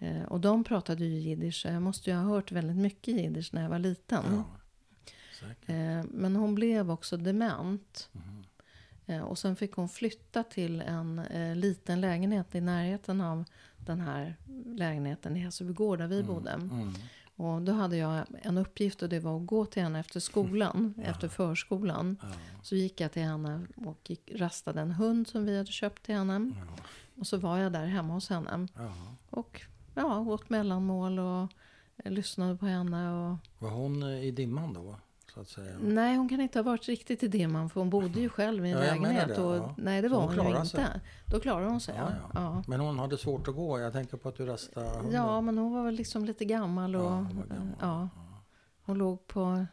Eh, 0.00 0.22
och 0.22 0.40
de 0.40 0.64
pratade 0.64 1.04
ju 1.04 1.18
jiddisch. 1.20 1.66
Jag 1.66 1.82
måste 1.82 2.10
ju 2.10 2.16
ha 2.16 2.22
hört 2.22 2.52
väldigt 2.52 2.76
mycket 2.76 3.14
jiddisch 3.14 3.50
när 3.54 3.62
jag 3.62 3.70
var 3.70 3.78
liten. 3.78 4.24
ja. 4.30 4.44
Eh, 5.74 6.04
men 6.10 6.36
hon 6.36 6.54
blev 6.54 6.90
också 6.90 7.16
dement. 7.16 8.08
Mhm. 8.12 8.44
Eh, 9.06 9.20
och 9.22 9.38
sen 9.38 9.56
fick 9.56 9.72
hon 9.72 9.88
flytta 9.88 10.42
till 10.42 10.80
en 10.80 11.18
eh, 11.18 11.56
liten 11.56 12.00
lägenhet 12.00 12.54
i 12.54 12.60
närheten 12.60 13.20
av 13.20 13.44
den 13.76 14.00
här 14.00 14.36
lägenheten 14.66 15.36
i 15.36 15.40
Hässelbygård 15.40 15.98
där 15.98 16.06
vi 16.06 16.22
bodde. 16.22 16.56
Och 17.36 17.62
då 17.62 17.72
hade 17.72 17.96
jag 17.96 18.24
en 18.42 18.58
uppgift 18.58 19.02
och 19.02 19.08
det 19.08 19.20
var 19.20 19.36
att 19.36 19.46
gå 19.46 19.66
till 19.66 19.82
henne 19.82 20.00
efter 20.00 20.20
skolan, 20.20 20.94
efter 21.02 21.28
förskolan. 21.28 22.16
Ja. 22.22 22.28
Så 22.62 22.76
gick 22.76 23.00
jag 23.00 23.12
till 23.12 23.22
henne 23.22 23.66
och 23.76 24.10
gick, 24.10 24.30
rastade 24.34 24.80
en 24.80 24.90
hund 24.90 25.28
som 25.28 25.44
vi 25.44 25.56
hade 25.56 25.72
köpt 25.72 26.02
till 26.02 26.14
henne. 26.14 26.52
Ja. 26.56 26.82
Och 27.20 27.26
så 27.26 27.36
var 27.36 27.58
jag 27.58 27.72
där 27.72 27.86
hemma 27.86 28.14
hos 28.14 28.28
henne. 28.28 28.68
Ja. 28.76 28.92
Och 29.30 29.62
ja, 29.94 30.20
åt 30.20 30.50
mellanmål 30.50 31.18
och 31.18 31.52
eh, 31.96 32.12
lyssnade 32.12 32.56
på 32.56 32.66
henne. 32.66 33.12
Och... 33.12 33.36
Var 33.58 33.70
hon 33.70 34.02
eh, 34.02 34.24
i 34.24 34.30
dimman 34.30 34.72
då? 34.72 34.96
Så 35.36 35.42
att 35.42 35.48
säga? 35.48 35.76
Nej, 35.80 36.16
hon 36.16 36.28
kan 36.28 36.40
inte 36.40 36.58
ha 36.58 36.62
varit 36.64 36.88
riktigt 36.88 37.22
i 37.22 37.28
dimman 37.28 37.70
för 37.70 37.80
hon 37.80 37.90
bodde 37.90 38.20
ju 38.20 38.28
själv 38.28 38.66
i 38.66 38.70
en 38.70 38.78
Ja, 38.78 38.84
lägenhet. 38.94 39.28
det, 39.28 39.42
och, 39.42 39.56
ja. 39.56 39.74
Nej, 39.78 40.02
det 40.02 40.08
var 40.08 40.20
hon 40.20 40.38
hon, 40.38 40.50
ju 40.50 40.56
inte. 40.56 40.66
sig? 40.68 40.86
Då 41.26 41.40
klarade 41.40 41.70
hon 41.70 41.80
sig, 41.80 41.94
ja. 41.98 42.10
Ja. 42.34 42.62
Men 42.66 42.80
hon 42.80 42.98
hade 42.98 43.18
svårt 43.18 43.48
att 43.48 43.54
gå. 43.54 43.80
Jag 43.80 43.92
tänker 43.92 44.16
på 44.16 44.28
att 44.28 44.36
du 44.36 44.46
rastade 44.46 44.88
hunden. 44.88 45.12
ja, 45.12 45.40
men 45.40 45.58
hon 45.58 45.72
var 45.74 45.84
väl 45.84 45.94
liksom 45.94 46.24
lite 46.24 46.44
gammal. 46.44 46.96
Och, 46.96 47.02
Ja, 47.04 47.08
hon 47.10 47.36
var 47.36 47.46
gammal. 47.56 47.74
ja. 47.80 48.08
Hon 48.82 48.98
låg 48.98 49.26
på... 49.26 49.66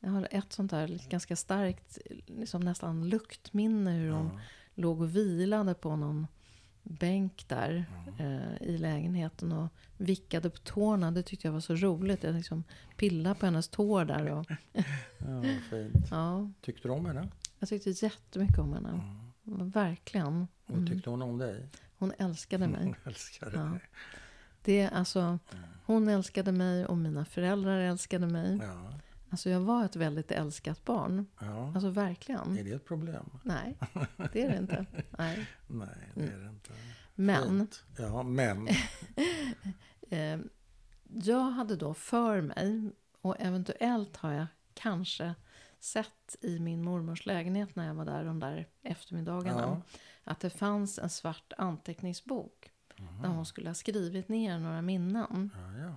Jag 0.00 0.10
har 0.10 0.28
ett 0.30 0.52
sånt 0.52 0.70
där 0.70 1.00
ganska 1.08 1.36
starkt, 1.36 1.98
liksom 2.26 2.60
nästan 2.60 3.08
luktminne 3.08 3.90
hur 3.90 4.10
hon 4.10 4.30
låg 4.74 5.00
och 5.00 5.16
vilade 5.16 5.74
på 5.74 5.96
någon 5.96 6.26
bänk 6.82 7.44
där 7.48 7.84
eh, 8.18 8.62
i 8.68 8.78
lägenheten 8.78 9.52
och 9.52 9.68
vickade 9.96 10.50
på 10.50 10.58
tårna. 10.58 11.10
Det 11.10 11.22
tyckte 11.22 11.46
jag 11.48 11.52
var 11.52 11.60
så 11.60 11.74
roligt. 11.74 12.22
Jag 12.22 12.34
liksom 12.34 12.64
pillade 12.96 13.34
på 13.34 13.46
hennes 13.46 13.68
tår 13.68 14.04
där. 14.04 14.26
Och, 14.30 14.46
Ja, 15.18 15.42
fint. 15.70 16.06
ja, 16.10 16.50
Tyckte 16.60 16.88
du 16.88 16.92
om 16.92 17.06
henne? 17.06 17.28
jag 17.58 17.68
tyckte 17.68 17.90
jättemycket 17.90 18.58
om 18.58 18.72
henne. 18.72 19.00
Verkligen. 19.64 20.46
Och 20.66 20.74
Mm. 20.74 20.86
tyckte 20.86 21.10
hon 21.10 21.22
om 21.22 21.38
dig? 21.38 21.68
Hon 21.98 22.12
älskade 22.18 22.68
mig. 22.68 22.84
Hon 22.84 22.94
älskade 23.04 23.52
Ja. 23.56 23.62
dig. 23.62 23.80
Det, 24.64 24.88
alltså, 24.88 25.38
hon 25.86 26.08
älskade 26.08 26.52
mig 26.52 26.86
och 26.86 26.96
mina 26.98 27.24
föräldrar 27.24 27.78
älskade 27.80 28.26
mig. 28.26 28.58
Ja. 28.62 28.92
Alltså 29.30 29.50
jag 29.50 29.60
var 29.60 29.84
ett 29.84 29.96
väldigt 29.96 30.30
älskat 30.30 30.84
barn. 30.84 31.26
ja. 31.40 31.72
Alltså 31.74 31.90
verkligen. 31.90 32.58
Är 32.58 32.64
det 32.64 32.72
ett 32.72 32.84
problem? 32.84 33.30
Nej, 33.42 33.78
det 34.32 34.42
är 34.42 34.50
det 34.50 34.56
inte. 34.56 34.86
Nej. 35.18 35.46
Nej, 35.66 36.12
det 36.14 36.24
är 36.24 36.38
det 36.38 36.48
inte. 36.48 36.70
Men 37.14 37.48
Fint. 37.48 37.84
Ja, 37.98 38.22
men. 38.22 38.68
eh, 40.10 40.38
jag 41.04 41.40
hade 41.40 41.76
då 41.76 41.94
för 41.94 42.40
mig, 42.40 42.90
och 43.20 43.36
eventuellt 43.38 44.16
har 44.16 44.32
jag 44.32 44.46
kanske 44.74 45.34
sett 45.80 46.36
i 46.40 46.58
min 46.58 46.82
mormors 46.84 47.26
lägenhet 47.26 47.76
när 47.76 47.86
jag 47.86 47.94
var 47.94 48.04
där 48.04 48.24
de 48.24 48.40
där 48.40 48.68
eftermiddagarna. 48.82 49.62
Ja. 49.62 49.82
Att 50.24 50.40
det 50.40 50.50
fanns 50.50 50.98
en 50.98 51.10
svart 51.10 51.52
anteckningsbok. 51.58 52.70
Där 53.22 53.28
hon 53.28 53.46
skulle 53.46 53.68
ha 53.68 53.74
skrivit 53.74 54.28
ner 54.28 54.58
några 54.58 54.82
minnen. 54.82 55.50
Ja, 55.54 55.78
ja. 55.78 55.94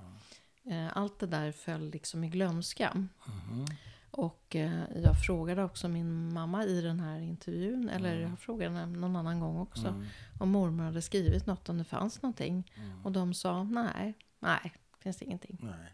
Eh, 0.66 0.98
allt 0.98 1.20
det 1.20 1.28
där 1.28 1.52
föll 1.52 1.90
liksom 1.90 2.24
i 2.24 2.30
glömska. 2.30 2.92
Mhm. 2.94 3.66
Och 4.12 4.56
eh, 4.56 4.84
jag 5.04 5.20
frågade 5.26 5.64
också 5.64 5.88
min 5.88 6.34
mamma 6.34 6.64
i 6.66 6.82
den 6.82 7.00
här 7.00 7.20
intervjun, 7.20 7.90
eller 7.90 8.20
jag 8.20 8.40
frågade 8.40 8.76
henne 8.76 9.00
någon 9.00 9.16
annan 9.16 9.40
gång 9.40 9.58
också, 9.60 9.88
Mm. 9.88 10.06
om 10.40 10.50
mormor 10.50 10.84
hade 10.84 11.02
skrivit 11.02 11.46
något, 11.46 11.70
om 11.70 11.78
det 11.78 11.84
fanns 11.84 12.22
någonting. 12.22 12.72
Mm. 12.76 13.06
Och 13.06 13.12
de 13.12 13.34
sa 13.34 13.64
nej, 13.64 14.14
nej, 14.40 14.74
finns 15.00 15.22
ingenting. 15.22 15.58
Nej, 15.62 15.92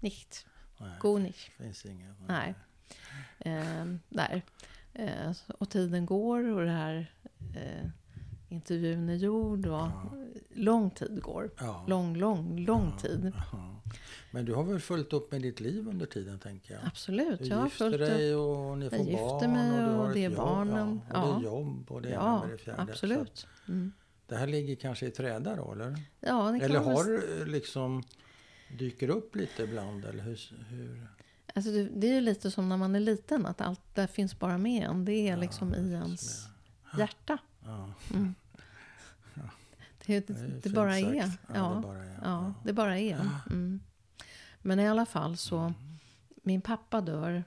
Nicht, 0.00 0.46
nej. 0.80 0.90
go 1.00 1.18
nicht. 1.18 1.52
finns 1.52 1.86
inget. 1.86 2.16
Nej. 2.28 2.54
Eh, 3.38 3.84
där. 4.08 4.42
Eh, 4.94 5.32
och 5.58 5.70
tiden 5.70 6.06
går 6.06 6.44
och 6.48 6.64
det 6.64 6.70
här 6.72 7.12
eh, 7.54 7.88
intervjun 8.48 9.08
är 9.08 9.14
gjord 9.14 9.66
och 9.66 9.88
lång 10.54 10.90
tid 10.90 11.22
går. 11.22 11.50
Ja. 11.60 11.84
Lång, 11.88 12.16
lång, 12.16 12.58
lång 12.58 12.96
tid. 12.98 13.32
Men 14.34 14.44
du 14.44 14.54
har 14.54 14.64
väl 14.64 14.80
följt 14.80 15.12
upp 15.12 15.32
med 15.32 15.42
ditt 15.42 15.60
liv 15.60 15.88
under 15.88 16.06
tiden, 16.06 16.38
tänker 16.38 16.74
jag? 16.74 16.82
Absolut. 16.86 17.38
Du 17.38 17.44
jag 17.46 17.64
gifter 17.64 17.98
dig 17.98 18.34
och 18.34 18.78
ni 18.78 18.84
Jag 18.84 18.92
får 18.96 19.06
gifter 19.06 19.16
barn 19.48 19.52
mig 19.52 19.70
och 19.84 19.90
du 19.92 19.96
och 19.98 20.12
det 20.14 20.18
är 20.24 20.28
jobb, 20.30 20.36
barnen. 20.36 21.00
Ja, 21.12 21.22
och 21.22 21.26
det 21.26 21.32
Ja. 21.32 21.38
är 21.38 21.44
jobb 21.44 21.90
och 21.92 22.02
det 22.02 22.10
Ja, 22.10 22.40
med 22.40 22.50
det 22.50 22.58
fjärde. 22.58 22.82
Absolut. 22.82 23.46
Mm. 23.68 23.92
det 24.26 24.36
här 24.36 24.46
ligger 24.46 24.74
kanske 24.76 25.06
i 25.06 25.10
träda 25.10 25.56
då, 25.56 25.72
eller? 25.72 25.96
Ja, 26.20 26.50
det 26.52 26.60
kan 26.60 26.70
Eller 26.70 26.80
har 26.80 27.04
du 27.04 27.44
liksom 27.46 28.02
dyker 28.78 29.08
upp 29.08 29.36
lite 29.36 29.62
ibland, 29.62 30.04
eller 30.04 30.22
hur? 30.22 30.38
hur? 30.68 31.06
Alltså 31.54 31.70
det, 31.70 31.82
det 31.84 32.06
är 32.06 32.14
ju 32.14 32.20
lite 32.20 32.50
som 32.50 32.68
när 32.68 32.76
man 32.76 32.94
är 32.94 33.00
liten, 33.00 33.46
att 33.46 33.60
allt 33.60 33.94
där 33.94 34.06
finns 34.06 34.38
bara 34.38 34.58
med 34.58 34.84
en. 34.88 35.04
Det 35.04 35.12
är 35.12 35.30
Ja, 35.30 35.36
liksom 35.36 35.70
det 35.70 35.78
i 35.78 35.92
ens 35.92 36.46
hjärta. 36.98 37.38
Ja, 37.64 37.92
Mm. 38.14 38.34
Det, 40.06 40.26
det, 40.26 40.32
det 40.34 40.40
är 40.40 40.60
det, 40.62 40.70
bara 40.70 40.98
är. 40.98 41.14
Ja, 41.14 41.30
Ja, 41.54 41.74
det 41.74 41.82
bara 41.82 42.04
är. 42.04 42.18
ja, 42.24 42.54
det 42.64 42.72
bara 42.72 42.98
är. 42.98 43.28
Mm. 43.50 43.80
Men 44.62 44.80
i 44.80 44.88
alla 44.88 45.06
fall 45.06 45.36
så, 45.36 45.72
min 46.42 46.60
pappa 46.60 47.00
dör 47.00 47.44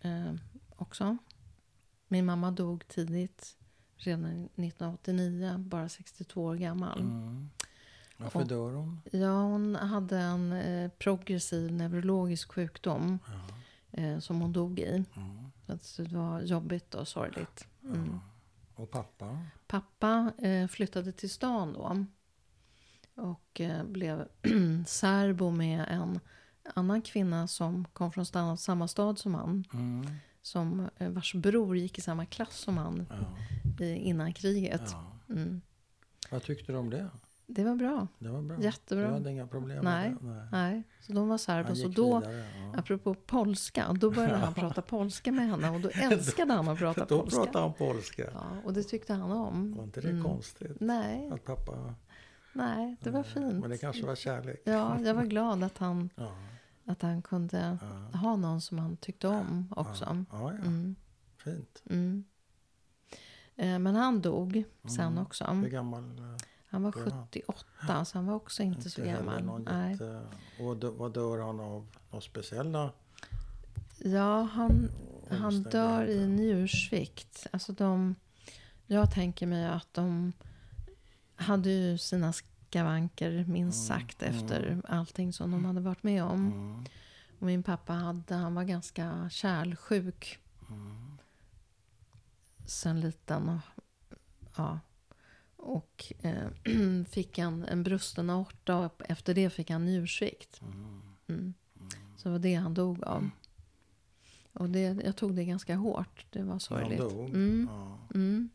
eh, 0.00 0.34
också. 0.76 1.16
Min 2.08 2.26
mamma 2.26 2.50
dog 2.50 2.88
tidigt, 2.88 3.56
redan 3.96 4.24
1989, 4.24 5.54
bara 5.58 5.88
62 5.88 6.42
år 6.44 6.54
gammal. 6.56 7.00
Mm. 7.00 7.50
Varför 8.16 8.40
Och- 8.40 8.46
dör 8.46 8.72
hon? 8.72 9.00
Ja, 9.12 9.42
hon 9.42 9.74
hade 9.74 10.18
en 10.18 10.52
eh, 10.52 10.90
progressiv 10.90 11.72
neurologisk 11.72 12.52
sjukdom 12.52 13.18
Ja. 13.26 14.02
eh, 14.02 14.18
som 14.18 14.40
hon 14.40 14.52
dog 14.52 14.78
i. 14.80 15.04
Mm. 15.16 15.78
Så 15.80 16.02
det 16.02 16.16
var 16.16 16.40
jobbigt 16.40 16.94
och 16.94 17.08
sorgligt. 17.08 17.66
Mm. 17.84 18.18
Och 18.74 18.90
pappa? 18.90 19.38
Pappa 19.66 20.32
eh, 20.38 20.66
flyttade 20.68 21.12
till 21.12 21.30
stan 21.30 21.72
då. 21.72 22.06
Och 23.14 23.60
eh, 23.60 23.84
blev 23.84 24.28
särbo 24.86 25.50
med 25.50 25.84
en 25.88 26.20
annan 26.74 27.02
kvinna 27.02 27.48
som 27.48 27.84
kom 27.92 28.12
från 28.12 28.56
samma 28.58 28.88
stad 28.88 29.18
som 29.18 29.34
han. 29.34 29.64
Mm. 29.72 30.06
Som, 30.42 30.88
eh, 30.96 31.08
vars 31.10 31.34
bror 31.34 31.76
gick 31.76 31.98
i 31.98 32.00
samma 32.00 32.26
klass 32.26 32.56
som 32.56 32.78
han 32.78 33.06
Ja. 33.10 33.84
i, 33.84 33.90
innan 33.94 34.32
kriget. 34.32 34.82
ja. 34.92 35.12
Mm. 35.34 35.60
Vad 36.30 36.42
tyckte 36.42 36.72
du 36.72 36.78
om 36.78 36.90
det? 36.90 37.10
Det 37.46 37.64
var 37.64 37.74
bra. 37.74 38.06
Det 38.18 38.28
var 38.28 38.42
bra. 38.42 38.60
Jättebra. 38.60 39.06
Du 39.08 39.12
hade 39.12 39.30
inga 39.30 39.46
problem 39.46 39.84
Nej. 39.84 40.10
med 40.10 40.18
det? 40.20 40.26
Nej. 40.28 40.72
Nej, 40.72 40.82
så 41.00 41.12
de 41.12 41.28
var. 41.28 41.34
Och 41.70 41.76
gick 41.76 41.96
då, 41.96 42.18
vidare. 42.20 42.44
Ja. 42.72 42.78
apropå 42.78 43.14
polska, 43.14 43.92
då 43.92 44.10
började 44.10 44.36
han 44.36 44.54
prata 44.54 44.82
polska 44.82 45.32
med 45.32 45.48
henne. 45.50 45.70
Och 45.70 45.80
då 45.80 45.88
älskade 45.88 46.52
han 46.52 46.68
att 46.68 46.78
prata 46.78 47.04
Då 47.04 47.20
polska. 47.20 47.40
pratade 47.42 47.64
han 47.64 47.74
polska. 47.74 48.30
Ja, 48.34 48.46
och 48.64 48.72
det 48.72 48.82
tyckte 48.82 49.14
han 49.14 49.32
om. 49.32 49.74
Var 49.76 49.84
inte 49.84 50.00
det 50.00 50.08
Mm. 50.10 50.22
konstigt? 50.24 50.76
Nej, 50.80 51.30
Att 51.32 51.44
pappa... 51.44 51.94
nej, 52.52 52.96
det 53.02 53.10
var 53.10 53.22
fint. 53.22 53.52
Men 53.60 53.70
det 53.70 53.78
kanske 53.78 54.06
var 54.06 54.14
kärlek. 54.16 54.62
Ja, 54.64 55.00
jag 55.00 55.14
var 55.14 55.24
glad 55.34 55.62
att 55.64 55.78
han, 55.78 56.10
Ja. 56.16 56.32
Att 56.88 57.02
han 57.02 57.22
kunde 57.22 57.78
Ja. 58.12 58.18
ha 58.18 58.36
någon 58.36 58.60
som 58.60 58.78
han 58.78 58.96
tyckte 58.96 59.28
om 59.28 59.72
också. 59.76 60.04
Ja, 60.04 60.24
ja. 60.30 60.50
Mm, 60.50 60.96
fint. 61.44 61.82
mm. 61.90 62.24
Eh, 63.56 63.78
Men 63.78 63.94
han 63.96 64.20
dog 64.22 64.64
sen 64.96 65.00
Mm. 65.12 65.22
också. 65.22 65.44
Hur 65.44 65.68
gammal? 65.68 66.18
eh, 66.18 66.36
Han 66.70 66.82
var 66.82 66.92
dog 66.92 67.02
han? 67.12 67.26
78, 67.32 68.04
så 68.04 68.18
han 68.18 68.26
var 68.26 68.34
också 68.34 68.62
inte 68.62 68.90
så 68.90 69.04
heller 69.04 69.36
gammal. 69.38 69.62
Nej. 69.62 69.90
jätte- 69.92 70.26
Och 70.60 70.76
dö- 70.76 70.90
vad 70.90 71.12
dör 71.14 71.38
han 71.46 71.60
av? 71.60 71.86
Något 72.10 72.24
speciella? 72.24 72.92
Ja, 73.98 74.42
han, 74.42 74.90
han 75.30 75.62
dör 75.62 76.06
i 76.06 76.26
njursvikt. 76.26 77.46
Alltså 77.52 77.72
de, 77.72 78.14
jag 78.86 79.10
tänker 79.10 79.46
mig 79.46 79.66
att 79.66 79.94
de 79.94 80.32
hade 81.36 81.70
ju 81.70 81.98
sina 81.98 82.32
skavanker 82.68 83.44
minst 83.48 83.90
Mm, 83.90 83.98
sagt 83.98 84.22
efter 84.22 84.82
allting 84.88 85.32
som 85.32 85.50
de 85.50 85.64
hade 85.64 85.80
varit 85.80 86.02
med 86.02 86.24
om. 86.24 86.46
Mm. 86.46 86.84
Och 87.38 87.46
min 87.46 87.62
pappa 87.62 87.92
hade, 87.92 88.34
han 88.34 88.54
var 88.54 88.64
ganska 88.64 89.30
kärlsjuk. 89.30 90.38
Sen 92.66 93.00
liten. 93.00 93.60
Ja. 94.56 94.80
Och 95.56 96.12
eh, 96.22 96.48
fick 97.10 97.38
en, 97.38 97.64
en 97.64 97.82
brusten 97.82 98.30
aorta 98.30 98.76
och 98.76 99.02
efter 99.08 99.34
det 99.34 99.50
fick 99.50 99.70
han 99.70 99.84
njursvikt. 99.84 100.60
Mm. 101.28 101.54
Så 102.16 102.28
det 102.28 102.32
var 102.32 102.38
det 102.38 102.54
han 102.54 102.74
dog 102.74 103.04
av. 103.04 103.30
Och 104.52 104.70
det, 104.70 104.80
jag 105.04 105.16
tog 105.16 105.34
det 105.34 105.44
ganska 105.44 105.76
hårt. 105.76 106.26
Det 106.30 106.42
var 106.42 106.58
sorgligt. 106.58 107.00
Han 107.00 107.08
dog. 107.08 107.28
Mm. 107.28 107.68
Ja. 107.72 107.98
Mm. 108.14 108.50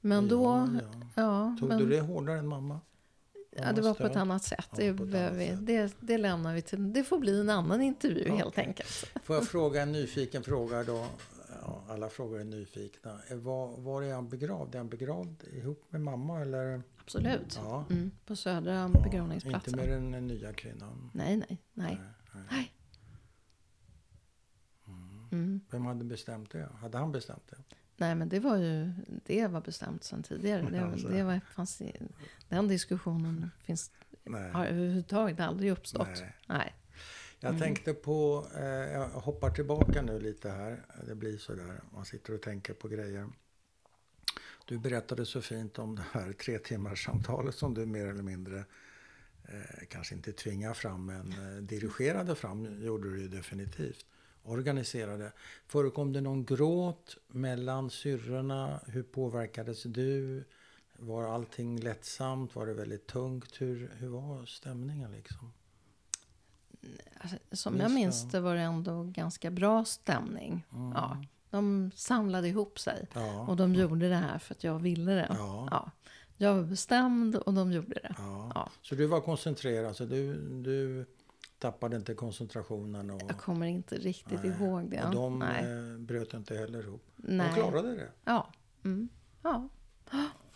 Men 0.00 0.28
då, 0.28 0.44
Ja, 0.44 0.68
ja, 0.74 1.10
ja. 1.14 1.56
Tog 1.60 1.68
men, 1.68 1.78
du 1.78 1.88
det 1.88 2.00
hårdare 2.00 2.38
än 2.38 2.48
mamma? 2.48 2.80
Ja, 3.62 3.72
det 3.72 3.80
var 3.80 3.94
på 3.94 4.06
ett 4.06 4.16
annat 4.16 4.42
sätt. 4.42 4.68
Ja, 4.76 4.82
ett 4.82 5.00
annat 5.00 5.32
vi, 5.34 5.46
sätt. 5.46 5.66
det, 5.66 5.94
det 6.00 6.18
lämnar 6.18 6.54
vi 6.54 6.62
till. 6.62 6.92
Det 6.92 7.04
får 7.04 7.18
bli 7.18 7.40
en 7.40 7.50
annan 7.50 7.82
intervju 7.82 8.24
Ja, 8.28 8.34
helt 8.36 8.58
enkelt. 8.58 8.88
Får 9.22 9.36
jag 9.36 9.46
fråga 9.48 9.82
en 9.82 9.92
nyfiken 9.92 10.42
fråga 10.42 10.84
då? 10.84 11.06
Ja, 11.62 11.82
alla 11.88 12.08
frågor 12.08 12.40
är 12.40 12.44
nyfikna. 12.44 13.20
Eh, 13.28 13.36
Var, 13.36 13.76
var 13.76 14.02
är 14.02 14.14
han 14.14 14.28
begravd? 14.28 14.74
Är 14.74 14.78
han 14.78 14.88
begravd 14.88 15.44
ihop 15.52 15.84
med 15.88 16.00
mamma 16.00 16.40
eller? 16.40 16.82
Absolut. 17.02 17.60
Ja. 17.62 17.84
Mm, 17.90 18.10
på 18.26 18.36
Södra 18.36 18.74
Ja, 18.74 19.00
begravningsplatsen. 19.04 19.74
Inte 19.74 19.88
med 19.88 20.12
den 20.12 20.26
nya 20.26 20.52
kvinnan? 20.52 21.10
Nej, 21.14 21.36
nej, 21.36 21.58
nej. 21.74 22.00
nej. 22.32 22.44
nej. 22.50 22.72
Mm. 25.32 25.60
Vem 25.70 25.86
hade 25.86 26.04
bestämt 26.04 26.50
det? 26.50 26.68
Hade 26.80 26.98
han 26.98 27.12
bestämt 27.12 27.42
det? 27.50 27.56
Nej, 28.00 28.14
men 28.14 28.28
det 28.28 28.40
var 28.40 28.56
ju 28.56 28.92
det 29.26 29.46
var 29.46 29.60
bestämt 29.60 30.04
sedan 30.04 30.22
tidigare. 30.22 30.62
Det, 30.70 30.80
Alltså. 30.80 31.08
det 31.08 31.22
var, 31.22 31.40
fanns, 31.54 31.82
den 32.48 32.68
diskussionen 32.68 33.50
finns, 33.62 33.90
Nej. 34.24 34.50
har 34.50 34.66
överhuvudtaget 34.66 35.40
aldrig 35.40 35.70
uppstått. 35.70 36.08
Nej. 36.08 36.34
Nej. 36.46 36.74
Jag 37.40 37.48
Mm. 37.48 37.60
tänkte 37.62 37.94
på, 37.94 38.46
eh, 38.56 38.62
jag 38.64 39.08
hoppar 39.08 39.50
tillbaka 39.50 40.02
nu 40.02 40.20
lite 40.20 40.50
här. 40.50 40.86
Det 41.06 41.14
blir 41.14 41.38
så 41.38 41.54
där, 41.54 41.80
man 41.94 42.04
sitter 42.04 42.34
och 42.34 42.42
tänker 42.42 42.74
på 42.74 42.88
grejer. 42.88 43.28
Du 44.66 44.78
berättade 44.78 45.26
så 45.26 45.40
fint 45.42 45.78
om 45.78 45.96
det 45.96 46.04
här 46.12 46.32
tre 46.44 46.58
timmars 46.58 47.04
samtalet 47.04 47.54
som 47.54 47.74
du 47.74 47.86
mer 47.86 48.06
eller 48.06 48.22
mindre, 48.22 48.58
eh, 49.48 49.86
kanske 49.88 50.14
inte 50.14 50.32
tvingade 50.32 50.74
fram, 50.74 51.06
men 51.06 51.32
eh, 51.32 51.62
dirigerade 51.62 52.34
fram, 52.34 52.82
gjorde 52.82 53.10
du 53.10 53.20
ju 53.22 53.28
definitivt. 53.28 54.06
Organiserade. 54.42 55.32
Förekom 55.66 56.12
det 56.12 56.20
någon 56.20 56.44
gråt 56.44 57.16
mellan 57.28 57.90
syrrorna? 57.90 58.80
Hur 58.86 59.02
påverkades 59.02 59.82
du? 59.82 60.44
Var 60.98 61.24
allting 61.34 61.80
lättsamt? 61.80 62.54
Var 62.54 62.66
det 62.66 62.74
väldigt 62.74 63.06
tungt? 63.06 63.60
Hur, 63.60 63.90
hur 63.96 64.08
var 64.08 64.46
stämningen 64.46 65.12
liksom? 65.12 65.52
Alltså, 67.20 67.36
som 67.52 67.76
jag 67.80 67.90
minns 67.90 68.30
det 68.30 68.40
var 68.40 68.54
det 68.54 68.60
ändå 68.60 69.02
ganska 69.02 69.50
bra 69.50 69.84
stämning. 69.84 70.66
Mm. 70.72 70.92
Ja, 70.92 71.24
de 71.50 71.90
samlade 71.94 72.48
ihop 72.48 72.78
sig. 72.78 73.08
Ja. 73.14 73.46
Och 73.46 73.56
de 73.56 73.74
gjorde 73.74 74.08
det 74.08 74.16
här 74.16 74.38
för 74.38 74.54
att 74.54 74.64
jag 74.64 74.78
ville 74.78 75.12
det. 75.12 75.26
Ja. 75.30 75.68
Ja. 75.70 75.90
Jag 76.36 76.54
var 76.54 76.62
bestämd 76.62 77.36
och 77.36 77.54
de 77.54 77.72
gjorde 77.72 77.94
det. 77.94 78.14
Ja. 78.18 78.70
Så 78.82 78.94
du 78.94 79.06
var 79.06 79.20
koncentrerad, 79.20 79.96
så 79.96 80.04
du, 80.04 80.34
du 80.62 81.06
tappade 81.58 81.96
inte 81.96 82.14
koncentrationen 82.14 83.10
och, 83.10 83.22
Jag 83.28 83.38
kommer 83.38 83.66
inte 83.66 83.96
riktigt 83.96 84.42
Nej. 84.42 84.52
ihåg 84.52 84.90
det. 84.90 85.04
och 85.04 85.14
de 85.14 85.38
Nej. 85.38 85.64
eh, 85.92 85.98
bröt 85.98 86.34
inte 86.34 86.56
heller 86.56 86.82
ihop. 86.82 87.02
Nej. 87.16 87.48
De 87.48 87.54
klarade 87.54 87.94
det, 87.96 88.08
Ja. 88.24 88.48
Mm. 88.84 89.08
ja. 89.42 89.68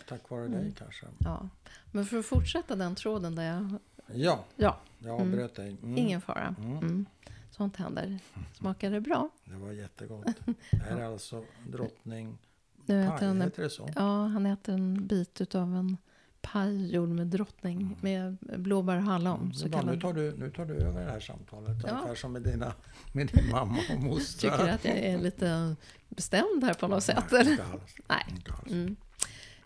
tack 0.09 0.31
vare 0.31 0.49
dig 0.49 0.75
kanske. 0.79 1.07
Ja. 1.19 1.49
Men 1.93 2.05
för 2.07 2.19
att 2.19 2.27
fortsätta 2.27 2.77
den 2.77 2.95
tråden 2.95 3.35
där 3.35 3.43
jag... 3.45 3.79
Ja, 4.15 4.45
Ja, 4.57 4.77
jag 4.99 5.21
avbröt 5.21 5.55
dig. 5.55 5.69
Mm. 5.83 5.99
ingen 5.99 6.21
fara. 6.21 6.55
Mm. 6.59 7.07
Sånt 7.51 7.77
händer. 7.77 8.19
Smakar 8.55 8.91
det 8.91 9.01
bra? 9.01 9.29
Det 9.45 9.57
var 9.57 9.73
jättegott. 9.73 10.27
Det 10.71 10.77
här 10.77 10.97
är 10.97 11.05
alltså 11.05 11.45
drottning 11.69 12.39
Nu 12.87 13.07
paj, 13.07 13.17
äter 13.17 13.27
han 13.27 13.37
en, 13.37 13.43
heter 13.43 13.63
det 13.63 13.71
så? 13.71 13.89
ja, 13.97 14.27
han 14.27 14.47
äter 14.47 14.75
en 14.75 15.07
bit 15.07 15.55
av 15.55 15.75
en 15.77 15.97
paj 16.43 16.95
gjord 16.95 17.09
med 17.09 17.27
drottning 17.27 17.97
med 18.01 18.37
blåbär 18.41 18.97
och 18.97 19.03
hallon. 19.03 19.41
Mm, 19.41 19.53
så 19.53 19.69
bra, 19.69 19.79
nu, 19.79 19.85
kallad. 19.85 20.01
tar 20.01 20.13
du, 20.13 20.37
nu 20.37 20.51
tar 20.51 20.65
du 20.67 20.75
över 20.75 21.05
det 21.05 21.11
här 21.11 21.21
samtalet. 21.21 21.77
Ja. 21.85 21.91
Ungefär 21.91 22.15
som 22.15 22.33
med, 22.33 22.43
dina, 22.43 22.73
med 23.13 23.27
din 23.27 23.51
mamma 23.51 23.79
och 23.95 24.01
mostrar. 24.01 24.51
Tycker 24.51 24.69
att 24.69 24.85
jag 24.85 24.97
är 24.97 25.19
lite 25.19 25.77
bestämd 26.09 26.65
här 26.65 26.75
på 26.75 26.89
något 26.89 27.05
sätt. 27.05 27.25
Nej, 27.33 27.41
Eller? 27.41 27.51
inte 27.51 27.65
alls. 27.65 27.95
Nej. 28.09 28.25
Inte 28.31 28.53
alls. 28.53 28.73
Mm. 28.73 28.97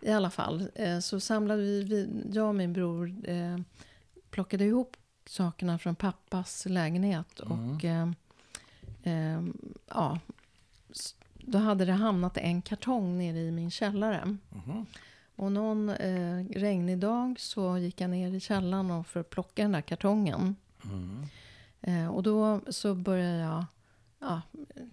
I 0.01 0.11
alla 0.12 0.31
fall 0.31 0.70
eh, 0.74 0.99
så 0.99 1.20
samlade 1.20 1.62
vi, 1.62 2.09
jag 2.33 2.49
och 2.49 2.55
min 2.55 2.72
bror 2.72 3.14
eh, 3.24 3.59
plockade 4.31 4.64
ihop 4.64 4.97
sakerna 5.27 5.79
från 5.79 5.97
pappas 5.97 6.66
lägenhet. 6.66 7.41
Och 7.41 7.85
eh, 7.85 8.09
eh, 9.03 9.43
ja, 9.89 10.18
då 11.35 11.59
hade 11.59 11.85
det 11.85 11.93
hamnat 11.93 12.37
en 12.37 12.62
kartong 12.62 13.18
nere 13.18 13.39
i 13.39 13.51
min 13.51 13.70
källare. 13.70 14.37
Mhm. 14.51 14.87
Och 15.37 15.53
någon 15.53 15.89
eh, 15.89 16.45
regnig 16.51 16.99
dag 16.99 17.41
så 17.41 17.78
gick 17.78 18.01
jag 18.01 18.11
ner 18.11 18.34
i 18.34 18.41
källaren 18.41 19.05
för 19.05 19.20
att 19.20 19.30
plocka 19.30 19.62
den 19.62 19.72
där 19.72 19.80
kartongen. 19.80 20.57
Mm. 20.84 21.26
Eh, 21.80 22.14
och 22.14 22.22
då 22.22 22.61
så 22.68 22.95
började 22.95 23.39
jag, 23.39 23.64
ja, 24.18 24.43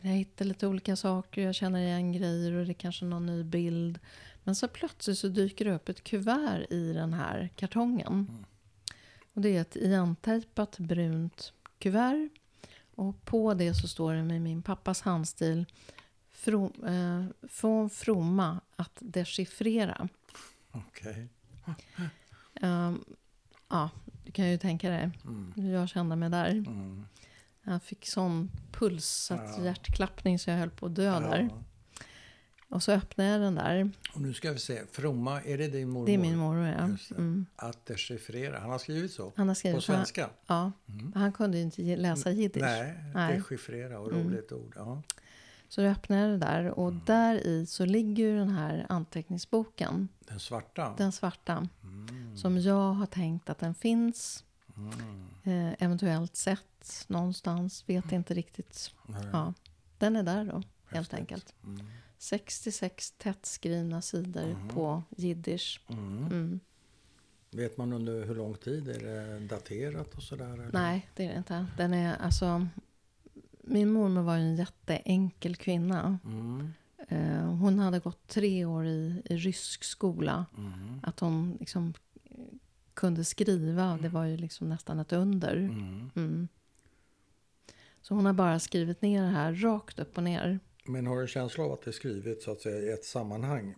jag 0.02 0.12
hittade 0.12 0.48
lite 0.48 0.68
olika 0.68 0.96
saker, 0.96 1.42
jag 1.42 1.56
känner 1.56 1.80
igen 1.80 2.12
grejer 2.12 2.54
och 2.54 2.66
det 2.66 2.72
är 2.72 2.74
kanske 2.74 3.06
någon 3.06 3.26
ny 3.26 3.44
bild. 3.44 4.00
Men 4.44 4.56
så 4.56 4.68
plötsligt 4.68 5.18
så 5.18 5.28
dyker 5.28 5.66
det 5.66 5.74
upp 5.74 5.90
ett 5.90 6.04
kuvert 6.04 6.66
i 6.70 6.94
den 6.94 7.14
här 7.14 7.50
kartongen. 7.56 8.46
Och 9.34 9.42
det 9.42 9.58
är 9.58 9.62
ett 9.62 9.76
igentejpat 9.76 10.78
brunt 10.80 11.54
kuvert. 11.80 12.30
Och 12.96 13.26
på 13.26 13.54
det 13.54 13.74
så 13.74 13.88
står 13.88 14.14
det 14.14 14.24
med 14.24 14.42
min 14.42 14.62
pappas 14.62 15.02
handstil 15.02 15.66
From, 16.32 16.72
eh, 16.86 17.48
från 17.50 17.90
fromma 17.90 18.60
att 18.76 18.98
dechiffrera. 19.00 20.10
Okej. 20.74 21.28
Ehm, 22.62 23.04
ja, 23.70 23.90
du 24.26 24.32
kan 24.32 24.50
ju 24.52 24.58
tänka 24.58 24.90
dig 24.90 25.12
Mm. 25.26 25.54
hur 25.56 25.74
jag 25.74 25.90
kände 25.90 26.16
mig 26.16 26.30
där. 26.30 26.50
Mm. 26.50 27.06
Jag 27.64 27.84
fick 27.84 28.08
sån 28.08 28.52
puls, 28.72 29.32
att 29.32 29.58
Ja. 29.58 29.64
hjärtklappning 29.64 30.40
så 30.40 30.50
jag 30.50 30.58
höll 30.58 30.70
på 30.70 30.86
att 30.86 30.96
dö 30.96 31.20
där. 31.20 31.50
Ja. 31.52 31.64
Och 32.70 32.84
så 32.84 32.92
öppnade 32.92 33.30
jag 33.30 33.42
den 33.42 33.56
där. 33.56 33.92
Och 34.16 34.22
nu 34.22 34.34
ska 34.34 34.52
vi 34.52 34.60
se. 34.60 34.82
Fromma, 34.92 35.42
är 35.42 35.58
det 35.58 35.68
din 35.68 35.90
mormor? 35.90 36.06
Det 36.08 36.14
är 36.14 36.18
min 36.18 36.38
mormor, 36.38 36.68
ja. 36.68 37.14
Mm. 37.18 37.46
Att 37.56 37.86
dechiffrera. 37.86 38.60
Han 38.60 38.70
har 38.70 38.78
skrivit 38.80 39.12
så? 39.12 39.34
Han 39.36 39.48
har 39.48 39.56
På 39.56 39.60
skrivit 39.60 39.84
svenska? 39.84 40.30
Ja, 40.48 40.72
han 41.16 41.32
kunde 41.34 41.58
ju 41.58 41.64
inte 41.64 41.96
läsa 41.96 42.32
jiddisch. 42.32 42.62
Nej, 42.64 42.94
Nej. 43.14 43.38
dechiffrera 43.38 44.00
och 44.00 44.12
Mm. 44.12 44.24
roligt 44.28 44.52
ord. 44.52 44.74
Ja. 44.76 45.02
Så 45.74 45.82
jag 45.82 45.92
öppnade 45.92 46.32
det 46.32 46.38
där 46.38 46.66
och 46.80 46.88
Mm. 46.90 47.02
där 47.06 47.48
i 47.48 47.66
så 47.66 47.86
ligger 47.86 48.24
ju 48.24 48.38
den 48.38 48.50
här 48.50 48.86
anteckningsboken. 48.90 50.08
Den 50.20 50.40
svarta? 50.40 50.94
Den 50.98 51.12
svarta. 51.12 51.68
Mm. 51.84 52.38
Som 52.38 52.58
jag 52.58 52.94
har 52.94 53.06
tänkt 53.06 53.50
att 53.50 53.60
den 53.60 53.76
finns. 53.76 54.44
Mm. 54.78 55.26
Eh, 55.44 55.76
eventuellt 55.80 56.36
sett 56.36 57.06
någonstans. 57.08 57.84
Vet 57.88 58.12
inte 58.12 58.34
riktigt. 58.34 58.92
Ja, 59.32 59.54
den 59.98 60.16
är 60.16 60.24
där 60.24 60.46
då, 60.46 60.52
helt 60.54 60.66
Häftigt. 60.90 61.20
enkelt. 61.20 61.54
Mm. 61.64 61.86
66 62.18 63.12
tätt 63.12 63.46
skrivna 63.46 64.02
sidor 64.02 64.46
Mhm. 64.48 64.70
på 64.70 65.04
jiddisch. 65.18 65.82
Mm. 65.90 66.18
Mm. 66.26 66.60
Vet 67.52 67.78
man 67.78 67.94
under 67.94 68.26
hur 68.26 68.36
lång 68.36 68.56
tid? 68.56 68.88
Är 68.88 69.00
det 69.00 69.40
daterat 69.40 70.14
och 70.16 70.24
sådär? 70.24 70.54
eller? 70.54 70.70
Nej, 70.74 71.10
det 71.16 71.26
är 71.26 71.30
det 71.32 71.38
inte. 71.38 71.66
Den 71.78 71.94
är 71.94 72.16
alltså... 72.18 72.68
Min 73.66 73.92
mormor 73.92 74.22
var 74.22 74.36
en 74.36 74.56
jätteenkel 74.56 75.56
kvinna. 75.56 76.20
Mm. 76.26 76.74
Eh, 77.08 77.56
hon 77.56 77.80
hade 77.80 78.00
gått 78.00 78.28
tre 78.28 78.66
år 78.66 78.86
i, 78.86 79.22
i 79.26 79.38
rysk 79.38 79.84
skola. 79.84 80.46
Mm. 80.58 81.00
Att 81.04 81.20
hon 81.20 81.58
liksom 81.60 81.94
eh, 82.24 82.38
kunde 82.94 83.24
skriva, 83.24 83.98
det 84.02 84.10
var 84.10 84.26
ju 84.26 84.38
liksom 84.38 84.70
nästan 84.70 85.00
ett 85.00 85.14
under. 85.14 85.56
Mm. 85.56 86.12
Mm. 86.16 86.48
Så 88.02 88.16
hon 88.16 88.26
har 88.26 88.34
bara 88.34 88.60
skrivit 88.60 89.02
ner 89.02 89.22
det 89.22 89.30
här 89.30 89.54
rakt 89.54 90.00
upp 90.00 90.18
och 90.18 90.24
ner. 90.24 90.60
Men 90.86 91.08
har 91.08 91.16
du 91.16 91.22
en 91.22 91.28
känsla 91.28 91.64
av 91.64 91.72
att 91.72 91.82
det 91.82 91.90
är 91.90 91.92
skrivet 91.92 92.42
så 92.42 92.52
att 92.52 92.62
säga 92.62 92.78
i 92.78 92.92
ett 92.92 93.06
sammanhang? 93.06 93.76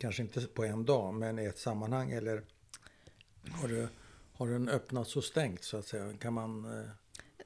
Kanske 0.00 0.22
inte 0.22 0.40
på 0.40 0.64
en 0.64 0.84
dag, 0.84 1.14
men 1.14 1.38
i 1.38 1.44
ett 1.44 1.58
sammanhang. 1.58 2.10
Eller 2.10 2.42
har, 3.50 3.68
du, 3.68 3.88
har 4.32 4.48
den 4.48 4.68
öppnats 4.68 5.16
och 5.16 5.24
stängt 5.24 5.64
så 5.64 5.76
att 5.76 5.86
säga? 5.86 6.12
Kan 6.12 6.32
man... 6.32 6.66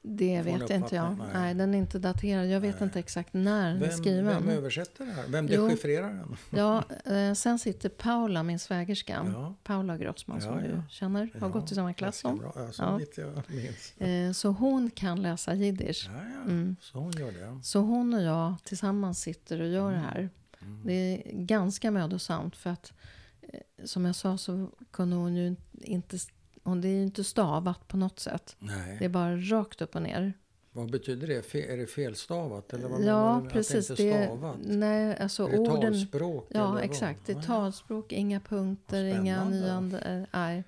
Det 0.03 0.41
vet 0.41 0.69
inte 0.69 0.95
jag. 0.95 1.17
Nej. 1.17 1.27
Nej. 1.33 1.53
den 1.53 1.73
är 1.73 1.77
inte 1.77 1.99
daterad. 1.99 2.47
Jag 2.47 2.59
vet 2.59 2.75
Nej. 2.75 2.83
inte 2.83 2.99
exakt 2.99 3.33
när 3.33 3.67
den 3.73 3.75
är 3.83 3.87
Vem, 3.87 3.91
skriven. 3.97 4.25
vem 4.25 4.49
översätter 4.49 5.05
det 5.05 5.11
här? 5.11 5.27
Vem 5.27 5.47
dechiffrerar 5.47 6.07
den? 6.13 6.35
Ja, 6.49 6.83
eh, 7.05 7.33
sen 7.33 7.59
sitter 7.59 7.89
Paula, 7.89 8.43
min 8.43 8.59
svägerska. 8.59 9.25
Ja. 9.33 9.55
Paula 9.63 9.97
Grossman 9.97 10.41
som 10.41 10.53
Ja, 10.59 10.61
ja. 10.65 10.71
du 10.71 10.81
känner. 10.89 11.29
Har 11.39 11.49
gått 11.49 11.71
i 11.71 11.75
samma 11.75 11.93
klass 11.93 12.17
som. 12.17 12.37
bra. 12.37 12.53
Ja, 12.55 12.71
så 12.71 12.83
Ja. 12.83 12.95
vitt 12.97 13.17
jag 13.17 13.43
minns. 13.47 13.97
Eh, 13.97 14.31
Så 14.31 14.49
hon 14.49 14.89
kan 14.91 15.21
läsa 15.21 15.53
jiddisch. 15.53 16.09
Mm. 16.45 16.75
Så 16.81 16.99
hon 16.99 17.11
gör 17.11 17.31
det. 17.31 17.63
Så 17.63 17.79
hon 17.79 18.13
och 18.13 18.21
jag 18.21 18.55
tillsammans 18.63 19.19
sitter 19.21 19.61
och 19.61 19.67
gör 19.67 19.91
det 19.91 19.97
här. 19.99 20.29
Mm. 20.61 20.81
Det 20.85 20.93
är 20.93 21.31
ganska 21.33 21.91
mödosamt 21.91 22.55
för 22.55 22.69
att 22.69 22.93
eh, 23.41 23.59
som 23.83 24.05
jag 24.05 24.15
sa 24.15 24.37
så 24.37 24.69
kunde 24.91 25.15
hon 25.15 25.35
ju 25.35 25.55
inte... 25.73 26.17
Hon, 26.63 26.81
det 26.81 26.87
är 26.87 26.93
ju 26.93 27.03
inte 27.03 27.23
stavat 27.23 27.87
på 27.87 27.97
något 27.97 28.19
sätt. 28.19 28.55
Det 28.59 28.71
är 28.73 28.97
Nej. 28.99 29.09
bara 29.09 29.35
rakt 29.37 29.81
upp 29.81 29.95
och 29.95 30.01
ner. 30.01 30.33
Vad 30.71 30.91
betyder 30.91 31.27
det? 31.27 31.55
Är 31.55 31.77
det 31.77 31.87
felstavat? 31.87 32.73
Eller 32.73 32.87
vad 32.89 33.03
ja, 33.03 33.45
precis. 33.51 33.91
Att 33.91 33.97
det 33.97 34.03
inte 34.03 34.17
är 34.17 34.19
Det, 34.19 34.25
stavat? 34.27 34.57
nej, 34.63 35.17
alltså 35.17 35.47
är 35.47 35.51
det 35.51 35.57
orden... 35.59 35.81
talspråk? 35.93 36.47
Ja, 36.49 36.81
exakt. 36.81 37.25
Det 37.25 37.31
är 37.33 37.41
talspråk, 37.41 38.11
inga 38.11 38.39
punkter, 38.39 39.03
inga 39.03 39.35
spännande. 39.35 39.57
nyander. 39.67 40.27
Nej. 40.33 40.63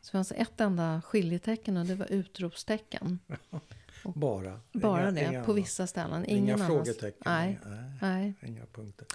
Så 0.00 0.08
det 0.08 0.12
fanns 0.12 0.32
ett 0.32 0.60
enda 0.60 1.02
skiljetecken 1.04 1.76
och 1.76 1.86
det 1.86 1.94
var 1.94 2.12
utropstecken. 2.12 3.18
Bara? 4.04 4.60
Bara 4.72 5.02
Inga- 5.02 5.10
det, 5.10 5.24
inga 5.24 5.44
på 5.44 5.52
vissa 5.52 5.86
ställen. 5.86 6.24
Inga 6.24 6.38
Ingen 6.38 6.54
annans- 6.60 6.66
frågetecken? 6.66 7.22
Nej, 7.26 7.58
Nej. 7.66 7.90
nej. 8.02 8.34
Inga 8.42 8.66
punkter. 8.66 9.06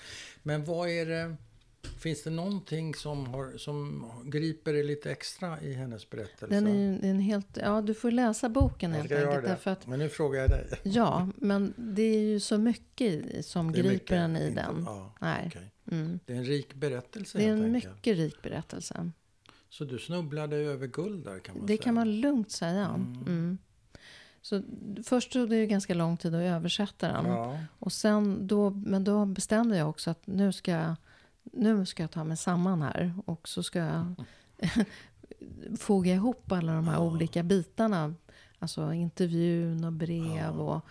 Men 0.43 0.65
vad 0.65 0.89
är 0.89 1.05
det... 1.05 1.35
Finns 1.99 2.23
det 2.23 2.29
någonting 2.29 2.95
som, 2.95 3.25
har, 3.27 3.57
som 3.57 4.05
griper 4.25 4.73
dig 4.73 4.83
lite 4.83 5.11
extra 5.11 5.61
i 5.61 5.73
hennes 5.73 6.09
berättelse? 6.09 6.55
Den 6.55 6.67
är, 6.67 6.99
det 7.01 7.07
är 7.07 7.13
helt, 7.13 7.57
ja, 7.61 7.81
du 7.81 7.93
får 7.93 8.11
läsa 8.11 8.49
boken 8.49 8.91
helt 8.91 9.11
enkelt. 9.11 9.31
det. 9.43 9.47
Därför 9.49 9.71
att, 9.71 9.87
Men 9.87 9.99
nu 9.99 10.09
frågar 10.09 10.41
jag 10.41 10.49
dig. 10.49 10.67
ja, 10.83 11.29
men 11.35 11.73
det 11.77 12.01
är 12.01 12.19
ju 12.21 12.39
så 12.39 12.57
mycket 12.57 13.45
som 13.45 13.71
Det 13.71 13.77
griper 13.79 13.93
mycket, 13.93 14.11
en 14.11 14.37
i 14.37 14.47
inte- 14.47 14.61
den. 14.61 14.83
Ja, 14.85 15.13
Nej. 15.21 15.43
okej. 15.47 15.71
Mm. 15.91 16.19
Det 16.25 16.33
är 16.33 16.37
en 16.37 16.45
rik 16.45 16.73
berättelse 16.73 17.37
Det 17.37 17.43
är 17.45 17.49
en 17.53 17.63
enkelt. 17.75 17.93
mycket 17.95 18.17
rik 18.17 18.41
berättelse. 18.41 19.11
Så 19.69 19.83
du 19.85 19.99
snubblade 19.99 20.55
över 20.55 20.87
guld 20.87 21.25
där 21.25 21.39
kan 21.39 21.57
man 21.57 21.65
Det 21.65 21.73
säga? 21.73 21.83
kan 21.83 21.93
man 21.93 22.19
lugnt 22.21 22.51
säga. 22.51 22.85
Mm. 22.87 23.21
Mm. 23.27 23.57
Så 24.41 24.63
först 25.05 25.31
tog 25.33 25.49
det 25.49 25.55
ju 25.55 25.65
ganska 25.65 25.93
lång 25.93 26.17
tid 26.17 26.35
att 26.35 26.41
översätta 26.41 27.07
den. 27.07 27.25
Ja, 27.25 27.59
Och 27.79 27.91
sen 27.93 28.47
då, 28.47 28.69
men 28.69 29.03
då 29.03 29.25
bestämde 29.25 29.77
jag 29.77 29.89
också 29.89 30.09
att 30.09 30.27
nu 30.27 30.53
ska 30.53 30.71
jag, 30.71 30.95
nu 31.43 31.85
ska 31.85 32.03
jag 32.03 32.11
ta 32.11 32.23
mig 32.23 32.37
samman 32.37 32.81
här. 32.81 33.13
Och 33.25 33.47
så 33.47 33.63
ska 33.63 33.79
jag 33.79 34.15
foga 35.79 36.13
ihop 36.13 36.51
alla 36.51 36.73
de 36.73 36.87
här 36.87 36.93
Ja. 36.95 36.99
olika 36.99 37.43
bitarna. 37.43 38.13
Alltså 38.59 38.93
intervjun 38.93 39.83
och 39.83 39.93
brev 39.93 40.35
Ja. 40.37 40.49
och 40.49 40.85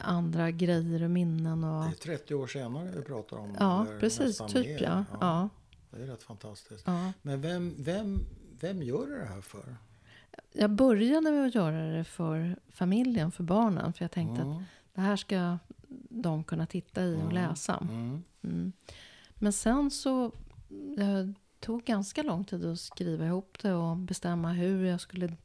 andra 0.00 0.50
grejer 0.50 1.02
och 1.02 1.10
minnen. 1.10 1.64
Och, 1.64 1.84
det 1.84 1.90
är 1.90 2.16
30 2.18 2.34
år 2.34 2.46
senare 2.46 2.92
vi 2.96 3.02
pratar 3.02 3.36
om. 3.36 3.56
ja, 3.58 3.86
precis. 4.00 4.38
Typ 4.38 4.66
mer. 4.66 4.82
ja. 4.82 5.04
ja. 5.20 5.48
Det 5.90 6.02
är 6.02 6.06
rätt 6.06 6.22
fantastiskt. 6.22 6.86
Men 7.22 7.40
vem, 7.40 7.74
vem, 7.78 8.18
vem 8.60 8.82
gör 8.82 9.18
det 9.18 9.24
här 9.26 9.40
för? 9.40 9.76
Jag 10.52 10.70
började 10.70 11.30
med 11.30 11.46
att 11.46 11.54
göra 11.54 11.86
det 11.92 12.04
för 12.04 12.56
familjen, 12.68 13.32
för 13.32 13.42
barnen. 13.44 13.92
För 13.92 14.04
jag 14.04 14.10
tänkte 14.12 14.42
att 14.42 14.46
Mm, 14.48 14.62
det 14.94 15.00
här 15.00 15.16
ska 15.16 15.58
de 16.10 16.44
kunna 16.44 16.66
titta 16.66 17.04
i 17.04 17.16
och 17.26 17.32
läsa. 17.32 17.76
mm, 17.76 18.22
Mm. 18.42 18.72
Men 19.38 19.52
sen 19.52 19.90
så 19.90 20.32
det 20.96 21.34
tog 21.60 21.84
ganska 21.84 22.22
lång 22.22 22.44
tid 22.44 22.64
att 22.64 22.80
skriva 22.80 23.26
ihop 23.26 23.58
det 23.62 23.72
och 23.74 23.96
bestämma 23.96 24.52
hur 24.52 24.84
jag 24.84 25.00
skulle 25.00 25.36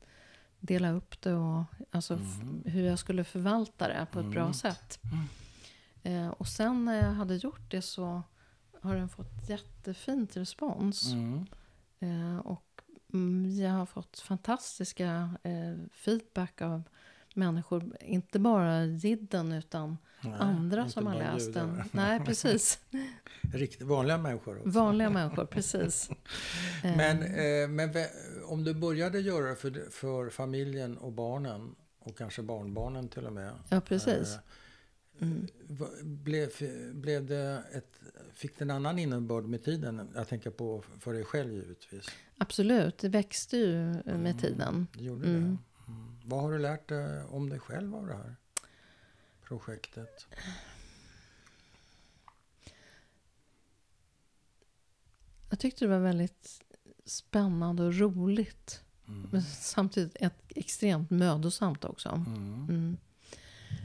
dela 0.60 0.92
upp 0.92 1.22
det 1.22 1.34
och 1.34 1.64
alltså 1.92 2.16
Mhm. 2.16 2.64
hur 2.66 2.84
jag 2.84 3.00
skulle 3.00 3.24
förvalta 3.24 3.88
det 3.88 4.08
på 4.12 4.20
ett 4.20 4.32
bra 4.32 4.42
Mm. 4.42 4.54
sätt. 4.54 5.00
Mm. 5.04 5.28
Eh, 6.04 6.30
och 6.30 6.48
sen 6.48 6.86
när 6.86 6.96
jag 6.96 7.14
hade 7.14 7.36
gjort 7.36 7.72
det 7.72 7.82
så 7.82 8.24
har 8.82 8.96
den 8.96 9.10
fått 9.10 9.50
jättefint 9.50 10.38
respons. 10.38 11.12
mm. 11.12 11.46
Eh, 12.00 12.38
och 12.38 12.82
mm, 13.14 13.52
jag 13.60 13.72
har 13.72 13.86
fått 13.86 14.20
fantastiska 14.20 15.36
eh, 15.44 15.76
feedback 15.94 16.62
av 16.62 16.84
människor, 17.36 17.98
inte 18.02 18.40
bara 18.40 18.86
jidden 18.86 19.52
utan 19.52 19.98
Nej, 20.24 20.34
andra 20.40 20.90
som 20.90 21.08
har 21.08 21.16
läst 21.16 21.54
den. 21.54 21.84
Nej, 21.92 22.20
precis. 22.20 22.80
Riktigt 23.54 23.82
vanliga 23.88 24.18
människor 24.18 24.58
också. 24.58 24.70
Vanliga 24.70 25.10
människor, 25.10 25.46
precis. 25.46 26.10
Eh, 26.84 26.98
Men, 26.98 27.18
eh, 27.24 27.68
men 27.70 27.94
vä- 27.94 28.42
om 28.46 28.64
du 28.64 28.74
började 28.74 29.20
göra 29.20 29.50
det 29.50 29.56
för, 29.56 29.90
för 29.92 30.30
familjen 30.30 30.98
och 30.98 31.12
barnen 31.12 31.76
och 32.00 32.18
kanske 32.18 32.42
barnbarnen 32.42 33.08
till 33.10 33.26
och 33.26 33.34
med. 33.34 33.54
ja, 33.70 33.82
precis. 33.82 34.34
Eh, 34.36 34.40
Mm. 35.22 35.48
blev, 36.04 36.50
blev 36.94 37.26
det 37.26 37.64
ett, 37.74 38.00
fick 38.34 38.58
det 38.58 38.64
en 38.64 38.72
annan 38.72 39.00
innebörd 39.00 39.44
med 39.46 39.64
tiden? 39.64 40.10
Jag 40.16 40.28
tänker 40.28 40.50
på 40.50 40.84
för 41.00 41.14
dig 41.14 41.24
själv 41.24 41.54
givetvis. 41.54 42.06
Absolut, 42.38 42.98
det 42.98 43.10
växte 43.10 43.58
ju 43.58 43.76
med 43.78 44.04
Mm. 44.16 44.38
tiden. 44.38 44.88
Det 44.98 45.04
gjorde 45.04 45.30
Mm. 45.30 45.42
det? 45.52 45.58
Vad 46.26 46.42
har 46.42 46.52
du 46.52 46.60
lärt 46.60 46.88
dig 46.88 47.24
om 47.24 47.50
dig 47.50 47.60
själv 47.60 47.96
av 47.96 48.08
det 48.08 48.14
här 48.14 48.36
projektet? 49.44 50.28
Jag 55.50 55.60
tyckte 55.60 55.86
det 55.86 55.90
var 55.90 56.00
väldigt 56.00 56.62
spännande 57.06 57.84
och 57.84 57.96
roligt. 57.96 58.84
Mm. 59.08 59.30
Men 59.32 59.42
samtidigt 59.42 60.16
ett, 60.20 60.42
extremt 60.50 61.10
mödosamt 61.10 61.86
också. 61.86 62.10
Mm. 62.10 62.66
Mm. 62.70 62.98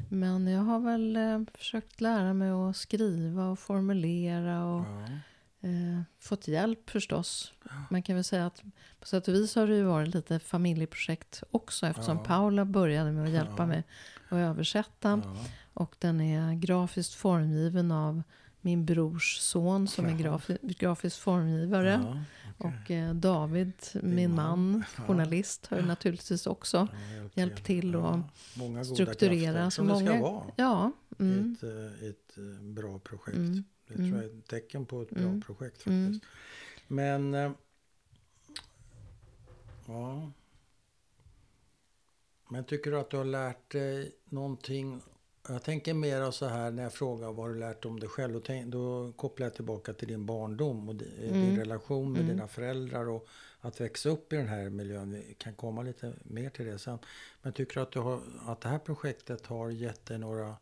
Men 0.08 0.46
jag 0.46 0.62
har 0.62 0.80
väl 0.80 1.16
eh, 1.16 1.40
försökt 1.54 2.00
lära 2.00 2.34
mig 2.34 2.50
att 2.50 2.76
skriva 2.76 3.48
och 3.48 3.58
formulera 3.58 4.64
och 4.64 4.84
Ja. 4.86 5.08
Eh, 5.66 6.00
fått 6.20 6.48
hjälp 6.48 6.90
förstås. 6.90 7.52
Man 7.90 8.02
kan 8.02 8.14
väl 8.14 8.24
säga 8.24 8.46
att 8.46 8.62
på 9.00 9.06
sätt 9.06 9.28
och 9.28 9.34
vis 9.34 9.54
har 9.54 9.66
det 9.66 9.74
ju 9.76 9.82
varit 9.82 10.14
lite 10.14 10.38
familjeprojekt 10.38 11.42
också 11.50 11.86
eftersom 11.86 12.16
Ja. 12.16 12.24
Paula 12.24 12.64
började 12.64 13.12
med 13.12 13.24
att 13.24 13.30
hjälpa 13.30 13.62
Ja. 13.62 13.66
mig 13.66 13.84
att 14.28 14.32
översätta. 14.36 15.22
Ja. 15.24 15.36
Och 15.74 15.94
den 15.98 16.20
är 16.20 16.54
grafiskt 16.54 17.14
formgiven 17.14 17.92
av 17.92 18.22
min 18.60 18.86
brors 18.86 19.38
son 19.38 19.88
som 19.88 20.04
är 20.06 20.10
Ja. 20.10 20.16
grafi 20.16 20.58
grafisk 20.62 21.20
formgivare. 21.20 22.00
Ja, 22.04 22.22
okej. 22.58 22.82
Och 22.84 22.90
eh, 22.90 23.14
David, 23.14 23.72
min 24.02 24.34
man. 24.34 24.70
man, 24.70 24.84
Ja. 24.96 25.02
journalist, 25.02 25.66
har 25.66 25.76
ju 25.76 25.86
naturligtvis 25.86 26.46
också 26.46 26.88
Ja, 26.92 27.28
hjälpt 27.34 27.64
till 27.64 27.96
och 27.96 28.18
Många 28.56 28.82
goda 28.82 28.84
strukturera. 28.84 29.52
krafter, 29.52 29.64
Så 29.70 29.76
som 29.76 29.86
det 29.88 29.94
ska 29.96 30.04
många- 30.04 30.22
vara 30.22 30.44
Ja, 30.56 30.92
i 31.18 31.22
mm, 31.22 31.52
ett, 31.58 31.62
eh, 31.62 32.04
i 32.06 32.08
ett 32.10 32.38
eh, 32.38 32.62
bra 32.64 32.98
projekt. 32.98 33.36
Mm. 33.36 33.64
Det 33.88 33.94
tror 33.94 34.06
Mm. 34.06 34.16
jag 34.16 34.24
är 34.24 34.38
ett 34.38 34.46
tecken 34.48 34.86
på 34.86 35.02
ett 35.02 35.10
bra 35.10 35.22
Mm. 35.22 35.40
projekt 35.40 35.76
faktiskt. 35.76 35.88
Mm. 35.88 36.20
Men... 36.88 37.34
eh, 37.34 37.52
Ja. 39.88 40.30
Men 42.50 42.64
tycker 42.64 42.90
du 42.90 42.98
att 42.98 43.10
du 43.10 43.16
har 43.16 43.24
lärt 43.24 43.70
dig 43.70 44.12
någonting? 44.24 45.00
Jag 45.48 45.62
tänker 45.62 45.94
mer 45.94 46.30
så 46.30 46.46
här 46.46 46.70
när 46.70 46.82
jag 46.82 46.92
frågar 46.92 47.26
vad 47.32 47.36
har 47.46 47.48
du 47.54 47.60
lärt 47.60 47.84
om 47.84 48.00
dig 48.00 48.08
själv. 48.08 48.32
Då, 48.34 48.40
tänk, 48.40 48.66
då 48.66 49.12
kopplar 49.12 49.46
jag 49.46 49.54
tillbaka 49.54 49.92
till 49.92 50.08
din 50.08 50.26
barndom 50.26 50.88
och 50.88 50.94
di- 50.96 51.10
din 51.20 51.34
Mm. 51.44 51.56
relation 51.56 52.12
med 52.12 52.20
Mm. 52.22 52.32
dina 52.36 52.48
föräldrar 52.48 53.08
och 53.08 53.28
att 53.60 53.80
växa 53.80 54.08
upp 54.08 54.32
i 54.32 54.36
den 54.36 54.48
här 54.48 54.70
miljön. 54.70 55.10
Vi 55.10 55.34
kan 55.38 55.54
komma 55.54 55.82
lite 55.82 56.12
mer 56.24 56.50
till 56.50 56.66
det 56.66 56.78
sen. 56.78 56.98
Men 57.42 57.52
tycker 57.52 57.74
du 57.74 57.80
att, 57.80 57.92
du 57.92 57.98
har, 58.00 58.22
att 58.46 58.60
det 58.60 58.68
här 58.68 58.78
projektet 58.78 59.46
har 59.46 59.70
gett 59.70 60.06
dig 60.06 60.18
några 60.18 60.56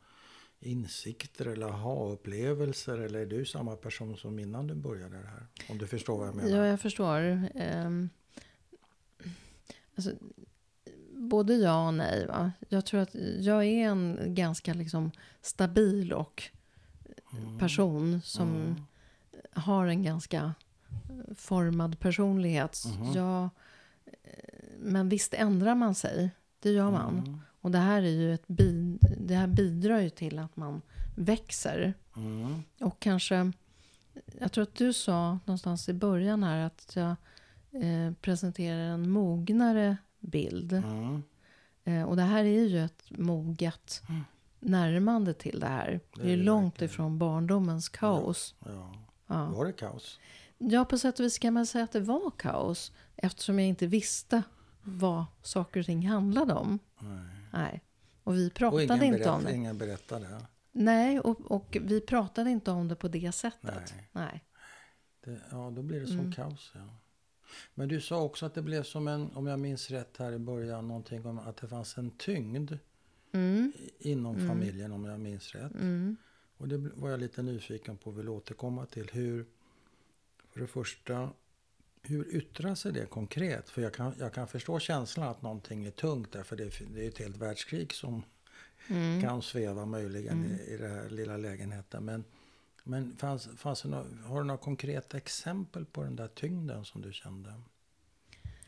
insikter 0.67 1.47
eller 1.47 1.67
aha-upplevelser? 1.67 2.99
Eller 2.99 3.19
är 3.19 3.27
du 3.27 3.45
samma 3.45 3.77
person 3.77 4.17
som 4.17 4.39
innan 4.39 4.67
du 4.67 4.75
började 4.75 5.17
det 5.17 5.27
här? 5.29 5.47
Om 5.69 5.79
du 5.79 5.87
förstår 5.87 6.19
vad 6.19 6.29
jag 6.29 6.35
menar. 6.35 6.57
ja, 6.59 6.67
jag 6.67 6.81
förstår. 6.81 7.49
Ehm, 7.55 8.09
alltså, 9.95 10.11
både 11.12 11.55
ja 11.55 11.87
och 11.87 11.95
nej. 11.95 12.27
Va? 12.27 12.53
Jag 12.69 12.87
tror 12.87 13.01
att 13.01 13.15
jag 13.41 13.65
är 13.65 13.89
en 13.89 14.19
ganska 14.35 14.75
liksom, 14.75 15.11
stabil 15.43 16.12
och 16.12 16.43
Mm. 17.33 17.59
person 17.59 18.21
som 18.23 18.49
Mm. 18.57 18.75
har 19.53 19.87
en 19.87 20.03
ganska 20.03 20.55
formad 21.37 21.99
personlighet. 22.01 22.85
Mhm. 22.87 23.12
Jag, 23.12 23.43
eh, 24.05 24.21
men 24.79 25.09
visst 25.09 25.35
ändrar 25.35 25.75
man 25.75 25.95
sig. 25.95 26.31
Det 26.61 26.71
gör 26.71 26.91
man. 26.91 27.41
Och 27.65 27.71
det 27.71 27.79
här, 27.79 28.03
är 28.03 28.11
ju 28.11 28.35
ett 28.35 28.49
bi, 28.49 28.99
det 29.19 29.35
här 29.35 29.47
bidrar 29.47 29.99
ju 30.01 30.11
till 30.11 30.39
att 30.39 30.57
man 30.57 30.83
växer. 31.15 31.95
Mm. 32.17 32.62
Och 32.81 33.01
kanske, 33.01 33.53
jag 34.41 34.53
tror 34.53 34.62
att 34.62 34.75
du 34.75 34.93
sa 34.93 35.39
någonstans 35.45 35.89
i 35.89 35.93
början 35.93 36.43
här 36.43 36.59
att 36.67 36.93
jag 36.97 37.11
eh, 37.85 38.12
presenterar 38.21 38.79
en 38.79 39.11
mognare 39.11 39.97
bild. 40.21 40.73
Mm. 40.73 41.23
Eh, 41.85 42.03
och 42.03 42.17
det 42.17 42.23
här 42.23 42.45
är 42.45 42.69
ju 42.69 42.85
ett 42.85 43.03
moget 43.09 44.03
Mm. 44.09 44.21
närmande 44.61 45.35
till 45.35 45.61
det 45.61 45.67
här. 45.67 45.91
Det 45.91 46.23
Det 46.23 46.29
är 46.29 46.33
är 46.33 46.37
det 46.37 46.43
långt 46.43 46.75
verkligen. 46.75 46.91
ifrån 46.91 47.19
barndomens 47.19 47.89
kaos. 47.89 48.55
Ja. 48.67 48.95
Ja. 49.27 49.47
Var 49.47 49.65
det 49.65 49.73
kaos? 49.73 50.19
ja, 50.59 50.85
på 50.85 50.99
sätt 50.99 51.19
och 51.21 51.25
vis 51.27 51.39
kan 51.39 51.55
man 51.55 51.67
säga 51.67 51.85
att 51.85 51.93
det 51.93 52.01
var 52.01 52.31
kaos. 52.31 52.93
Eftersom 53.17 53.59
jag 53.59 53.69
inte 53.69 53.87
visste 53.87 54.43
vad 54.83 55.25
saker 55.43 55.81
och 55.81 55.87
ting 55.87 56.09
handlade 56.09 56.55
om. 56.55 56.79
Nej. 56.99 57.19
Nej. 57.55 57.82
Och 58.24 58.34
vi 58.34 58.48
Och 58.48 58.55
pratade 58.55 58.82
ingen, 58.84 59.05
inte 59.05 59.18
berätt, 59.18 59.26
om 59.28 59.44
det. 59.44 59.55
ingen 59.55 59.78
berättade? 59.78 60.44
Nej, 60.72 61.20
och, 61.20 61.50
och 61.50 61.76
vi 61.82 62.00
pratade 62.00 62.50
inte 62.50 62.70
om 62.70 62.88
det 62.88 62.96
på 62.96 63.09
det 63.09 63.32
sättet. 63.32 63.94
Nej. 63.96 64.09
Nej. 64.12 64.44
Det, 65.24 65.40
ja, 65.50 65.70
då 65.76 65.82
blir 65.82 66.00
det 66.00 66.07
som 66.07 66.18
Mm. 66.18 66.32
kaos. 66.32 66.72
Ja. 66.74 66.96
Men 67.74 67.88
du 67.88 68.00
sa 68.00 68.22
också 68.22 68.46
att 68.46 68.55
det 68.55 68.62
blev 68.62 68.82
som 68.82 69.09
en, 69.09 69.30
om 69.34 69.46
jag 69.46 69.59
minns 69.59 69.90
rätt 69.90 70.16
här 70.16 70.32
i 70.32 70.38
början, 70.38 70.88
någonting 70.88 71.26
om 71.26 71.38
att 71.38 71.57
det 71.57 71.68
fanns 71.68 71.98
en 71.98 72.11
tyngd 72.11 72.72
Mm, 73.32 73.72
inom 73.98 74.34
Mm. 74.36 74.48
familjen 74.48 74.92
om 74.92 75.05
jag 75.05 75.20
minns 75.20 75.52
rätt. 75.55 75.74
mm, 75.74 76.16
Och 76.57 76.68
det 76.68 76.76
var 76.78 77.11
jag 77.11 77.20
lite 77.20 77.42
nyfiken 77.42 77.96
på 77.96 78.11
och 78.11 78.18
vill 78.18 78.28
återkomma 78.28 78.86
till. 78.86 79.11
Hur, 79.12 79.46
för 80.52 80.61
det 80.61 80.66
första, 80.66 81.30
hur 82.05 82.34
yttrar 82.36 82.74
sig 82.74 82.92
det 82.92 83.07
konkret? 83.07 83.70
För 83.70 83.82
jag 83.82 83.94
kan, 83.94 84.14
jag 84.18 84.32
kan 84.32 84.48
förstå 84.48 84.78
känslan 84.78 85.28
att 85.28 85.42
någonting 85.42 85.84
är 85.86 85.90
tungt 85.90 86.32
där, 86.32 86.42
för 86.42 86.57
det, 86.57 86.64
är- 86.64 86.86
det 86.94 87.05
är 87.05 87.09
ett 87.09 87.18
helt 87.18 87.36
världskrig 87.36 87.92
som 87.94 88.22
Mm. 88.88 89.22
kan 89.22 89.42
sväva 89.42 89.86
möjligen 89.86 90.44
Mm. 90.44 90.50
i, 90.52 90.74
i 90.74 90.76
den 90.76 90.90
här 90.92 91.09
lilla 91.11 91.36
lägenheten. 91.36 92.05
Men, 92.05 92.24
men 92.84 93.16
fanns, 93.16 93.48
fanns 93.57 93.82
det 93.82 93.88
nå- 93.88 94.07
har 94.26 94.38
du 94.40 94.44
några 94.46 94.59
konkreta 94.59 95.16
exempel 95.16 95.84
på 95.84 96.02
den 96.02 96.16
där 96.16 96.28
tyngden 96.28 96.84
som 96.84 97.02
du 97.02 97.12
kände? 97.12 97.55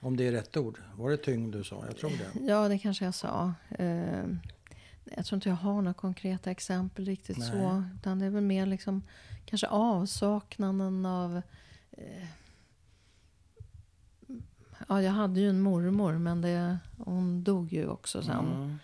Om 0.00 0.16
det 0.16 0.24
är 0.28 0.32
rätt 0.32 0.56
ord. 0.56 0.78
Var 0.94 1.10
det 1.10 1.16
tyngd 1.16 1.52
du 1.52 1.64
sa? 1.64 1.84
Jag 1.86 1.96
tror 1.96 2.10
det. 2.10 2.40
Ja, 2.52 2.68
det 2.68 2.78
kanske 2.78 3.04
jag 3.04 3.14
sa. 3.14 3.54
Eh, 3.70 4.24
jag 5.04 5.26
tror 5.26 5.36
inte 5.36 5.48
jag 5.48 5.56
har 5.56 5.74
några 5.74 5.94
konkreta 5.94 6.50
exempel 6.50 7.04
riktigt 7.04 7.38
Nej. 7.38 7.50
så. 7.50 7.84
Utan 8.00 8.18
det 8.18 8.26
är 8.26 8.30
väl 8.30 8.42
mer 8.44 8.66
liksom 8.66 9.02
kanske 9.44 9.66
avsaknaden 9.66 11.06
av... 11.06 11.42
Eh, 11.92 12.26
ja, 14.88 15.02
jag 15.02 15.12
hade 15.12 15.40
ju 15.40 15.48
en 15.48 15.60
mormor, 15.60 16.12
men 16.18 16.40
det, 16.40 16.78
hon 16.98 17.44
dog 17.44 17.72
ju 17.72 17.88
också 17.88 18.22
sen. 18.22 18.46
Mm. 18.46 18.78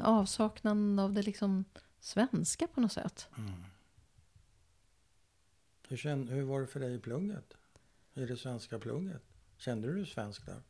Eh, 0.00 0.08
avsaknaden 0.08 0.98
av 0.98 1.12
det 1.12 1.22
liksom 1.22 1.64
svenska 2.00 2.66
på 2.66 2.80
något 2.80 2.92
sätt. 2.92 3.28
Mm. 3.38 3.52
Hur, 5.88 5.96
kände, 5.96 6.32
hur 6.32 6.42
var 6.42 6.60
det 6.60 6.66
för 6.66 6.80
dig 6.80 6.94
i 6.94 6.98
plugget? 6.98 7.54
I 8.14 8.24
det 8.24 8.36
svenska 8.36 8.78
plugget? 8.78 9.22
Kände 9.56 9.88
du 9.88 9.94
dig 9.94 10.06
svensk 10.06 10.46
där? 10.46 10.62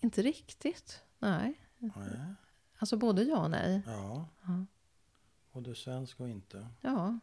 Inte 0.00 0.22
riktigt. 0.22 1.02
Nej. 1.18 1.60
Nej. 1.78 2.34
Alltså 2.78 2.96
både 2.96 3.22
ja 3.22 3.44
och 3.44 3.50
nej. 3.50 3.82
Ja. 3.86 4.28
Ja. 4.42 4.66
Både 5.52 5.74
svensk 5.74 6.20
och 6.20 6.28
inte. 6.28 6.68
ja. 6.80 7.18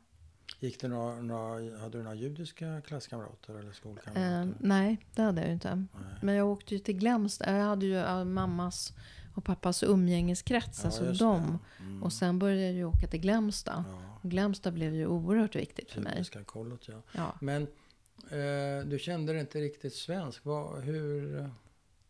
Gick 0.59 0.81
det 0.81 0.87
några, 0.87 1.21
några, 1.21 1.77
hade 1.79 1.97
du 1.97 2.03
några 2.03 2.15
judiska 2.15 2.81
klasskamrater 2.81 3.53
eller 3.53 3.67
Eh, 3.69 3.73
skolkamrater? 3.73 4.53
nej, 4.59 4.97
det 5.15 5.21
hade 5.21 5.41
jag 5.41 5.51
inte. 5.51 5.75
Nej. 5.75 5.85
Men 6.21 6.35
jag 6.35 6.47
åkte 6.47 6.73
ju 6.73 6.79
till 6.79 6.97
Glämsta. 6.97 7.57
Jag 7.57 7.63
hade 7.65 7.85
ju 7.85 7.97
äh, 7.97 8.23
mammas 8.23 8.93
och 9.35 9.43
pappas 9.43 9.83
umgängeskrets, 9.83 10.85
alltså 10.85 11.05
just 11.05 11.19
dem. 11.19 11.59
Mm. 11.79 12.03
Och 12.03 12.13
sen 12.13 12.39
började 12.39 12.61
jag 12.63 12.73
ju 12.73 12.85
åka 12.85 13.07
till 13.07 13.19
Glämsta. 13.19 13.85
ja, 13.87 14.19
Och 14.23 14.29
Glämsta 14.29 14.71
blev 14.71 14.93
ju 14.95 15.07
oerhört 15.07 15.55
viktigt 15.55 15.91
för 15.91 16.01
mig. 16.01 16.25
kollot, 16.45 16.87
ja. 16.87 17.01
Ja. 17.11 17.35
Men 17.41 17.63
eh, 18.31 18.85
du 18.87 18.99
kände 18.99 19.31
dig 19.33 19.41
inte 19.41 19.59
riktigt 19.61 19.93
svensk. 19.95 20.45
Vad, 20.45 20.83
hur... 20.83 21.31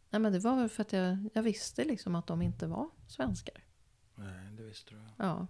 Nej, 0.09 0.21
men 0.21 0.33
det 0.33 0.39
var 0.39 0.55
väl 0.55 0.69
för 0.69 0.81
att 0.81 0.93
jag, 0.93 1.29
jag 1.33 1.43
visste 1.43 1.83
liksom 1.85 2.15
att 2.15 2.27
de 2.27 2.41
inte 2.41 2.67
var 2.67 2.89
svenskar. 3.07 3.63
Nej, 4.15 4.51
det 4.57 4.63
visste 4.63 4.93
du. 4.93 5.01
Ja. 5.17 5.47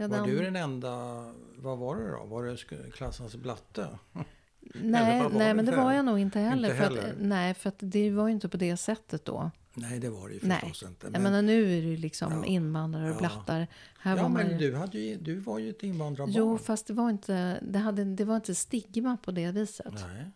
Jag 0.00 0.08
Var 0.08 0.26
du 0.26 0.38
den 0.42 0.56
enda... 0.56 1.24
Vad 1.56 1.78
var 1.78 1.96
det 1.96 2.10
då? 2.10 2.24
Var 2.24 2.44
det 2.44 2.90
klassens 2.92 3.36
blatte? 3.36 3.88
Nej, 4.74 5.22
var 5.22 5.30
nej 5.30 5.54
men 5.54 5.66
det 5.66 5.72
för 5.72 5.82
var 5.82 5.92
jag 5.92 6.04
nog 6.04 6.18
inte 6.18 6.38
heller. 6.40 6.68
Inte 6.68 6.76
för 6.82 6.84
heller? 6.96 7.10
Att, 7.12 7.20
nej, 7.20 7.54
för 7.54 7.68
att 7.68 7.74
det 7.78 8.10
var 8.10 8.28
ju 8.28 8.34
inte 8.34 8.48
på 8.48 8.56
det 8.56 8.76
sättet 8.76 9.24
då. 9.24 9.50
Nej, 9.74 9.98
det 9.98 10.10
var 10.10 10.28
det 10.28 10.34
ju 10.34 10.40
Nej. 10.42 10.60
förstås 10.60 10.82
inte. 10.88 11.08
Jag 11.12 11.22
menar 11.22 11.42
nu 11.42 11.62
är 11.78 11.82
det 11.82 11.88
ju 11.88 11.96
liksom 11.96 12.32
Ja. 12.32 12.44
invandrare 12.44 13.10
och 13.10 13.14
Ja. 13.14 13.18
blattar. 13.18 13.66
Här 13.98 14.16
ja, 14.16 14.22
var 14.22 14.28
man 14.28 14.42
men 14.42 14.50
ju... 14.60 14.70
du, 14.70 14.76
hade 14.76 14.98
ju, 14.98 15.16
du 15.16 15.36
var 15.40 15.58
ju 15.58 15.70
ett 15.70 15.82
invandrarbarn. 15.82 16.34
Jo, 16.36 16.58
fast 16.58 16.86
det 16.86 16.92
var 16.92 17.10
inte, 17.10 17.58
det 17.62 17.78
hade, 17.78 18.04
det 18.04 18.24
var 18.24 18.36
inte 18.36 18.54
stigma 18.54 19.16
på 19.16 19.30
det 19.30 19.50
viset. 19.50 19.92
Nej. 19.94 20.30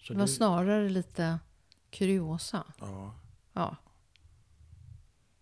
Så 0.00 0.12
Det 0.12 0.18
var 0.18 0.26
du, 0.26 0.32
snarare 0.32 0.88
lite 0.88 1.38
kuriosa. 1.90 2.64
ja, 2.80 3.14
Ja. 3.52 3.76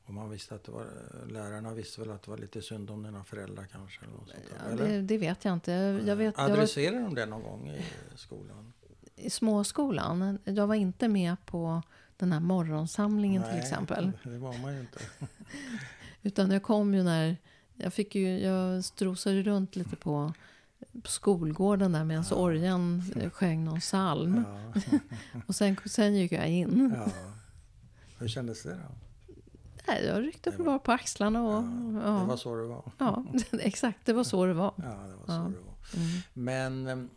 Och 0.07 0.15
man 0.15 0.31
visste 0.31 0.55
att 0.55 0.65
det 0.65 0.73
var, 0.73 0.87
lärarna 1.29 1.75
visste 1.75 2.01
väl 2.01 2.11
att 2.11 2.23
det 2.23 2.31
var 2.31 2.39
lite 2.39 2.63
synd 2.63 2.91
om 2.91 3.03
dina 3.03 3.25
föräldrar 3.25 3.67
kanske? 3.73 4.05
Eller 4.05 4.15
något 4.15 4.29
sånt 4.29 4.43
där, 4.79 4.85
Ja, 4.87 4.93
det, 4.93 5.03
det 5.03 5.19
vet 5.19 5.45
jag 5.45 5.55
inte. 5.55 5.73
Jag, 6.07 6.17
vet, 6.17 6.35
jag 6.39 6.45
var 6.49 6.55
Adresserade 6.55 7.01
de 7.03 7.15
det 7.15 7.27
någon 7.27 7.43
gång 7.43 7.69
i 7.71 7.83
skolan? 8.17 8.73
i 9.17 9.31
småskolan. 9.31 10.39
Jag 10.45 10.67
var 10.67 10.75
inte 10.75 11.09
med 11.09 11.37
på 11.47 11.83
den 12.17 12.33
här 12.33 12.41
morgonsamlingen 12.41 13.43
till 13.43 13.51
Nej, 13.53 13.61
exempel. 13.61 14.13
det 14.23 14.39
var 14.39 14.59
man 14.59 14.75
ju 14.75 14.81
inte. 14.81 14.99
Utan 16.23 16.51
jag 16.51 16.63
kom 16.63 16.95
ju 16.95 17.03
när... 17.03 17.37
Jag, 17.75 17.93
fick 17.95 18.15
ju, 18.15 18.39
jag 18.39 18.85
strosade 18.85 19.43
runt 19.43 19.77
lite 19.77 19.97
på, 19.97 20.33
på 21.03 21.09
skolgården 21.11 21.93
där 21.93 22.05
medan 22.05 22.25
Ja. 22.31 22.37
orgeln 22.37 23.03
eh, 23.17 23.31
sjöng 23.31 23.65
någon 23.65 23.81
psalm. 23.81 24.45
Ja, 24.85 24.99
Och 25.47 25.55
sen, 25.55 25.77
sen 25.87 26.15
gick 26.15 26.33
jag 26.33 26.49
in. 26.49 26.95
ja. 26.97 27.13
Hur 28.19 28.29
kändes 28.29 28.63
det 28.63 28.71
då? 28.71 28.95
Nej, 29.87 30.05
jag 30.05 30.22
ryckte 30.22 30.51
Det 30.51 30.57
var- 30.59 30.64
bara 30.64 30.78
på 30.78 30.93
axlarna 30.93 31.43
och... 31.43 31.53
Ja, 31.53 32.03
Ja, 32.05 32.11
Det 32.20 32.26
var 32.26 32.37
så 32.37 32.57
det 32.57 32.66
var. 32.66 32.93
ja, 32.99 33.24
exakt. 33.61 34.07
Det 34.07 34.12
var 34.12 34.24
så 34.24 34.47
det 34.47 34.55
var. 34.55 34.74
Ja, 34.76 34.82
det 34.85 35.14
var 35.14 35.24
Ja. 35.26 35.26
så 35.26 35.32
det 35.51 35.59
var. 35.66 35.74
Mm. 35.97 36.20
Men, 36.32 37.09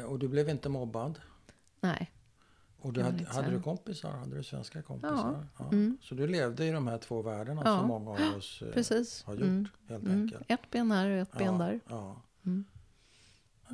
eh, 0.00 0.04
och 0.04 0.18
du 0.18 0.28
blev 0.28 0.48
inte 0.48 0.68
mobbad? 0.68 1.20
Nej. 1.80 2.10
Och 2.80 2.92
du 2.92 3.02
hade, 3.02 3.24
hade 3.24 3.50
du 3.50 3.62
kompisar? 3.62 4.10
Hade 4.10 4.36
du 4.36 4.42
svenska 4.44 4.82
kompisar? 4.82 5.46
Ja. 5.58 5.64
Mm. 5.64 5.98
Så 6.02 6.14
du 6.14 6.26
levde 6.26 6.64
i 6.64 6.70
de 6.70 6.86
här 6.86 6.98
två 6.98 7.22
världarna 7.22 7.62
Ja. 7.64 7.78
som 7.78 7.88
många 7.88 8.10
av 8.10 8.18
oss 8.38 8.62
eh, 8.62 8.72
Precis. 8.72 9.22
har 9.24 9.32
gjort 9.34 9.42
Mm. 9.42 9.68
helt 9.88 10.04
Mm. 10.04 10.22
enkelt. 10.22 10.44
Ett 10.48 10.70
ben 10.70 10.90
här 10.90 11.10
och 11.10 11.16
ett 11.18 11.32
ben 11.38 11.52
ja, 11.52 11.58
där. 11.66 11.80
Ja. 11.88 12.16
Mm. 12.46 12.64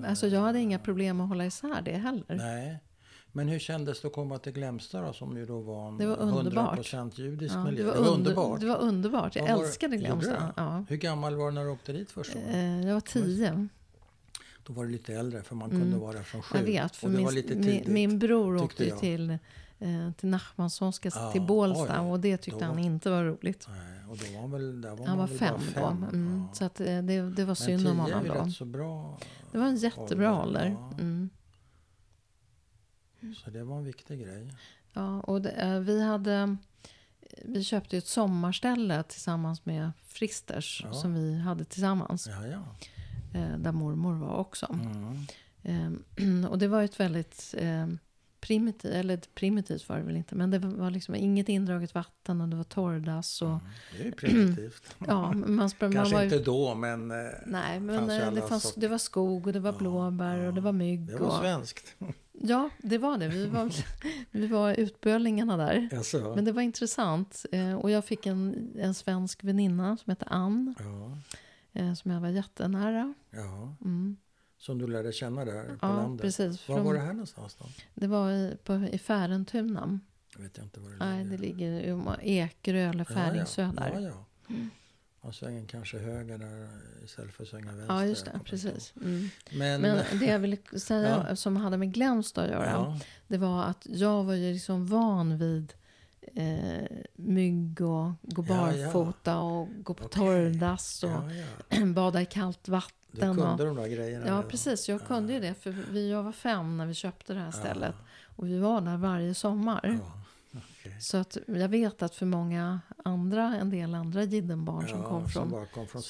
Alltså 0.06 0.26
jag 0.26 0.40
hade 0.40 0.58
inga 0.58 0.78
problem 0.78 1.20
att 1.20 1.28
hålla 1.28 1.46
isär 1.46 1.82
det 1.82 1.96
heller. 1.96 2.36
Nej. 2.36 2.78
Men 3.32 3.48
hur 3.48 3.58
kändes 3.58 4.00
det 4.00 4.06
att 4.08 4.14
komma 4.14 4.38
till 4.38 4.52
Glämsta 4.52 5.00
då, 5.06 5.12
som 5.12 5.36
ju 5.36 5.46
då 5.46 5.60
var 5.60 5.88
en 5.88 5.98
Det 5.98 6.06
var 6.06 6.16
underbart. 6.16 6.78
100% 6.78 7.10
judisk 7.20 7.54
Ja, 7.54 7.64
miljö? 7.64 7.82
det, 7.84 7.90
var 7.90 7.96
under, 7.96 8.10
underbart. 8.12 8.60
det 8.60 8.66
var 8.66 8.78
underbart. 8.78 9.36
Jag 9.36 9.42
var- 9.56 9.64
älskade 9.64 9.96
Glämsta. 9.96 10.52
Ja. 10.56 10.84
Hur 10.88 10.96
gammal 10.96 11.34
var 11.36 11.46
du 11.46 11.52
när 11.54 11.64
du 11.64 11.70
åkte 11.70 11.92
dit 11.92 12.10
första 12.10 12.38
gången? 12.38 12.80
Eh, 12.80 12.86
Jag 12.86 12.94
var 12.94 13.00
tio. 13.00 13.68
Då 14.66 14.72
var 14.72 14.84
du 14.84 14.90
lite 14.90 15.14
äldre 15.14 15.42
för 15.42 15.54
man 15.54 15.70
Mm. 15.70 15.82
kunde 15.82 15.96
vara 15.98 16.12
där 16.12 16.22
från 16.22 16.42
sju. 16.42 16.58
Jag 16.58 16.64
vet, 16.64 16.96
för 16.96 17.08
det 17.08 17.16
min, 17.16 17.24
var 17.24 17.32
tidigt. 17.32 17.86
min 17.88 18.18
bror 18.18 18.62
åkte 18.62 18.84
ju 18.84 18.90
till, 18.90 19.30
eh, 19.30 20.10
till 20.16 20.28
Nachmanssonska, 20.28 21.10
Ja, 21.14 21.32
till 21.32 21.42
Bålsta 21.42 22.02
oj, 22.04 22.10
och 22.10 22.20
det 22.20 22.36
tyckte 22.36 22.60
då 22.60 22.64
han 22.66 22.74
var- 22.76 22.82
inte 22.82 23.10
var 23.10 23.24
roligt. 23.24 23.66
Nej, 23.70 23.98
och 24.10 24.16
då 24.16 24.32
var 24.34 24.40
han 24.40 24.50
väl, 24.50 24.80
där 24.80 24.96
var 24.96 25.06
Han 25.06 25.18
var 25.18 25.26
fem, 25.26 25.60
bara 25.74 25.82
då. 25.82 25.88
fem. 25.88 26.04
Mm, 26.12 26.44
Ja. 26.48 26.54
Så 26.54 26.64
att, 26.64 26.80
eh, 26.80 26.86
det, 26.86 27.02
det 27.30 27.44
var 27.44 27.46
Men 27.46 27.56
synd 27.56 27.88
om 27.88 27.94
tio 27.96 28.02
honom 28.02 28.18
är 28.20 28.22
ju 28.22 28.28
då. 28.28 28.44
rätt 28.44 28.52
så 28.52 28.64
bra. 28.64 29.18
Det 29.52 29.58
var 29.58 29.66
en 29.66 29.76
jättebra 29.76 30.42
ålder, 30.42 30.60
ålder. 30.60 30.76
ja. 30.80 30.92
Mm. 31.00 31.30
Så 33.44 33.50
det 33.50 33.64
var 33.64 33.76
en 33.76 33.84
viktig 33.84 34.20
grej. 34.20 34.52
Ja, 34.92 35.20
och 35.20 35.42
det, 35.42 35.50
eh, 35.50 35.78
vi 35.78 36.02
hade... 36.02 36.56
Vi 37.44 37.64
köpte 37.64 37.96
ett 37.96 38.06
sommarställe 38.06 39.02
tillsammans 39.02 39.64
med 39.66 39.90
Fristers 40.06 40.80
Ja. 40.84 40.92
som 40.92 41.14
vi 41.14 41.38
hade 41.38 41.64
tillsammans. 41.64 42.26
Ja, 42.26 42.46
ja. 42.46 42.62
Eh, 43.40 43.58
där 43.58 43.72
mormor 43.72 44.14
var 44.14 44.36
också. 44.36 44.78
Mm. 45.62 46.44
Eh, 46.44 46.46
och 46.50 46.58
det 46.58 46.68
var 46.68 46.82
ett 46.82 47.00
väldigt 47.00 47.54
eh, 47.58 47.86
primitivt, 48.40 48.92
eller 48.92 49.16
primitivt 49.34 49.88
var 49.88 49.96
det 49.96 50.02
väl 50.02 50.16
inte, 50.16 50.34
men 50.34 50.50
det 50.50 50.58
var 50.58 50.90
liksom 50.90 51.14
inget 51.14 51.48
indraget 51.48 51.94
vatten 51.94 52.40
och 52.40 52.48
det 52.48 52.56
var 52.56 52.64
torrdass. 52.64 53.42
Och, 53.42 53.48
Mm. 53.48 53.60
Det 53.96 54.00
är 54.00 54.04
ju 54.04 54.12
primitivt. 54.12 54.96
ja, 55.06 55.32
man 55.32 55.70
sprang, 55.70 55.90
man 55.90 55.94
Kanske 55.96 56.14
var 56.14 56.22
ju, 56.22 56.28
inte 56.28 56.44
då, 56.44 56.74
men 56.74 57.10
eh, 57.10 57.16
Nej, 57.46 57.80
men 57.80 57.98
fanns 57.98 58.34
det, 58.34 58.48
fanns, 58.48 58.74
det 58.74 58.88
var 58.88 58.98
skog 58.98 59.46
och 59.46 59.52
det 59.52 59.60
var 59.60 59.72
Ja, 59.72 59.78
blåbär 59.78 60.38
och 60.38 60.54
det 60.54 60.60
ja. 60.60 60.64
var 60.64 60.72
mygg. 60.72 61.06
det 61.06 61.16
var 61.18 61.26
och, 61.26 61.40
svenskt. 61.40 61.94
ja, 62.42 62.70
det 62.78 62.98
var 62.98 63.18
det. 63.18 63.28
Vi 63.28 63.46
var, 63.46 63.72
vi 64.30 64.46
var 64.46 64.74
utbölingarna 64.74 65.56
där. 65.56 65.88
Alltså, 65.96 66.32
Men 66.36 66.44
det 66.44 66.52
var 66.52 66.62
intressant. 66.62 67.46
Eh, 67.52 67.74
och 67.74 67.90
jag 67.90 68.04
fick 68.04 68.26
en, 68.26 68.72
en 68.78 68.94
svensk 68.94 69.44
väninna 69.44 69.96
som 69.96 70.10
hette 70.10 70.24
Ann. 70.24 70.74
ja, 70.78 71.18
Eh, 71.74 71.94
som 71.94 72.10
jag 72.10 72.20
var 72.20 72.28
jättenära. 72.28 73.14
ja. 73.30 73.76
Mm. 73.84 74.16
Som 74.58 74.78
du 74.78 74.86
lärde 74.86 75.12
känna 75.12 75.44
där 75.44 75.64
på 75.64 75.76
Ja, 75.86 75.96
landet. 75.96 76.20
precis. 76.22 76.68
Var 76.68 76.76
Från- 76.76 76.84
var 76.86 76.94
det 76.94 77.00
här 77.00 77.12
någonstans 77.12 77.54
då? 77.58 77.64
Det 77.94 78.06
var 78.06 78.30
i, 78.32 78.56
på, 78.64 78.74
i 78.92 78.98
Färentuna. 78.98 79.98
Jag 80.36 80.42
vet 80.42 80.58
inte 80.58 80.80
var 80.80 80.90
det 80.90 80.96
Nej, 80.96 81.24
det 81.24 81.36
ligger 81.36 81.70
i 82.22 82.36
Ekerö 82.38 82.90
eller 82.90 83.04
Färingsö 83.04 83.62
ja, 83.62 83.68
där. 83.72 83.90
ja, 83.94 84.00
ja. 84.00 84.24
Mm. 84.54 84.70
Och 85.24 85.34
svängen 85.34 85.66
kanske 85.66 85.98
höger 85.98 86.38
där 86.38 86.68
istället 87.04 87.32
för 87.34 87.42
att 87.42 87.48
svänga 87.48 87.72
vänster. 87.72 87.94
Ja, 87.94 88.04
just 88.06 88.24
det. 88.24 88.40
Precis. 88.44 88.92
Mm. 89.02 89.28
Men, 89.52 89.80
Men 89.80 90.04
det 90.18 90.26
jag 90.26 90.38
ville 90.38 90.56
säga 90.76 91.26
Ja. 91.28 91.36
som 91.36 91.56
hade 91.56 91.76
med 91.76 91.92
Glämsta 91.94 92.42
att 92.42 92.50
göra. 92.50 92.70
ja, 92.70 92.98
Det 93.28 93.38
var 93.38 93.64
att 93.64 93.86
jag 93.90 94.24
var 94.24 94.34
ju 94.34 94.52
liksom 94.52 94.86
van 94.86 95.38
vid 95.38 95.72
eh, 96.34 96.86
mygg 97.16 97.80
och 97.80 98.10
gå 98.22 98.44
Ja, 98.48 98.72
ja. 98.76 98.86
barfota 98.86 99.38
och 99.38 99.68
gå 99.82 99.94
på 99.94 100.04
Okej. 100.04 100.20
torrdass 100.20 101.02
och 101.04 101.86
bada 101.94 102.22
i 102.22 102.26
kallt 102.26 102.58
Du 102.64 102.72
vatten. 102.72 102.94
kunde 103.36 103.42
Och, 103.52 103.58
de 103.58 103.76
där 103.76 103.88
grejerna? 103.88 104.26
ja, 104.26 104.32
redan. 104.32 104.48
precis. 104.48 104.88
Jag 104.88 105.06
kunde 105.06 105.32
ju 105.32 105.40
det. 105.40 105.54
För 105.54 105.70
vi, 105.90 106.10
jag 106.10 106.22
var 106.22 106.32
fem 106.32 106.76
när 106.76 106.86
vi 106.86 106.94
köpte 106.94 107.34
det 107.34 107.40
här 107.40 107.50
stället. 107.50 107.94
Och 108.36 108.46
vi 108.48 108.58
var 108.58 108.80
där 108.80 108.96
varje 108.96 109.34
sommar. 109.34 109.98
Ja, 110.52 110.60
okej. 110.80 110.96
Så 111.00 111.16
att 111.16 111.36
jag 111.46 111.68
vet 111.68 112.02
att 112.02 112.14
för 112.14 112.26
många 112.26 112.80
andra, 113.04 113.56
en 113.56 113.70
del 113.70 113.94
andra 113.94 114.24
jiddenbarn 114.24 114.88
som 114.88 114.98
Ja, 114.98 115.08
kom 115.08 115.28
från, 115.28 115.66
kom 115.74 115.86
från... 115.88 116.02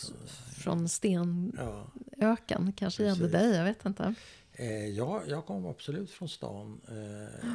från 0.57 0.89
Stenöken, 0.89 1.87
Ja. 2.19 2.73
kanske 2.77 3.05
gällde 3.05 3.29
dig, 3.29 3.55
jag 3.57 3.65
vet 3.65 3.87
inte. 3.87 4.15
Eh, 4.53 4.87
ja, 4.89 5.23
jag 5.29 5.47
kom 5.47 5.67
absolut 5.67 6.11
från 6.11 6.29
stan. 6.29 6.81
Eh, 6.89 7.49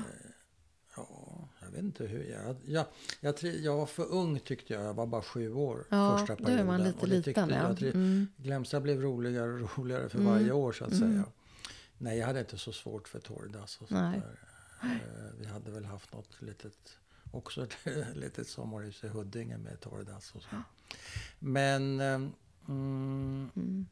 ja, 0.95 1.49
jag 1.61 1.69
vet 1.71 1.79
inte 1.81 2.03
hur. 2.05 2.23
Jag, 2.31 2.55
jag, 2.65 2.85
jag, 3.21 3.43
jag 3.55 3.77
var 3.77 3.85
för 3.85 4.11
ung 4.11 4.39
tyckte 4.39 4.73
jag. 4.73 4.83
Jag 4.83 4.93
var 4.93 5.05
bara 5.07 5.21
sju 5.21 5.53
år 5.53 5.85
Ja, 5.89 6.17
första 6.17 6.35
då 6.35 6.43
perioden. 6.43 6.59
är 6.59 6.65
man 6.71 6.83
lite 6.83 6.99
Och 6.99 7.07
liten. 7.07 7.49
Ja. 7.49 7.55
Jag, 7.79 7.83
Mm. 7.83 8.27
Glämsta 8.37 8.79
blev 8.79 9.01
roligare 9.01 9.51
och 9.63 9.77
roligare 9.77 10.09
för 10.09 10.19
Mm. 10.19 10.31
varje 10.31 10.51
år 10.51 10.71
så 10.71 10.85
att 10.85 10.91
Mm. 10.91 11.11
säga. 11.13 11.23
Nej, 11.97 12.17
jag 12.17 12.27
hade 12.27 12.39
inte 12.39 12.57
så 12.57 12.71
svårt 12.71 13.07
för 13.07 13.19
torrdass 13.19 13.77
och 13.81 13.87
sånt 13.87 14.01
Nej. 14.01 14.19
där. 14.19 14.39
Eh, 14.83 15.31
vi 15.39 15.45
hade 15.45 15.71
väl 15.71 15.85
haft 15.85 16.13
något 16.13 16.41
litet 16.41 16.97
också 17.31 17.63
ett 17.63 17.77
litet 18.15 18.47
sommarhus 18.47 19.03
i 19.03 19.07
Huddinge 19.07 19.57
med 19.57 19.79
torrdass 19.79 20.31
och 20.35 20.41
så. 20.41 20.55
Men... 21.39 21.99
eh, 21.99 22.29
Mm, 22.69 23.49
Mm. 23.55 23.85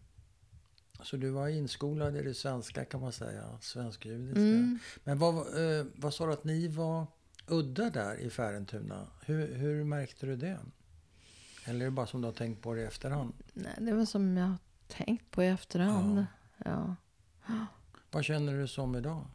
så 1.04 1.18
du 1.18 1.30
var 1.30 1.48
inskolad 1.48 2.18
i 2.18 2.22
det 2.24 2.34
svenska 2.34 2.86
kan 2.86 3.02
man 3.02 3.12
säga, 3.12 3.58
svensk-judiska. 3.62 4.40
Mm. 4.40 4.80
Men 5.04 5.20
vad, 5.20 5.36
eh, 5.36 5.86
vad 5.96 6.14
sa 6.14 6.26
du 6.26 6.34
att 6.34 6.44
ni 6.44 6.68
var 6.68 7.08
udda 7.48 7.90
där 7.90 8.16
i 8.20 8.30
Färentuna? 8.30 9.08
Hur, 9.26 9.56
hur 9.56 9.84
märkte 9.84 10.26
du 10.26 10.36
det? 10.36 10.60
Eller 11.66 11.80
är 11.82 11.86
det 11.86 11.92
bara 11.92 12.08
som 12.08 12.22
du 12.22 12.28
har 12.28 12.34
tänkt 12.34 12.62
på 12.62 12.74
det 12.74 12.82
i 12.82 12.86
efterhand? 12.86 13.34
Nej, 13.54 13.76
det 13.80 13.94
var 13.94 14.06
som 14.06 14.38
jag 14.38 14.46
har 14.46 14.58
tänkt 14.88 15.32
på 15.32 15.44
i 15.44 15.48
efterhand. 15.48 16.26
Ja. 16.66 16.96
Vad 18.12 18.26
känner 18.26 18.54
du 18.54 18.68
som 18.68 18.96
idag? 18.96 19.26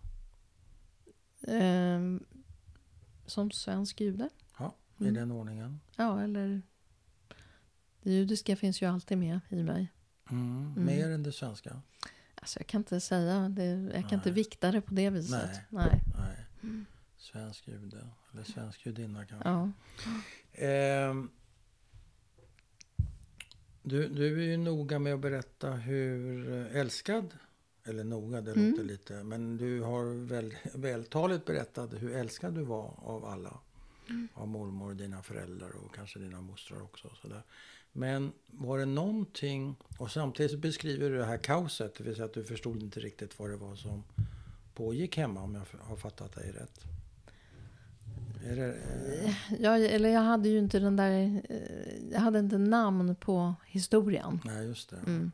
Ehm, 1.48 2.24
som 3.26 3.50
svensk 3.50 4.00
jude. 4.00 4.28
Ja, 4.58 4.74
i 4.98 5.02
Mm. 5.02 5.14
den 5.14 5.30
ordningen. 5.30 5.80
Ja, 5.96 6.22
eller... 6.22 6.62
Det 8.02 8.10
judiska 8.12 8.56
finns 8.56 8.82
ju 8.82 8.86
alltid 8.86 9.18
med 9.18 9.40
i 9.48 9.62
mig. 9.62 9.92
Mm. 10.30 10.66
Mm. 10.76 10.86
Mer 10.86 11.10
än 11.10 11.22
det 11.22 11.32
svenska? 11.32 11.82
Alltså 12.34 12.58
jag 12.60 12.66
kan 12.66 12.80
inte 12.80 13.00
säga, 13.00 13.48
det, 13.48 13.64
jag 13.64 14.02
kan 14.08 14.18
inte 14.18 14.28
Nej. 14.28 14.34
vikta 14.34 14.72
det 14.72 14.80
på 14.80 14.94
det 14.94 15.10
viset. 15.10 15.50
Nej. 15.52 15.64
Nej. 15.68 16.00
Nej. 16.18 16.46
Svensk 17.16 17.68
jude, 17.68 18.06
eller 18.32 18.44
svensk 18.44 18.86
judinna 18.86 19.26
kanske. 19.26 19.48
Ja. 19.48 19.70
Ehm, 20.52 21.30
du, 23.82 24.08
du 24.08 24.42
är 24.42 24.46
ju 24.46 24.56
noga 24.56 24.98
med 24.98 25.14
att 25.14 25.20
berätta 25.20 25.70
hur 25.72 26.48
älskad, 26.66 27.34
eller 27.84 28.04
noga, 28.04 28.40
det 28.40 28.52
Mm. 28.52 28.70
låter 28.70 28.84
lite, 28.84 29.22
men 29.22 29.56
du 29.56 29.80
har 29.82 30.26
väl, 30.26 30.54
vältaligt 30.74 31.44
berättat 31.44 31.90
hur 31.92 32.14
älskad 32.14 32.54
du 32.54 32.62
var 32.62 32.94
av 32.96 33.24
alla. 33.24 33.58
Mm. 34.08 34.28
Av 34.34 34.48
mormor, 34.48 34.94
dina 34.94 35.22
föräldrar 35.22 35.70
och 35.76 35.94
kanske 35.94 36.18
dina 36.18 36.40
mostrar 36.40 36.82
också. 36.82 37.08
och 37.08 37.16
Sådär. 37.16 37.42
Men 37.92 38.32
var 38.46 38.78
det 38.78 38.84
någonting, 38.84 39.76
och 39.98 40.10
samtidigt 40.10 40.58
beskriver 40.58 41.10
du 41.10 41.16
det 41.18 41.24
här 41.24 41.36
kaoset, 41.36 41.94
det 41.94 42.04
vill 42.04 42.14
säga 42.14 42.24
att 42.24 42.34
du 42.34 42.44
förstod 42.44 42.82
inte 42.82 43.00
riktigt 43.00 43.38
vad 43.38 43.50
det 43.50 43.56
var 43.56 43.76
som 43.76 44.04
pågick 44.74 45.16
hemma 45.16 45.42
om 45.42 45.54
jag 45.54 45.62
har 45.80 45.96
fattat 45.96 46.32
dig 46.34 46.52
rätt. 46.52 46.80
Är 48.44 48.56
det, 48.56 48.74
eh, 48.74 49.34
Jag, 49.62 49.84
eller 49.84 50.08
jag 50.08 50.20
hade 50.20 50.48
ju 50.48 50.58
inte 50.58 50.78
den 50.78 50.96
där... 50.96 51.42
eh, 51.48 52.12
Jag 52.12 52.20
hade 52.20 52.38
inte 52.38 52.58
namn 52.58 53.14
på 53.16 53.54
historien. 53.66 54.40
nej, 54.44 54.66
just 54.66 54.90
det. 54.90 54.96
Mm. 54.96 55.32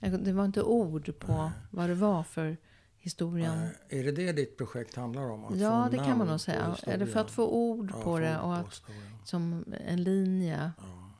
Det 0.00 0.32
var 0.32 0.44
inte 0.44 0.62
ord 0.62 1.18
på 1.18 1.32
Nej. 1.32 1.50
vad 1.70 1.88
det 1.88 1.94
var 1.94 2.22
för 2.22 2.56
historien. 2.96 3.58
Eh, 3.88 3.98
Är 3.98 4.04
det 4.04 4.12
det 4.12 4.32
ditt 4.32 4.56
projekt 4.56 4.94
handlar 4.96 5.22
om? 5.30 5.44
Att 5.44 5.58
ja, 5.58 5.88
det 5.90 5.96
kan 5.96 6.18
man 6.18 6.26
nog 6.26 6.40
säga. 6.40 6.76
Eller 6.86 7.06
för 7.06 7.20
att 7.20 7.30
få 7.30 7.46
ord 7.48 7.90
Ja, 7.94 8.02
på 8.02 8.18
det 8.18 8.38
och 8.38 8.56
att 8.56 8.66
historien. 8.70 9.18
som 9.24 9.64
en 9.86 10.02
linje. 10.02 10.72
Ja, 10.78 11.10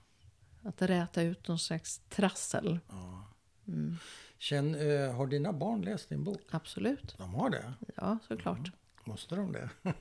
Att 0.68 0.82
räta 0.82 1.22
ut 1.22 1.48
någon 1.48 1.58
slags 1.58 1.98
trassel. 2.08 2.78
ja. 2.88 3.24
Mm. 3.68 3.96
Känn, 4.38 4.74
eh, 4.74 5.12
har 5.14 5.26
dina 5.26 5.52
barn 5.52 5.82
läst 5.82 6.08
din 6.08 6.24
bok? 6.24 6.40
Absolut. 6.50 7.14
De 7.18 7.34
har 7.34 7.50
det? 7.50 7.72
Ja, 7.96 8.18
såklart. 8.28 8.58
Mm. 8.58 8.70
Måste 9.04 9.36
de 9.36 9.52
det? 9.52 9.70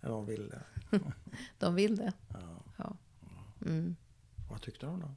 De 0.00 0.26
vill 0.26 0.48
det. 0.48 0.62
De 1.58 1.74
vill 1.74 1.96
det. 1.96 2.12
Ja. 2.28 2.62
Ja. 2.76 2.96
Mm. 3.66 3.96
Vad 4.50 4.60
tyckte 4.62 4.86
de 4.86 5.00
då? 5.00 5.10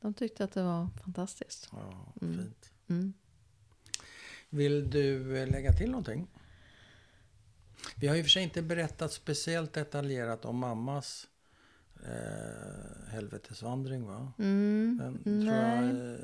De 0.00 0.14
tyckte 0.14 0.44
att 0.44 0.52
det 0.52 0.62
var 0.62 0.88
fantastiskt. 1.04 1.68
Ja, 1.72 2.12
Mm. 2.22 2.36
fint. 2.38 2.72
Mm. 2.88 3.12
Vill 4.50 4.90
du 4.90 5.38
eh, 5.38 5.46
lägga 5.50 5.72
till 5.72 5.90
någonting? 5.90 6.26
Vi 7.96 8.06
har 8.08 8.16
och 8.20 8.24
för 8.24 8.30
sig 8.30 8.42
inte 8.42 8.62
berättat 8.62 9.12
speciellt 9.12 9.72
detaljerat 9.72 10.44
om 10.44 10.58
mammas 10.58 11.28
eh, 12.04 13.08
helvetesvandring 13.12 14.06
va? 14.06 14.32
Mm. 14.38 14.98
Den 14.98 15.22
tror 15.42 15.54
jag, 15.56 15.84
eh, 15.84 16.20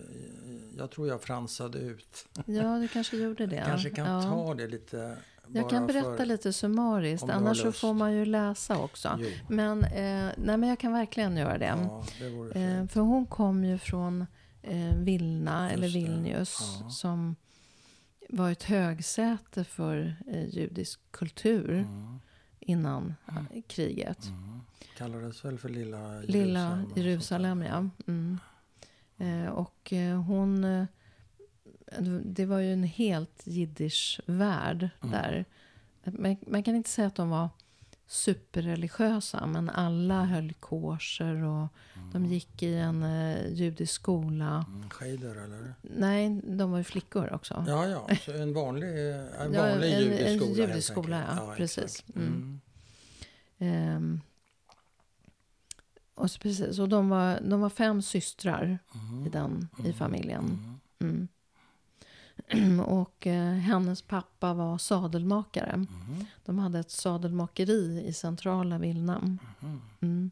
jag 0.78 0.90
tror 0.90 1.08
jag 1.08 1.22
fransade 1.22 1.78
ut. 1.78 2.28
Ja, 2.46 2.78
du 2.78 2.88
kanske 2.88 3.16
gjorde 3.16 3.46
det. 3.46 3.62
Kanske 3.66 3.90
kan 3.90 4.06
ja. 4.06 4.22
ta 4.22 4.54
det 4.54 4.66
lite. 4.66 5.16
Jag 5.54 5.70
kan 5.70 5.86
berätta 5.86 6.16
för, 6.16 6.24
lite 6.26 6.52
summariskt. 6.52 7.28
Annars 7.30 7.62
så 7.62 7.72
får 7.72 7.94
man 7.94 8.12
ju 8.12 8.24
läsa 8.24 8.78
också. 8.78 9.18
Jo, 9.20 9.28
Men, 9.48 9.84
eh, 9.84 10.30
nej, 10.36 10.56
men 10.56 10.62
jag 10.68 10.78
kan 10.78 10.92
verkligen 10.92 11.36
göra 11.36 11.58
det. 11.58 11.64
ja, 11.64 12.04
det 12.18 12.60
Eh, 12.60 12.86
för 12.86 13.00
hon 13.00 13.26
kom 13.26 13.64
ju 13.64 13.78
från 13.78 14.26
eh, 14.62 14.96
Vilna, 14.98 15.70
eller 15.70 15.82
Just 15.88 15.94
det, 15.94 16.00
Vilnius, 16.00 16.78
ja. 16.82 16.90
som 16.90 17.36
var 18.28 18.50
ett 18.50 18.62
högsäte 18.62 19.64
för 19.64 20.16
eh, 20.26 20.44
judisk 20.48 21.00
kultur 21.10 21.70
Mm, 21.78 22.20
innan 22.60 23.14
eh, 23.28 23.62
kriget. 23.68 24.26
mm. 24.26 24.60
Kallades 24.96 25.44
väl 25.44 25.58
för 25.58 25.68
Lilla 25.68 26.20
Lilla 26.20 26.84
Jerusalem 26.94 26.94
där. 26.94 27.02
Jerusalem, 27.02 27.62
ja. 27.62 27.88
Mm. 28.06 28.38
Eh, 29.18 29.50
och 29.52 29.92
eh, 29.92 30.22
hon... 30.22 30.86
Eh, 31.98 32.02
det 32.24 32.46
var 32.46 32.58
ju 32.58 32.72
en 32.72 32.82
helt 32.84 33.42
jiddisch 33.44 34.20
värld 34.26 34.88
Mm. 35.02 35.12
där. 35.12 35.44
Man, 36.04 36.36
man 36.46 36.62
kan 36.62 36.76
inte 36.76 36.90
säga 36.90 37.06
att 37.08 37.14
de 37.14 37.28
var 37.30 37.48
superreligiösa, 38.06 39.46
men 39.46 39.70
alla 39.70 40.24
höll 40.24 40.52
korser 40.52 41.34
och 41.44 41.68
de 42.12 42.24
gick 42.26 42.62
i 42.62 42.74
en 42.74 43.02
eh, 43.02 43.52
judisk 43.52 43.92
skola. 43.92 44.64
Mm, 44.68 44.90
Scheder 44.90 45.44
eller? 45.44 45.74
Nej, 45.82 46.40
de 46.44 46.70
var 46.70 46.78
ju 46.78 46.84
flickor 46.84 47.32
också. 47.32 47.64
Ja, 47.68 47.86
ja. 47.86 48.08
Så 48.24 48.32
en 48.32 48.54
vanlig, 48.54 48.88
en 49.40 49.52
Ja, 49.52 49.62
vanlig 49.62 49.92
en- 49.92 50.00
judisk 50.02 50.22
en 50.22 50.38
skola 50.38 50.50
judisk 50.56 50.68
helt 50.72 50.84
skola, 50.84 51.16
enkelt. 51.24 51.48
ja, 51.48 51.54
precis. 51.56 52.04
Mm. 52.16 52.26
Mm. 52.28 52.60
Ehm, 53.58 54.20
och 56.14 56.30
så 56.30 56.38
precis, 56.38 56.78
och 56.78 56.88
de 56.88 57.08
var, 57.08 57.40
de 57.40 57.60
var 57.60 57.70
fem 57.70 58.02
systrar 58.02 58.78
Mm. 58.94 59.26
i, 59.26 59.30
den, 59.30 59.68
i 59.78 59.80
Mm. 59.80 59.92
familjen. 59.94 60.78
Och 62.86 63.26
eh, 63.26 63.52
hennes 63.52 64.02
pappa 64.02 64.54
var 64.54 64.78
sadelmakare. 64.78 65.70
Mm. 65.70 65.88
De 66.44 66.58
hade 66.58 66.78
ett 66.78 66.90
sadelmakeri 66.90 68.04
i 68.06 68.12
centrala 68.12 68.78
Vilna. 68.78 69.16
Mm. 69.18 69.80
Mm. 70.00 70.30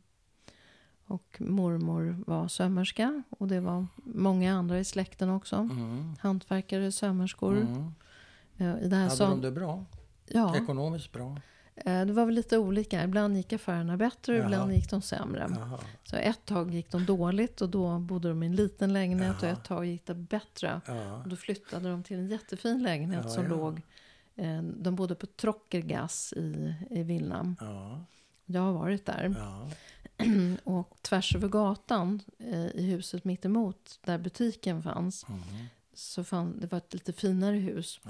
Och 1.07 1.37
mormor 1.41 2.25
var 2.27 2.49
sömmerska. 2.49 3.23
Och 3.31 3.49
det 3.49 3.61
var 3.61 3.87
många 4.05 4.55
andra 4.55 4.79
i 4.79 4.85
släkten 4.85 5.31
också. 5.31 5.57
Mm. 5.57 6.15
Hantverkare, 6.21 6.93
sömmerskor. 6.93 7.57
Mm. 7.57 7.95
Eh, 8.57 8.85
I 8.85 8.89
det 8.89 8.97
här 8.97 9.09
Hade 9.09 9.25
de 9.31 9.41
det 9.41 9.51
bra? 9.51 9.85
ja, 10.29 10.57
Ekonomiskt 10.57 11.13
bra? 11.13 11.37
Eh, 11.75 12.05
det 12.07 12.13
var 12.13 12.27
väl 12.27 12.35
lite 12.35 12.59
olika. 12.59 13.05
Ibland 13.05 13.37
gick 13.37 13.53
affärerna 13.53 13.97
bättre, 13.97 14.37
Jaha. 14.37 14.45
ibland 14.45 14.73
gick 14.73 14.91
de 14.91 15.03
sämre. 15.03 15.47
Jaha. 15.51 15.81
Så 16.05 16.17
ett 16.17 16.45
tag 16.45 16.75
gick 16.75 16.91
de 16.91 17.07
dåligt 17.07 17.61
och 17.61 17.69
då 17.69 17.99
bodde 17.99 18.29
de 18.29 18.43
i 18.43 18.47
en 18.47 18.57
liten 18.57 18.93
lägenhet. 18.93 19.37
Och 19.37 19.45
Jaha. 19.49 19.53
ett 19.53 19.65
tag 19.65 19.87
gick 19.87 20.07
det 20.07 20.15
bättre. 20.15 20.81
Och 21.23 21.29
då 21.29 21.37
flyttade 21.37 21.91
de 21.91 22.03
till 22.03 22.19
en 22.19 22.29
jättefin 22.29 22.83
lägenhet 22.83 23.31
som 23.31 23.47
låg... 23.47 23.83
Eh, 24.37 24.63
de 24.63 24.95
bodde 24.97 25.15
på 25.15 25.27
Trockergas 25.27 26.33
i, 26.33 26.75
i 26.91 27.03
Vilna. 27.03 27.57
Ja. 27.61 28.05
Jag 28.47 28.61
har 28.61 28.73
varit 28.73 29.07
där. 29.07 29.35
Och 30.65 30.99
tvärs 31.03 31.35
över 31.35 31.49
gatan 31.49 32.21
eh, 32.39 32.67
i 32.67 32.91
huset 32.91 33.25
mitt 33.25 33.45
emot 33.45 34.01
där 34.05 34.19
butiken 34.19 34.83
fanns. 34.83 35.27
Mm. 35.29 35.41
Så 35.95 36.25
fann, 36.25 36.61
det 36.61 36.73
var 36.73 36.79
ett 36.79 36.95
lite 36.95 37.13
finare 37.13 37.57
hus. 37.57 38.01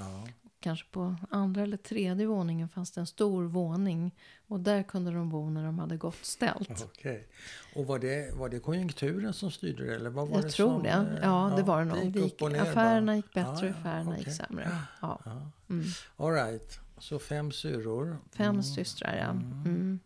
Ja. 0.63 0.71
Kanske 0.71 0.87
på 0.91 1.17
andra 1.31 1.63
eller 1.63 1.77
tredje 1.77 2.27
våningen 2.27 2.69
fanns 2.69 2.91
det 2.91 3.01
en 3.01 3.07
stor 3.07 3.45
våning. 3.45 4.15
Och 4.47 4.61
där 4.61 4.83
kunde 4.83 5.11
de 5.11 5.29
bo 5.31 5.51
när 5.51 5.65
de 5.65 5.79
hade 5.79 5.97
gott 5.97 6.25
ställt. 6.25 6.85
Okej. 6.85 7.29
Och 7.77 7.87
var 7.87 7.99
det, 7.99 8.35
var 8.35 8.49
det 8.49 8.59
konjunkturen 8.61 9.33
som 9.33 9.51
styrde 9.51 9.85
det? 9.87 9.95
Eller 9.95 10.11
vad 10.11 10.29
var 10.29 10.37
Jag 10.37 10.45
det 10.45 10.51
tror 10.51 10.71
som, 10.75 10.83
det. 10.83 10.89
eh, 10.89 11.19
Ja, 11.23 11.53
det 11.57 11.63
var 11.63 11.79
det 11.79 11.85
nog. 11.85 12.05
gick 12.17 12.17
gick, 12.17 12.43
affärerna 12.43 13.07
bara? 13.07 13.17
gick 13.17 13.33
bättre, 13.35 13.51
Ja, 13.57 13.65
ja, 13.67 13.71
affärerna 13.71 14.19
gick 14.19 14.27
okej. 14.27 14.35
sämre. 14.35 14.79
Ja. 15.01 15.19
Ja. 15.25 15.51
Mm. 15.71 15.85
All 16.17 16.33
right. 16.33 16.79
Så 16.99 17.19
fem 17.19 17.53
syrror. 17.53 18.19
Fem 18.33 18.47
Mm. 18.51 18.63
systrar, 18.63 19.17
ja. 19.17 19.31
Mm. 19.31 19.53
Mm. 19.65 20.01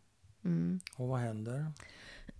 Mm. 0.44 0.80
Och 0.96 1.08
vad 1.08 1.20
händer? 1.20 1.72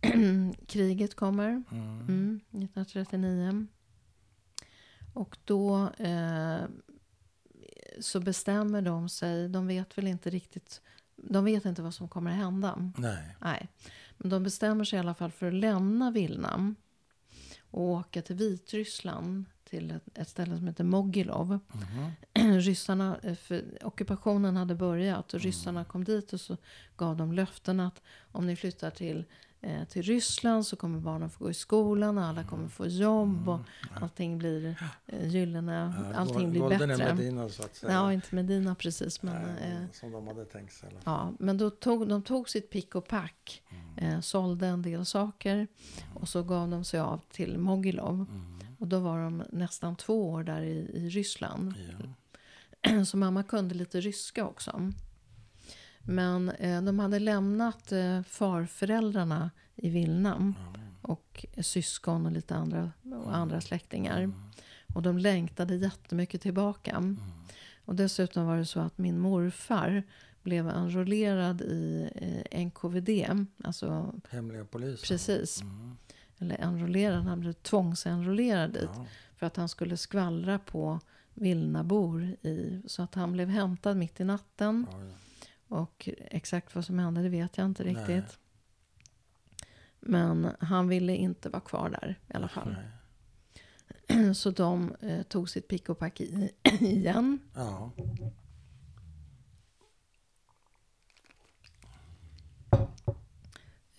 Kriget 0.67 1.15
kommer. 1.15 1.49
Mm. 1.49 2.01
Mm, 2.01 2.41
1939. 2.51 3.67
Och 5.15 5.37
då 5.45 5.89
eh, 5.99 6.61
så 8.01 8.21
bestämmer 8.21 8.83
de 8.83 9.09
sig. 9.09 9.49
De 9.49 9.67
vet 9.67 9.99
väl 9.99 10.07
inte 10.07 10.31
riktigt. 10.31 10.81
De 11.17 11.45
vet 11.45 11.65
inte 11.65 11.83
vad 11.83 11.95
som 11.95 12.09
kommer 12.09 12.31
att 12.31 12.37
hända. 12.37 12.93
Nej. 12.97 13.37
Nej. 13.41 13.69
Men 14.19 14.31
de 14.31 14.43
bestämmer 14.43 14.85
sig 14.85 14.97
i 14.97 15.01
alla 15.01 15.15
fall 15.15 15.31
för 15.31 15.47
att 15.47 15.55
lämna 15.55 16.11
Vilna. 16.11 16.75
Och 17.71 17.83
åka 17.83 18.23
till 18.23 18.37
Vitryssland. 18.37 19.45
Till 19.65 19.91
ett, 19.91 20.19
ett 20.19 20.29
ställe 20.29 20.57
som 20.57 20.67
heter 20.67 20.85
Mogilov. 20.85 21.59
Mhm. 22.35 22.59
ryssarna, 22.61 23.19
eh, 23.23 23.35
för 23.35 23.65
ockupationen 23.83 24.57
hade 24.57 24.75
börjat 24.75 25.35
och 25.35 25.41
Mm. 25.41 25.45
ryssarna 25.47 25.85
kom 25.85 26.05
dit 26.05 26.33
och 26.33 26.41
så 26.41 26.57
gav 26.97 27.17
de 27.17 27.33
löften 27.33 27.81
att 27.81 28.03
om 28.33 28.47
ni 28.47 28.57
flyttar 28.57 28.91
till 28.91 29.25
eh, 29.67 29.85
till 29.85 30.03
Ryssland 30.03 30.67
så 30.67 30.77
kommer 30.77 31.01
barnen 31.01 31.31
få 31.31 31.45
gå 31.45 31.51
i 31.51 31.55
skolan 31.55 32.19
och 32.19 32.25
alla 32.25 32.45
kommer 32.45 32.69
få 32.69 32.87
jobb 32.87 33.49
och 33.49 33.61
allting 34.03 34.39
blir 34.39 34.77
eh, 35.07 35.29
gyllene, 35.29 35.95
allting 36.15 36.51
blir 36.51 36.61
golden 36.61 36.89
bättre. 36.89 37.05
är 37.05 37.15
Medina 37.15 37.49
så 37.49 37.63
att 37.63 37.77
säga. 37.77 37.93
Ja, 37.93 38.13
inte 38.13 38.35
Medina 38.35 38.75
precis 38.75 39.23
men 39.23 39.57
eh, 39.57 39.91
som 39.93 40.13
de 40.13 40.27
hade 40.27 40.45
tänkt 40.45 40.73
sig. 40.73 40.89
Ja, 41.05 41.33
men 41.39 41.59
då 41.59 41.71
tog, 41.71 42.09
de 42.09 42.23
tog 42.23 42.49
sitt 42.49 42.71
pick 42.71 42.95
och 42.95 43.09
pack, 43.09 43.63
eh, 43.97 44.21
sålde 44.21 44.67
en 44.67 44.83
del 44.83 45.07
saker 45.07 45.67
och 46.15 46.29
så 46.29 46.43
gav 46.43 46.69
de 46.69 46.85
sig 46.85 47.01
av 47.01 47.21
till 47.31 47.59
Mogilov. 47.59 48.27
Och 48.79 48.87
då 48.89 48.99
var 48.99 49.19
de 49.19 49.43
nästan 49.51 49.97
två 49.97 50.31
år 50.31 50.43
där 50.43 50.61
i, 50.61 50.91
i 50.95 51.09
Ryssland. 51.09 51.75
Ja. 52.83 53.05
Så 53.07 53.17
mamma 53.17 53.43
kunde 53.43 53.75
lite 53.75 54.01
ryska 54.01 54.47
också. 54.47 54.93
Men 56.07 56.51
eh, 56.51 56.83
de 56.83 56.99
hade 56.99 57.19
lämnat 57.19 57.93
eh, 57.93 58.23
farföräldrarna 58.23 59.51
i 59.77 59.91
Vilna 59.91 60.55
och 61.03 61.47
syskon 61.59 62.27
och 62.27 62.33
lite 62.33 62.55
andra, 62.55 62.93
och 63.25 63.37
andra 63.37 63.61
släktingar. 63.61 64.33
Och 64.95 65.03
de 65.03 65.19
längtade 65.19 65.77
jättemycket 65.77 66.41
tillbaka. 66.41 67.17
Och 67.85 67.95
dessutom 67.95 68.47
var 68.47 68.57
det 68.57 68.67
så 68.67 68.81
att 68.81 68.99
min 68.99 69.19
morfar 69.19 70.03
blev 70.43 70.69
enrollerad 70.69 71.63
i 71.63 72.11
eh, 72.15 72.67
NKVD. 72.67 73.11
Alltså 73.65 74.15
Hemliga 74.31 74.65
polisen. 74.65 75.07
precis. 75.09 75.63
Eller 76.39 76.57
enrollerad, 76.61 77.25
han 77.25 77.41
blev 77.41 77.53
tvångsenrollerad 77.53 78.73
dit. 78.73 78.91
Ja. 78.95 79.07
För 79.37 79.47
att 79.47 79.57
han 79.57 79.69
skulle 79.69 79.97
skvallra 79.97 80.59
på 80.59 81.01
Vilnabor. 81.35 82.23
I, 82.23 82.83
så 82.87 83.03
att 83.03 83.15
han 83.15 83.33
blev 83.33 83.49
hämtad 83.49 83.97
mitt 83.97 84.21
i 84.21 84.25
natten. 84.25 84.87
Ja, 84.91 84.99
ja. 85.05 85.13
Och 85.69 86.09
exakt 86.19 86.75
vad 86.75 86.85
som 86.85 86.99
hände 86.99 87.23
det 87.23 87.29
vet 87.29 87.59
jag 87.59 87.65
inte 87.67 87.85
Nej. 87.85 87.95
riktigt. 87.95 88.39
Men 90.01 90.51
han 90.61 90.89
ville 90.89 91.17
inte 91.17 91.49
vara 91.49 91.61
kvar 91.61 91.91
där 91.91 92.19
i 92.29 92.35
alla 92.37 92.49
fall. 92.49 92.77
Nej. 94.09 94.35
Så 94.35 94.51
de 94.51 94.95
eh, 95.01 95.23
tog 95.23 95.51
sitt 95.51 95.69
pick 95.69 95.89
och 95.89 95.99
pack 95.99 96.21
i, 96.21 96.51
igen. 96.81 97.39
Ja. 97.55 97.93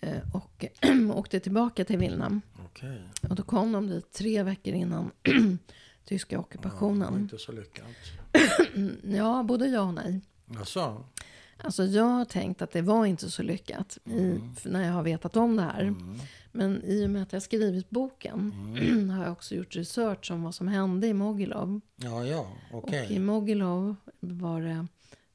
Eh, 0.00 0.34
och 0.34 0.64
åkte 1.14 1.40
tillbaka 1.40 1.84
till 1.84 1.98
Vilna. 1.98 2.40
Okej. 2.64 3.02
Och 3.28 3.34
då 3.34 3.42
kom 3.42 3.72
de 3.72 3.86
dit 3.86 4.12
tre 4.12 4.42
veckor 4.42 4.74
innan 4.74 5.10
tyska 6.04 6.36
Ja, 6.36 6.40
ockupationen. 6.40 7.14
inte 7.14 7.38
så 7.38 7.52
lyckat. 7.52 7.86
Ja, 9.02 9.42
både 9.48 9.66
ja 9.66 9.80
och 9.82 9.94
nej. 9.94 10.20
Jaså? 10.46 11.04
Alltså 11.62 11.84
jag 11.84 12.04
har 12.04 12.24
tänkt 12.24 12.62
att 12.62 12.70
det 12.70 12.82
var 12.82 13.06
inte 13.06 13.30
så 13.30 13.42
lyckat 13.42 13.98
i, 14.04 14.40
för 14.56 14.70
när 14.70 14.86
jag 14.86 14.92
har 14.92 15.02
vetat 15.02 15.36
om 15.36 15.56
det 15.56 15.62
här. 15.62 15.80
Mm. 15.80 16.18
Men 16.52 16.82
i 16.84 17.06
och 17.06 17.10
med 17.10 17.22
att 17.22 17.32
jag 17.32 17.42
skrivit 17.42 17.90
boken 17.90 18.52
har 19.16 19.24
jag 19.24 19.32
också 19.32 19.54
gjort 19.54 19.76
research 19.76 20.30
om 20.30 20.42
vad 20.42 20.54
som 20.54 20.68
hände 20.68 21.06
i 21.06 21.14
Mogilov. 21.14 21.80
Ja, 21.96 22.24
ja. 22.24 22.46
Okej. 22.72 23.04
Och 23.04 23.10
i 23.10 23.18
Mogilov 23.18 23.96
var 24.20 24.60
det, 24.60 24.86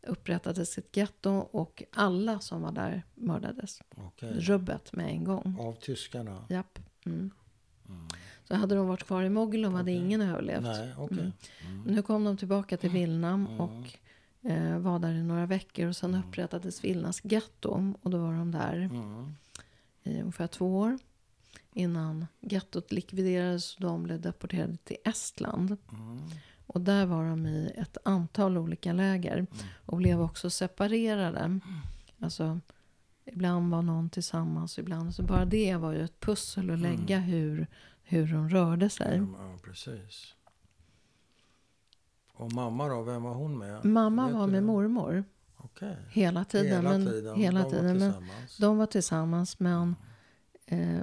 upprättades 0.08 0.78
ett 0.78 0.98
getto 0.98 1.32
och 1.32 1.84
alla 1.92 2.40
som 2.40 2.62
var 2.62 2.72
där 2.72 3.04
mördades. 3.16 3.82
Okej. 3.96 4.34
Rubbet 4.40 4.94
med 4.94 5.08
en 5.10 5.24
gång. 5.24 5.58
Av 5.60 5.74
tyskarna? 5.74 6.46
Japp. 6.50 6.80
Mm. 7.06 7.32
Så 8.48 8.56
hade 8.56 8.76
de 8.76 8.88
varit 8.88 9.04
kvar 9.04 9.24
i 9.24 9.30
Mogilov 9.30 9.74
hade 9.74 9.92
ingen 9.92 10.22
överlevt. 10.22 10.64
Nej, 10.64 10.94
okej. 10.98 11.32
Mm. 11.68 11.82
Nu 11.86 12.02
kom 12.02 12.24
de 12.24 12.38
tillbaka 12.38 12.78
till 12.78 12.90
Vilna 12.90 13.48
och 13.60 13.98
eh, 14.44 14.78
var 14.78 15.00
där 15.00 15.14
i 15.14 15.24
några 15.24 15.46
veckor. 15.46 15.88
Och 15.88 15.96
sen 15.96 16.16
upprättades 16.16 16.84
Vilnas 16.84 17.20
getto. 17.24 17.94
Och 18.02 18.10
då 18.12 18.18
var 18.18 18.34
de 18.34 18.52
där 18.52 18.76
Mm. 18.76 19.36
i 20.04 20.20
ungefär 20.22 20.48
två 20.48 20.78
år. 20.80 20.98
Innan 21.74 22.26
gettot 22.40 22.92
likviderades 22.92 23.76
och 23.76 23.82
de 23.82 24.04
blev 24.04 24.22
deporterade 24.22 24.78
till 24.78 24.98
Estland. 25.06 25.78
Mm. 25.92 26.20
Och 26.68 26.82
där 26.82 27.06
var 27.06 27.30
de 27.30 27.46
i 27.46 27.74
ett 27.78 27.98
antal 28.06 28.58
olika 28.58 28.94
läger. 28.94 29.48
Och 29.86 29.98
blev 29.98 30.22
också 30.22 30.50
separerade. 30.50 31.60
Alltså, 32.20 32.60
ibland 33.26 33.72
var 33.72 33.82
någon 33.82 34.10
tillsammans, 34.10 34.80
ibland. 34.80 35.16
Så 35.16 35.24
bara 35.24 35.46
det 35.46 35.76
var 35.76 35.92
ju 35.92 36.04
ett 36.04 36.20
pussel 36.20 36.70
att 36.70 36.80
lägga 36.80 37.20
hur, 37.20 37.68
hur 38.04 38.28
de 38.34 38.50
rörde 38.50 38.90
sig. 38.90 39.18
Ja, 39.18 39.58
precis. 39.64 40.34
Och 42.34 42.54
mamma 42.54 42.88
då, 42.88 43.02
vem 43.02 43.24
var 43.24 43.34
hon 43.34 43.58
med? 43.58 43.86
Mamma 43.86 44.26
Vet 44.28 44.36
var 44.36 44.48
med 44.48 44.64
det? 44.64 44.68
mormor 44.68 45.24
Okej. 45.58 45.98
hela 46.10 46.46
tiden. 46.46 46.68
Hela 46.68 46.90
men, 46.90 47.06
tiden. 47.06 47.36
Hela 47.36 47.60
de 47.60 47.64
var 47.64 47.72
tiden 47.72 47.98
men 47.98 48.14
tillsammans. 48.14 48.58
de 48.58 48.78
var 48.78 48.86
tillsammans. 48.86 49.60
Men 49.60 49.96
eh, 50.66 51.00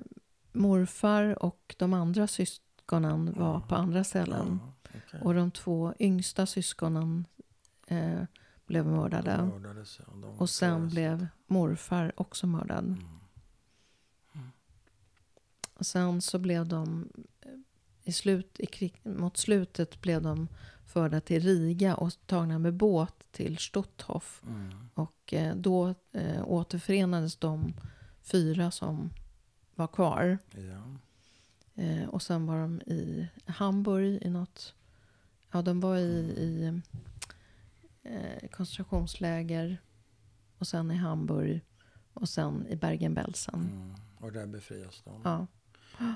morfar 0.52 1.44
och 1.44 1.74
de 1.78 1.94
andra 1.94 2.26
syskonen 2.26 3.32
var 3.32 3.60
på 3.60 3.74
andra 3.74 4.04
ställen. 4.04 4.60
Ja, 4.62 4.74
okej. 5.06 5.20
Och 5.20 5.34
de 5.34 5.50
två 5.50 5.94
yngsta 5.98 6.46
syskonen 6.46 7.26
eh, 7.86 8.22
blev 8.66 8.86
mördade. 8.86 9.36
De 9.36 9.48
mördades, 9.48 9.98
ja. 9.98 10.04
De 10.14 10.24
Och 10.38 10.50
sen 10.50 10.70
mördades. 10.70 10.92
blev 10.92 11.26
morfar 11.46 12.12
också 12.16 12.46
mördad. 12.46 12.84
Mm. 12.84 13.20
Och 15.74 15.86
sen 15.86 16.20
så 16.22 16.38
blev 16.38 16.68
de 16.68 17.08
i 18.04 18.12
slut, 18.12 18.60
i 18.60 18.66
krig, 18.66 19.00
mot 19.02 19.36
slutet 19.36 20.00
blev 20.00 20.22
de 20.22 20.48
förda 20.91 21.20
till 21.20 21.43
Riga 21.43 21.95
och 21.95 22.12
tagna 22.26 22.59
med 22.59 22.74
båt 22.74 23.14
till 23.32 23.59
Stutthof. 23.59 24.43
Mm. 24.47 24.88
Och 24.95 25.34
eh, 25.34 25.57
då 25.57 25.95
eh, 26.12 26.45
återförenades 26.45 27.36
de 27.36 27.74
fyra 28.22 28.70
som 28.70 29.11
var 29.74 29.86
kvar. 29.86 30.38
Ja. 30.51 30.99
Eh, 31.82 32.09
och 32.09 32.22
sen 32.22 32.47
var 32.47 32.61
de 32.61 32.80
i 32.80 33.28
Hamburg 33.45 34.22
i 34.22 34.30
något... 34.30 34.74
Ja, 35.53 35.62
de 35.62 35.80
var 35.80 35.97
i, 35.97 36.18
i 36.36 36.80
eh, 38.03 38.49
koncentrationsläger. 38.51 39.78
Och 40.59 40.66
sen 40.66 40.91
i 40.91 40.95
Hamburg. 40.95 41.61
Och 42.14 42.28
sen 42.28 42.66
i 42.66 42.76
Bergen-Belsen. 42.76 43.55
Mm. 43.55 43.95
Och 44.18 44.32
där 44.32 44.47
befrias 44.47 45.03
de. 45.05 45.20
Ja. 45.24 45.47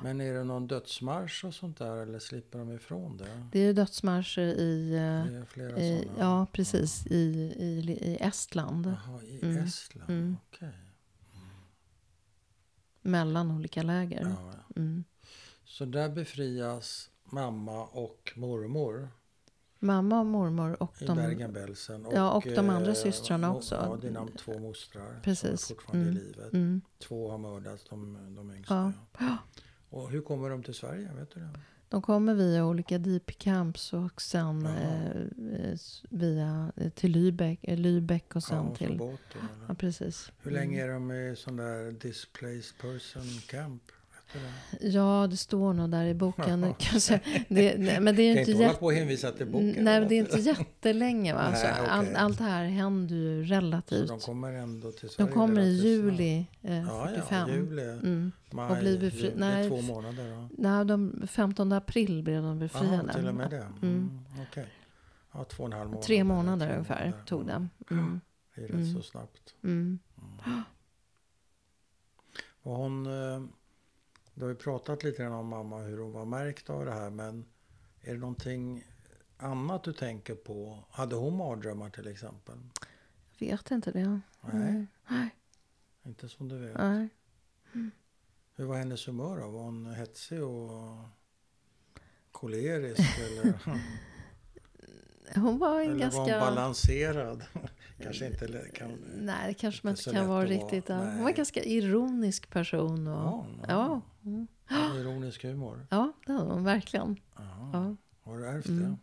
Men 0.03 0.21
är 0.21 0.35
det 0.35 0.45
någon 0.45 0.67
dödsmarsch 0.67 1.45
och 1.45 1.55
sånt 1.55 1.79
där 1.79 1.97
eller 1.97 2.19
slipper 2.19 2.59
de 2.59 2.73
ifrån 2.73 3.17
det? 3.17 3.43
Det 3.53 3.59
är 3.59 3.65
ju 3.67 3.73
dödsmarscher 3.73 4.41
i... 4.43 4.91
eh, 4.95 5.33
Det 5.33 5.39
är 5.39 5.45
flera 5.45 5.79
i 5.81 5.99
sådana? 6.03 6.19
ja, 6.21 6.47
precis. 6.53 7.07
I, 7.07 7.15
i, 7.59 7.99
I 8.03 8.17
Estland. 8.21 8.87
Jaha, 8.87 9.23
i 9.23 9.39
Mm. 9.45 9.65
Estland? 9.65 10.11
Mm. 10.11 10.37
Okej. 10.49 10.73
Mellan 13.03 13.51
olika 13.51 13.83
läger. 13.83 14.23
Ja. 14.39 14.53
Mm. 14.77 15.05
Så 15.65 15.85
där 15.85 16.09
befrias 16.09 17.11
mamma 17.25 17.85
och 17.85 18.33
mormor 18.37 19.09
Mamma 19.79 20.21
och 20.21 20.27
mormor 20.27 20.83
och 20.83 21.03
i 21.03 21.07
de... 21.07 21.17
Bergen-Belsen. 21.17 22.07
Ja, 22.13 22.31
och 22.33 22.43
de 22.55 22.71
andra 22.71 22.89
eh, 22.91 22.95
systrarna 22.95 23.55
också. 23.55 23.75
Ja, 23.75 23.97
dina 23.97 24.27
två 24.39 24.59
mostrar 24.59 25.21
Precis. 25.23 25.61
som 25.61 25.75
är 25.75 25.77
fortfarande 25.81 26.09
Mm. 26.11 26.23
i 26.23 26.27
livet. 26.27 26.53
Mm. 26.53 26.81
Två 26.99 27.31
har 27.31 27.39
mördats, 27.39 27.85
de, 27.91 28.35
de 28.37 28.51
yngsta. 28.55 28.75
Ja. 28.75 28.93
Ja. 29.27 29.37
Och 29.95 30.11
hur 30.11 30.21
kommer 30.21 30.51
de 30.51 30.63
till 30.63 30.75
Sverige? 30.75 31.11
Vet 31.19 31.31
du 31.31 31.41
det? 31.41 31.49
De 31.89 32.03
kommer 32.03 32.35
via 32.35 32.67
olika 32.67 32.99
deep 32.99 33.39
camps 33.39 33.93
och 33.93 34.23
sen 34.23 34.67
eh, 34.67 35.11
eh, 35.71 35.79
via 36.11 36.73
eh, 36.77 36.91
till 36.91 37.17
Lübeck, 37.17 37.59
eh, 37.63 37.79
Lübeck 37.79 38.35
och 38.35 38.43
sen 38.43 38.57
ja, 38.57 38.63
från 38.65 38.77
till... 38.77 38.99
båten? 38.99 39.41
Ja, 39.69 39.75
precis. 39.75 40.33
Hur 40.43 40.51
länge 40.51 40.85
är 40.85 40.89
de 40.89 41.13
i 41.13 41.37
sån 41.37 41.57
där 41.57 41.93
displaced 41.93 42.79
person 42.81 43.41
camp? 43.49 43.83
Ja, 44.81 45.27
det 45.31 45.37
står 45.37 45.73
nog 45.73 45.91
där 45.91 46.05
i 46.07 46.15
boken. 46.15 46.75
Kanske, 46.79 47.21
det, 47.49 47.79
nej, 47.79 48.01
men 48.01 48.17
det 48.17 48.23
är 48.23 48.35
Kan 48.35 48.41
inte 48.41 48.51
inte 48.51 48.63
jätte... 48.63 48.79
på 48.81 48.91
hänvisa 48.91 49.33
till 49.33 49.47
boken. 49.47 49.75
Nej, 49.85 50.07
det 50.09 50.15
är 50.15 50.19
inte 50.19 50.39
jättelänge. 50.39 51.35
Va? 51.35 51.41
Alltså, 51.43 51.65
Nej, 51.67 51.75
okej. 51.81 51.91
allt, 51.91 52.15
allt 52.15 52.39
det 52.39 52.45
här 52.45 52.65
händer 52.65 53.15
ju 53.15 53.47
Så 53.47 53.55
relativt. 53.55 54.09
de 54.09 54.21
kommer 54.21 54.53
ändå 54.53 54.93
till 54.93 55.09
De 55.09 55.15
Sverige 55.15 55.33
kommer 55.33 55.61
i 55.63 55.69
juli 55.73 56.47
eh, 56.63 56.75
Ja, 56.77 57.07
45. 57.15 57.49
ja, 57.49 57.55
juli, 57.55 57.83
Mm. 57.83 58.33
maj, 58.53 58.71
Och 58.71 58.77
blir 58.79 58.99
befri- 58.99 59.17
juli. 59.23 59.33
Nej, 59.37 59.69
två 59.69 59.81
månader 59.83 60.31
då. 60.31 60.49
Nej, 60.59 60.85
de, 60.85 61.23
15 61.27 61.73
april 61.73 62.23
blev 62.23 62.43
de 62.43 62.59
befriade. 62.59 62.97
Jaha, 63.07 63.13
till 63.13 63.29
och 63.29 63.35
med 63.35 63.51
det. 63.51 63.57
Mm. 63.57 63.73
Mm. 63.83 64.21
Okej. 64.51 64.67
Ja, 65.33 65.45
två 65.45 65.63
och 65.63 65.73
en 65.73 65.79
halv 65.79 65.89
månad. 65.91 66.03
Tre 66.03 66.15
eller 66.17 66.25
månader 66.25 66.67
tre 66.67 66.75
ungefär 66.75 67.05
månader. 67.05 67.25
tog 67.27 67.41
Ja, 67.41 67.45
det. 67.89 67.95
Mm. 67.95 68.21
Det 68.55 68.61
är 68.61 68.65
rätt 68.67 68.75
Mm. 68.75 68.95
så 68.95 69.03
snabbt. 69.03 69.55
Mm. 69.65 69.99
Och 72.63 72.77
hon, 72.77 73.07
eh, 73.07 73.43
du 74.35 74.43
har 74.43 74.49
ju 74.49 74.57
pratat 74.57 75.05
lite 75.05 75.23
grann 75.23 75.33
om 75.33 75.47
mamma, 75.47 75.79
hur 75.79 75.99
hon 75.99 76.13
var 76.13 76.25
märkt 76.25 76.71
av 76.71 76.85
det 76.85 76.93
här. 76.93 77.11
Men 77.11 77.45
är 78.01 78.13
det 78.13 78.21
någonting 78.21 78.85
annat 79.37 79.85
du 79.85 79.93
tänker 79.93 80.35
på? 80.35 80.85
Hade 80.91 81.17
hon 81.17 81.37
mardrömmar 81.37 81.91
till 81.91 82.07
exempel? 82.09 82.59
Jag 83.39 83.49
vet 83.49 83.71
inte 83.71 83.91
det. 83.91 84.21
Nej, 84.41 84.87
Nej. 85.09 85.31
inte 86.03 86.29
som 86.29 86.49
du 86.49 86.59
vet. 86.59 86.77
Nej. 86.79 87.09
Hur 88.57 88.65
var 88.65 88.77
hennes 88.77 89.09
humör 89.09 89.41
då? 89.41 89.51
Var 89.51 89.63
hon 89.63 89.95
hetsig 89.95 90.43
och 90.43 90.99
kolerisk? 92.33 93.19
eller 93.19 93.55
Hon 95.35 95.59
var 95.59 95.81
en 95.81 95.91
eller 95.91 96.11
var 96.11 96.19
hon 96.19 96.29
ganska... 96.29 96.41
balanserad 96.41 97.45
kanske 98.03 98.27
inte 98.27 98.71
kan... 98.75 98.99
Nej, 99.17 99.49
det 99.49 99.55
kanske 99.55 99.87
man 99.87 99.91
Inte 99.97 100.11
kan 100.11 100.29
vara 100.29 100.47
riktigt. 100.47 100.89
Ja. 100.89 100.97
Hon 100.97 101.23
var 101.23 101.29
en 101.29 101.35
ganska 101.35 101.65
ironisk 101.65 102.51
person. 102.51 103.07
Och, 103.07 103.15
Ja, 103.15 103.47
ja. 103.69 104.01
Mm. 104.25 104.47
Ironisk 105.01 105.43
humor. 105.45 105.87
ja, 105.91 106.13
det 106.27 106.33
hade 106.33 106.51
hon 106.53 106.65
verkligen. 106.65 107.17
Ja. 107.37 107.97
Har 108.23 108.39
du 108.39 108.47
ärvt 108.47 108.67
Mm. 108.67 108.97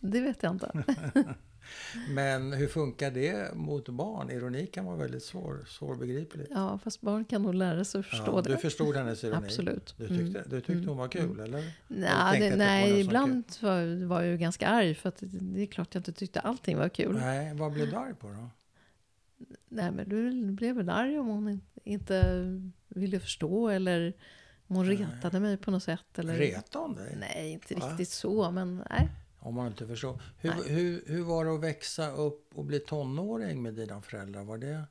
det 0.00 0.20
vet 0.20 0.42
jag 0.42 0.52
inte. 0.52 0.70
det? 1.14 1.34
Men 2.14 2.52
hur 2.52 2.66
funkar 2.66 3.10
det 3.10 3.54
mot 3.54 3.88
barn? 3.88 4.30
Ironi 4.30 4.66
kan 4.66 4.84
vara 4.84 4.96
väldigt 4.96 5.22
svår, 5.22 5.64
svårbegripligt. 5.68 6.50
Ja, 6.54 6.78
fast 6.84 7.00
barn 7.00 7.24
kan 7.24 7.42
nog 7.42 7.54
lära 7.54 7.84
sig 7.84 7.98
att 7.98 8.06
förstå 8.06 8.32
Ja, 8.36 8.42
det. 8.42 8.50
du 8.50 8.56
förstod 8.56 8.96
hennes 8.96 9.24
ironi? 9.24 9.36
Absolut. 9.46 9.94
Du 9.98 10.08
tyckte, 10.08 10.44
du 10.48 10.60
tyckte 10.60 10.88
hon 10.88 10.96
var 10.96 11.08
kul, 11.08 11.40
eller? 11.40 11.72
Nej, 11.88 12.40
det, 12.40 12.56
nej 12.56 13.00
ibland 13.00 13.44
var, 13.60 14.04
var 14.06 14.22
jag 14.22 14.30
ju 14.30 14.36
ganska 14.38 14.68
arg 14.68 14.94
för 14.94 15.08
att 15.08 15.16
det, 15.16 15.26
det 15.26 15.62
är 15.62 15.66
klart 15.66 15.94
jag 15.94 16.00
inte 16.00 16.12
tyckte 16.12 16.40
allting 16.40 16.76
var 16.76 16.88
kul. 16.88 17.14
Nej, 17.14 17.44
Nej, 17.44 17.54
vad 17.54 17.72
blev 17.72 17.90
du 17.90 17.96
arg 17.96 18.14
på 18.14 18.28
då? 18.28 18.50
men 19.68 20.08
du 20.08 20.50
blev 20.52 20.76
väl 20.76 20.88
arg 20.88 21.18
om 21.18 21.26
hon 21.26 21.48
in- 21.48 21.60
inte 21.84 22.44
ville 22.88 23.20
förstå 23.20 23.68
eller 23.68 24.12
hon 24.76 24.86
retade 24.86 25.40
mig 25.40 25.56
på 25.56 25.70
något 25.70 25.82
sätt. 25.82 26.18
Eller, 26.18 26.34
Retade 26.34 26.84
hon 26.84 26.94
dig? 26.94 27.16
Nej, 27.20 27.50
inte 27.52 27.74
riktigt 27.74 28.08
så, 28.10 28.50
men 28.50 28.84
nej. 28.90 29.08
Om 29.40 29.54
man 29.54 29.66
inte 29.66 29.86
förstår. 29.86 30.22
Hur, 30.38 30.50
Nej. 30.50 30.72
hur, 30.72 31.02
hur 31.06 31.22
var 31.22 31.44
det 31.44 31.54
att 31.54 31.60
växa 31.60 32.10
upp 32.10 32.50
och 32.54 32.64
bli 32.64 32.78
tonåring 32.78 33.62
med 33.62 33.74
dina 33.74 34.02
föräldrar? 34.02 34.44
Var 34.44 34.58
det, 34.58 34.82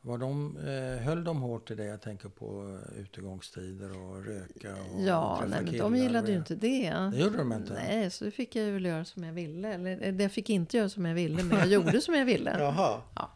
var 0.00 0.18
de, 0.18 0.56
eh, 0.58 1.04
höll 1.04 1.24
de 1.24 1.40
hårt 1.42 1.70
i 1.70 1.74
det? 1.74 1.84
Jag 1.84 2.00
tänker 2.02 2.28
på 2.28 2.78
eh, 2.96 3.00
utegångstider 3.00 3.98
och 3.98 4.24
röka 4.24 4.72
och 4.92 5.02
Ja, 5.02 5.44
nej, 5.48 5.60
men 5.64 5.78
de 5.78 5.96
gillade 5.96 6.26
ju 6.28 6.32
det. 6.34 6.38
inte 6.38 6.54
det. 6.54 6.90
Det 7.12 7.16
gjorde 7.18 7.36
de 7.38 7.52
inte? 7.52 7.72
Nej, 7.74 8.10
så 8.10 8.24
det 8.24 8.30
fick 8.30 8.56
jag 8.56 8.72
väl 8.72 8.84
göra 8.84 9.04
som 9.04 9.24
jag 9.24 9.32
ville. 9.32 9.74
Eller 9.74 9.90
eller, 9.98 10.22
jag 10.22 10.32
fick 10.32 10.50
inte 10.50 10.76
göra 10.76 10.88
som 10.88 11.06
jag 11.06 11.14
ville, 11.14 11.42
men 11.42 11.58
jag 11.58 11.66
gjorde 11.68 12.00
som 12.00 12.14
jag 12.14 12.24
ville. 12.24 12.56
Jaha. 12.58 13.00
Ja. 13.14 13.30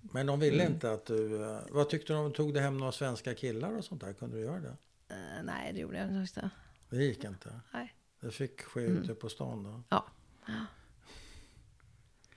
Men 0.00 0.26
de 0.26 0.40
ville 0.40 0.62
Mm. 0.62 0.72
inte 0.74 0.92
att 0.92 1.06
du... 1.06 1.42
eh, 1.44 1.60
Vad 1.70 1.88
tyckte 1.90 2.12
de? 2.12 2.32
Tog 2.32 2.54
du 2.54 2.60
hem 2.60 2.78
några 2.78 2.92
svenska 2.92 3.34
killar 3.34 3.76
och 3.78 3.84
sånt 3.84 4.00
där? 4.00 4.12
Kunde 4.12 4.36
du 4.36 4.42
göra 4.42 4.60
det? 4.60 4.76
Eh, 5.08 5.42
nej, 5.44 5.72
det 5.72 5.78
gjorde 5.80 5.98
jag 5.98 6.10
inte. 6.22 6.50
Det 6.90 6.96
gick 7.04 7.24
inte? 7.24 7.60
Nej. 7.72 7.94
Det 8.20 8.30
fick 8.30 8.62
ske 8.62 8.84
Mm. 8.86 8.96
ute 9.02 9.14
på 9.14 9.28
stan 9.28 9.62
då? 9.64 9.82
Ja. 9.88 10.04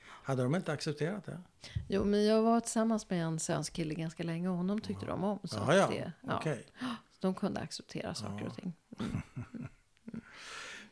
Hade 0.02 0.44
de 0.44 0.56
inte 0.56 0.72
accepterat 0.72 1.26
det? 1.26 1.42
Jo, 1.90 2.04
men 2.06 2.26
jag 2.26 2.42
var 2.42 2.60
tillsammans 2.60 3.10
med 3.10 3.24
en 3.24 3.40
svensk 3.40 3.74
kille 3.74 3.94
ganska 3.94 4.24
länge 4.24 4.50
och 4.50 4.56
honom 4.58 4.82
tyckte 4.82 5.06
de 5.06 5.24
om. 5.24 5.40
Så 5.44 5.58
Ja, 5.58 5.76
ja. 5.76 5.88
det, 5.88 6.12
ja, 6.22 6.38
Okej. 6.38 6.66
De 7.20 7.34
kunde 7.36 7.60
acceptera 7.60 8.16
saker 8.16 8.48
och 8.48 8.56
ting. 8.56 8.74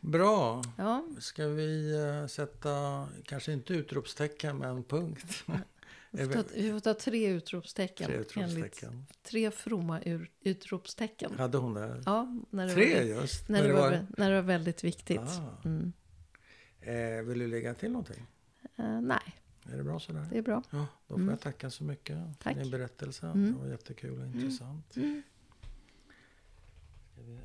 Bra. 0.01 0.63
Ja, 0.77 1.03
Ska 1.19 1.47
vi 1.47 1.95
eh, 2.21 2.27
sätta, 2.27 3.07
kanske 3.25 3.51
inte 3.53 3.73
utropstecken, 3.73 4.57
men 4.57 4.83
punkt? 4.83 5.43
vi 6.17 6.33
får, 6.33 6.43
ta, 6.43 6.49
vi 6.55 6.71
får 6.71 6.79
ta 6.79 6.93
tre 6.93 7.27
utropstecken. 7.29 8.07
Tre 8.07 8.15
Enligt, 8.15 8.31
utropstecken. 8.37 9.05
tre 9.23 9.51
fromma 9.51 10.01
ur, 10.01 10.31
utropstecken. 10.41 11.31
Hade 11.37 11.57
hon 11.57 11.73
det? 11.73 12.03
Ja, 12.05 12.39
när 12.49 12.67
det, 12.67 12.73
Tre 12.73 12.95
var, 12.95 13.21
just? 13.21 13.49
när, 13.49 13.63
det 13.67 13.73
var, 13.73 14.05
när 14.17 14.29
det 14.29 14.35
var 14.35 14.47
väldigt 14.47 14.83
viktigt. 14.83 15.19
Ah. 15.19 15.61
Mm. 15.65 15.93
Eh, 16.81 17.23
vill 17.25 17.39
du 17.39 17.47
lägga 17.47 17.73
till 17.73 17.91
någonting? 17.91 18.25
Eh, 18.75 19.01
nej, 19.01 19.35
Är 19.71 19.77
det 19.77 19.83
bra 19.83 19.99
sådär? 19.99 20.27
det 20.31 20.37
är 20.37 20.41
bra. 20.41 20.63
Ja, 20.69 20.87
då 21.07 21.15
får 21.17 21.29
jag 21.29 21.39
tacka 21.41 21.69
så 21.69 21.83
mycket 21.83 22.17
Tack. 22.39 22.53
för 22.53 22.61
din 22.61 22.71
berättelse. 22.71 23.25
Mm. 23.25 23.53
Det 23.53 23.59
var 23.59 23.67
jättekul 23.67 24.19
och 24.19 24.25
intressant. 24.25 24.95
Mm. 24.97 25.21
Ska 27.13 27.21
vi 27.21 27.39